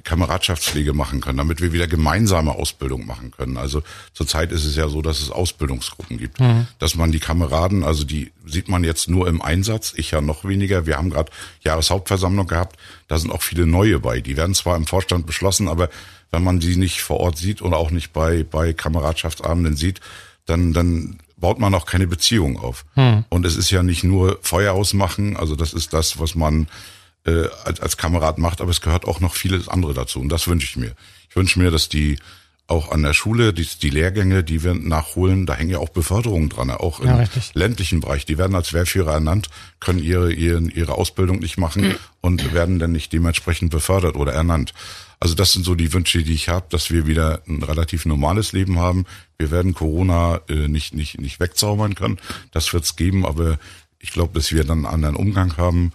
Kameradschaftspflege 0.03 0.93
machen 0.93 1.21
können, 1.21 1.37
damit 1.37 1.61
wir 1.61 1.73
wieder 1.73 1.87
gemeinsame 1.87 2.51
Ausbildung 2.51 3.05
machen 3.05 3.31
können. 3.31 3.57
Also 3.57 3.81
zurzeit 4.13 4.51
ist 4.51 4.65
es 4.65 4.75
ja 4.75 4.87
so, 4.87 5.01
dass 5.01 5.21
es 5.21 5.31
Ausbildungsgruppen 5.31 6.17
gibt, 6.17 6.39
mhm. 6.39 6.67
dass 6.79 6.95
man 6.95 7.11
die 7.11 7.19
Kameraden, 7.19 7.83
also 7.83 8.03
die 8.03 8.31
sieht 8.45 8.69
man 8.69 8.83
jetzt 8.83 9.09
nur 9.09 9.27
im 9.27 9.41
Einsatz, 9.41 9.93
ich 9.95 10.11
ja 10.11 10.21
noch 10.21 10.45
weniger. 10.45 10.85
Wir 10.85 10.97
haben 10.97 11.09
gerade 11.09 11.31
Jahreshauptversammlung 11.61 12.47
gehabt, 12.47 12.77
da 13.07 13.17
sind 13.17 13.31
auch 13.31 13.41
viele 13.41 13.65
neue 13.65 13.99
bei. 13.99 14.21
Die 14.21 14.37
werden 14.37 14.55
zwar 14.55 14.75
im 14.75 14.85
Vorstand 14.85 15.25
beschlossen, 15.25 15.67
aber 15.67 15.89
wenn 16.31 16.43
man 16.43 16.61
sie 16.61 16.75
nicht 16.75 17.01
vor 17.01 17.19
Ort 17.19 17.37
sieht 17.37 17.61
und 17.61 17.73
auch 17.73 17.91
nicht 17.91 18.13
bei 18.13 18.43
bei 18.43 18.73
Kameradschaftsabenden 18.73 19.75
sieht, 19.75 19.99
dann 20.45 20.73
dann 20.73 21.19
baut 21.37 21.59
man 21.59 21.73
auch 21.73 21.85
keine 21.85 22.07
Beziehung 22.07 22.57
auf. 22.57 22.85
Mhm. 22.95 23.25
Und 23.29 23.45
es 23.45 23.55
ist 23.55 23.71
ja 23.71 23.83
nicht 23.83 24.03
nur 24.03 24.39
Feuer 24.41 24.73
ausmachen, 24.73 25.37
also 25.37 25.55
das 25.55 25.73
ist 25.73 25.93
das, 25.93 26.19
was 26.19 26.35
man 26.35 26.67
äh, 27.29 27.49
als, 27.63 27.79
als 27.79 27.97
Kamerad 27.97 28.37
macht, 28.37 28.61
aber 28.61 28.71
es 28.71 28.81
gehört 28.81 29.05
auch 29.05 29.19
noch 29.19 29.35
vieles 29.35 29.67
andere 29.67 29.93
dazu. 29.93 30.19
Und 30.19 30.29
das 30.29 30.47
wünsche 30.47 30.65
ich 30.65 30.77
mir. 30.77 30.93
Ich 31.29 31.35
wünsche 31.35 31.59
mir, 31.59 31.71
dass 31.71 31.89
die 31.89 32.17
auch 32.69 32.91
an 32.91 33.01
der 33.01 33.13
Schule, 33.13 33.51
die, 33.51 33.67
die 33.81 33.89
Lehrgänge, 33.89 34.43
die 34.43 34.63
wir 34.63 34.75
nachholen, 34.75 35.47
da 35.47 35.55
hängen 35.55 35.71
ja 35.71 35.79
auch 35.79 35.89
Beförderungen 35.89 36.49
dran, 36.49 36.69
auch 36.69 36.99
im 36.99 37.07
ja, 37.07 37.23
ländlichen 37.53 37.99
Bereich. 37.99 38.25
Die 38.25 38.37
werden 38.37 38.55
als 38.55 38.73
Wehrführer 38.73 39.13
ernannt, 39.13 39.49
können 39.79 39.99
ihre, 39.99 40.31
ihre, 40.31 40.61
ihre 40.61 40.93
Ausbildung 40.93 41.39
nicht 41.39 41.57
machen 41.57 41.95
und 42.21 42.53
werden 42.53 42.77
dann 42.77 42.91
nicht 42.91 43.11
dementsprechend 43.11 43.71
befördert 43.71 44.15
oder 44.15 44.33
ernannt. 44.33 44.73
Also 45.19 45.33
das 45.33 45.51
sind 45.51 45.65
so 45.65 45.73
die 45.73 45.91
Wünsche, 45.93 46.23
die 46.23 46.33
ich 46.33 46.47
habe, 46.49 46.67
dass 46.69 46.91
wir 46.91 47.07
wieder 47.07 47.41
ein 47.47 47.63
relativ 47.63 48.05
normales 48.05 48.51
Leben 48.51 48.79
haben. 48.79 49.05
Wir 49.37 49.49
werden 49.51 49.73
Corona 49.73 50.39
äh, 50.47 50.67
nicht, 50.67 50.93
nicht, 50.93 51.19
nicht 51.19 51.39
wegzaubern 51.39 51.95
können. 51.95 52.19
Das 52.51 52.71
wird's 52.71 52.95
geben, 52.95 53.25
aber 53.25 53.57
ich 53.99 54.11
glaube, 54.11 54.33
dass 54.33 54.53
wir 54.53 54.63
dann 54.63 54.85
einen 54.85 54.93
anderen 54.93 55.15
Umgang 55.15 55.57
haben. 55.57 55.91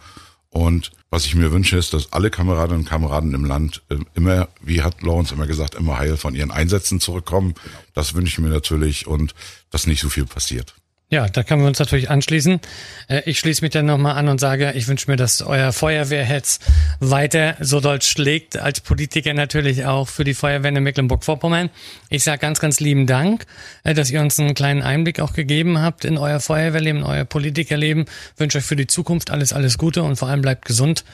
Und 0.54 0.92
was 1.10 1.26
ich 1.26 1.34
mir 1.34 1.50
wünsche, 1.50 1.76
ist, 1.76 1.94
dass 1.94 2.12
alle 2.12 2.30
Kameradinnen 2.30 2.82
und 2.82 2.88
Kameraden 2.88 3.34
im 3.34 3.44
Land 3.44 3.82
äh, 3.88 3.96
immer, 4.14 4.48
wie 4.62 4.82
hat 4.82 5.02
Lawrence 5.02 5.34
immer 5.34 5.48
gesagt, 5.48 5.74
immer 5.74 5.98
heil 5.98 6.16
von 6.16 6.36
ihren 6.36 6.52
Einsätzen 6.52 7.00
zurückkommen. 7.00 7.54
Das 7.92 8.14
wünsche 8.14 8.34
ich 8.34 8.38
mir 8.38 8.50
natürlich 8.50 9.08
und 9.08 9.34
dass 9.70 9.88
nicht 9.88 10.00
so 10.00 10.08
viel 10.08 10.26
passiert. 10.26 10.76
Ja, 11.14 11.28
da 11.28 11.44
können 11.44 11.62
wir 11.62 11.68
uns 11.68 11.78
natürlich 11.78 12.10
anschließen. 12.10 12.58
Äh, 13.06 13.22
ich 13.24 13.38
schließe 13.38 13.62
mich 13.62 13.70
dann 13.70 13.86
nochmal 13.86 14.16
an 14.16 14.26
und 14.26 14.40
sage, 14.40 14.72
ich 14.74 14.88
wünsche 14.88 15.08
mir, 15.08 15.16
dass 15.16 15.42
euer 15.42 15.72
Feuerwehrherz 15.72 16.58
weiter 16.98 17.54
so 17.60 17.78
doll 17.78 18.02
schlägt, 18.02 18.56
als 18.56 18.80
Politiker 18.80 19.32
natürlich 19.32 19.86
auch 19.86 20.08
für 20.08 20.24
die 20.24 20.34
Feuerwehr 20.34 20.72
in 20.72 20.82
Mecklenburg-Vorpommern. 20.82 21.70
Ich 22.10 22.24
sage 22.24 22.38
ganz, 22.38 22.58
ganz 22.58 22.80
lieben 22.80 23.06
Dank, 23.06 23.46
äh, 23.84 23.94
dass 23.94 24.10
ihr 24.10 24.20
uns 24.20 24.40
einen 24.40 24.54
kleinen 24.54 24.82
Einblick 24.82 25.20
auch 25.20 25.34
gegeben 25.34 25.78
habt 25.78 26.04
in 26.04 26.18
euer 26.18 26.40
Feuerwehrleben, 26.40 27.02
in 27.02 27.06
euer 27.06 27.24
Politikerleben. 27.24 28.06
Ich 28.34 28.40
wünsche 28.40 28.58
euch 28.58 28.64
für 28.64 28.74
die 28.74 28.88
Zukunft 28.88 29.30
alles, 29.30 29.52
alles 29.52 29.78
Gute 29.78 30.02
und 30.02 30.16
vor 30.16 30.26
allem 30.26 30.42
bleibt 30.42 30.64
gesund. 30.64 31.04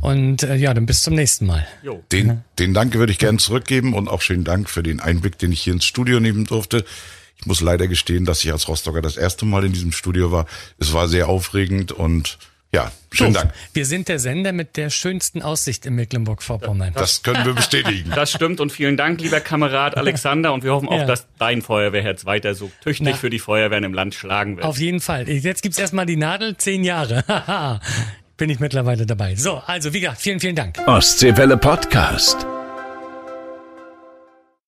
Und 0.00 0.42
äh, 0.42 0.56
ja, 0.56 0.72
dann 0.72 0.86
bis 0.86 1.02
zum 1.02 1.14
nächsten 1.14 1.44
Mal. 1.44 1.66
Den, 2.12 2.40
den 2.58 2.72
Dank 2.72 2.94
würde 2.94 3.12
ich 3.12 3.18
gerne 3.18 3.36
zurückgeben 3.36 3.92
und 3.92 4.08
auch 4.08 4.22
schönen 4.22 4.44
Dank 4.44 4.70
für 4.70 4.82
den 4.82 5.00
Einblick, 5.00 5.36
den 5.36 5.52
ich 5.52 5.60
hier 5.60 5.74
ins 5.74 5.84
Studio 5.84 6.18
nehmen 6.18 6.46
durfte. 6.46 6.86
Ich 7.40 7.46
muss 7.46 7.60
leider 7.60 7.88
gestehen, 7.88 8.24
dass 8.24 8.44
ich 8.44 8.52
als 8.52 8.68
Rostocker 8.68 9.02
das 9.02 9.16
erste 9.16 9.46
Mal 9.46 9.64
in 9.64 9.72
diesem 9.72 9.92
Studio 9.92 10.30
war. 10.30 10.46
Es 10.78 10.92
war 10.92 11.08
sehr 11.08 11.28
aufregend 11.28 11.92
und 11.92 12.38
ja, 12.72 12.92
schönen 13.10 13.34
Dank. 13.34 13.52
Wir 13.72 13.84
sind 13.84 14.08
der 14.08 14.20
Sender 14.20 14.52
mit 14.52 14.76
der 14.76 14.90
schönsten 14.90 15.42
Aussicht 15.42 15.86
in 15.86 15.94
Mecklenburg-Vorpommern. 15.96 16.92
Das 16.94 17.22
können 17.24 17.44
wir 17.44 17.54
bestätigen. 17.54 18.12
Das 18.14 18.30
stimmt 18.30 18.60
und 18.60 18.70
vielen 18.70 18.96
Dank, 18.96 19.20
lieber 19.20 19.40
Kamerad 19.40 19.96
Alexander. 19.96 20.52
Und 20.52 20.62
wir 20.62 20.72
hoffen 20.72 20.88
auch, 20.88 20.98
ja. 20.98 21.04
dass 21.04 21.26
dein 21.38 21.62
Feuerwehrherz 21.62 22.26
weiter 22.26 22.54
so 22.54 22.70
tüchtig 22.84 23.08
Na, 23.10 23.16
für 23.16 23.28
die 23.28 23.40
Feuerwehren 23.40 23.82
im 23.82 23.94
Land 23.94 24.14
schlagen 24.14 24.56
wird. 24.56 24.66
Auf 24.66 24.78
jeden 24.78 25.00
Fall. 25.00 25.28
Jetzt 25.28 25.62
gibt's 25.62 25.78
erstmal 25.78 26.06
die 26.06 26.16
Nadel, 26.16 26.56
zehn 26.58 26.84
Jahre. 26.84 27.24
Bin 28.36 28.50
ich 28.50 28.60
mittlerweile 28.60 29.04
dabei. 29.04 29.34
So, 29.34 29.56
also 29.66 29.92
wie 29.92 30.00
gesagt, 30.00 30.20
vielen, 30.20 30.38
vielen 30.38 30.56
Dank. 30.56 30.78
Ostseewelle 30.86 31.56
Podcast. 31.56 32.46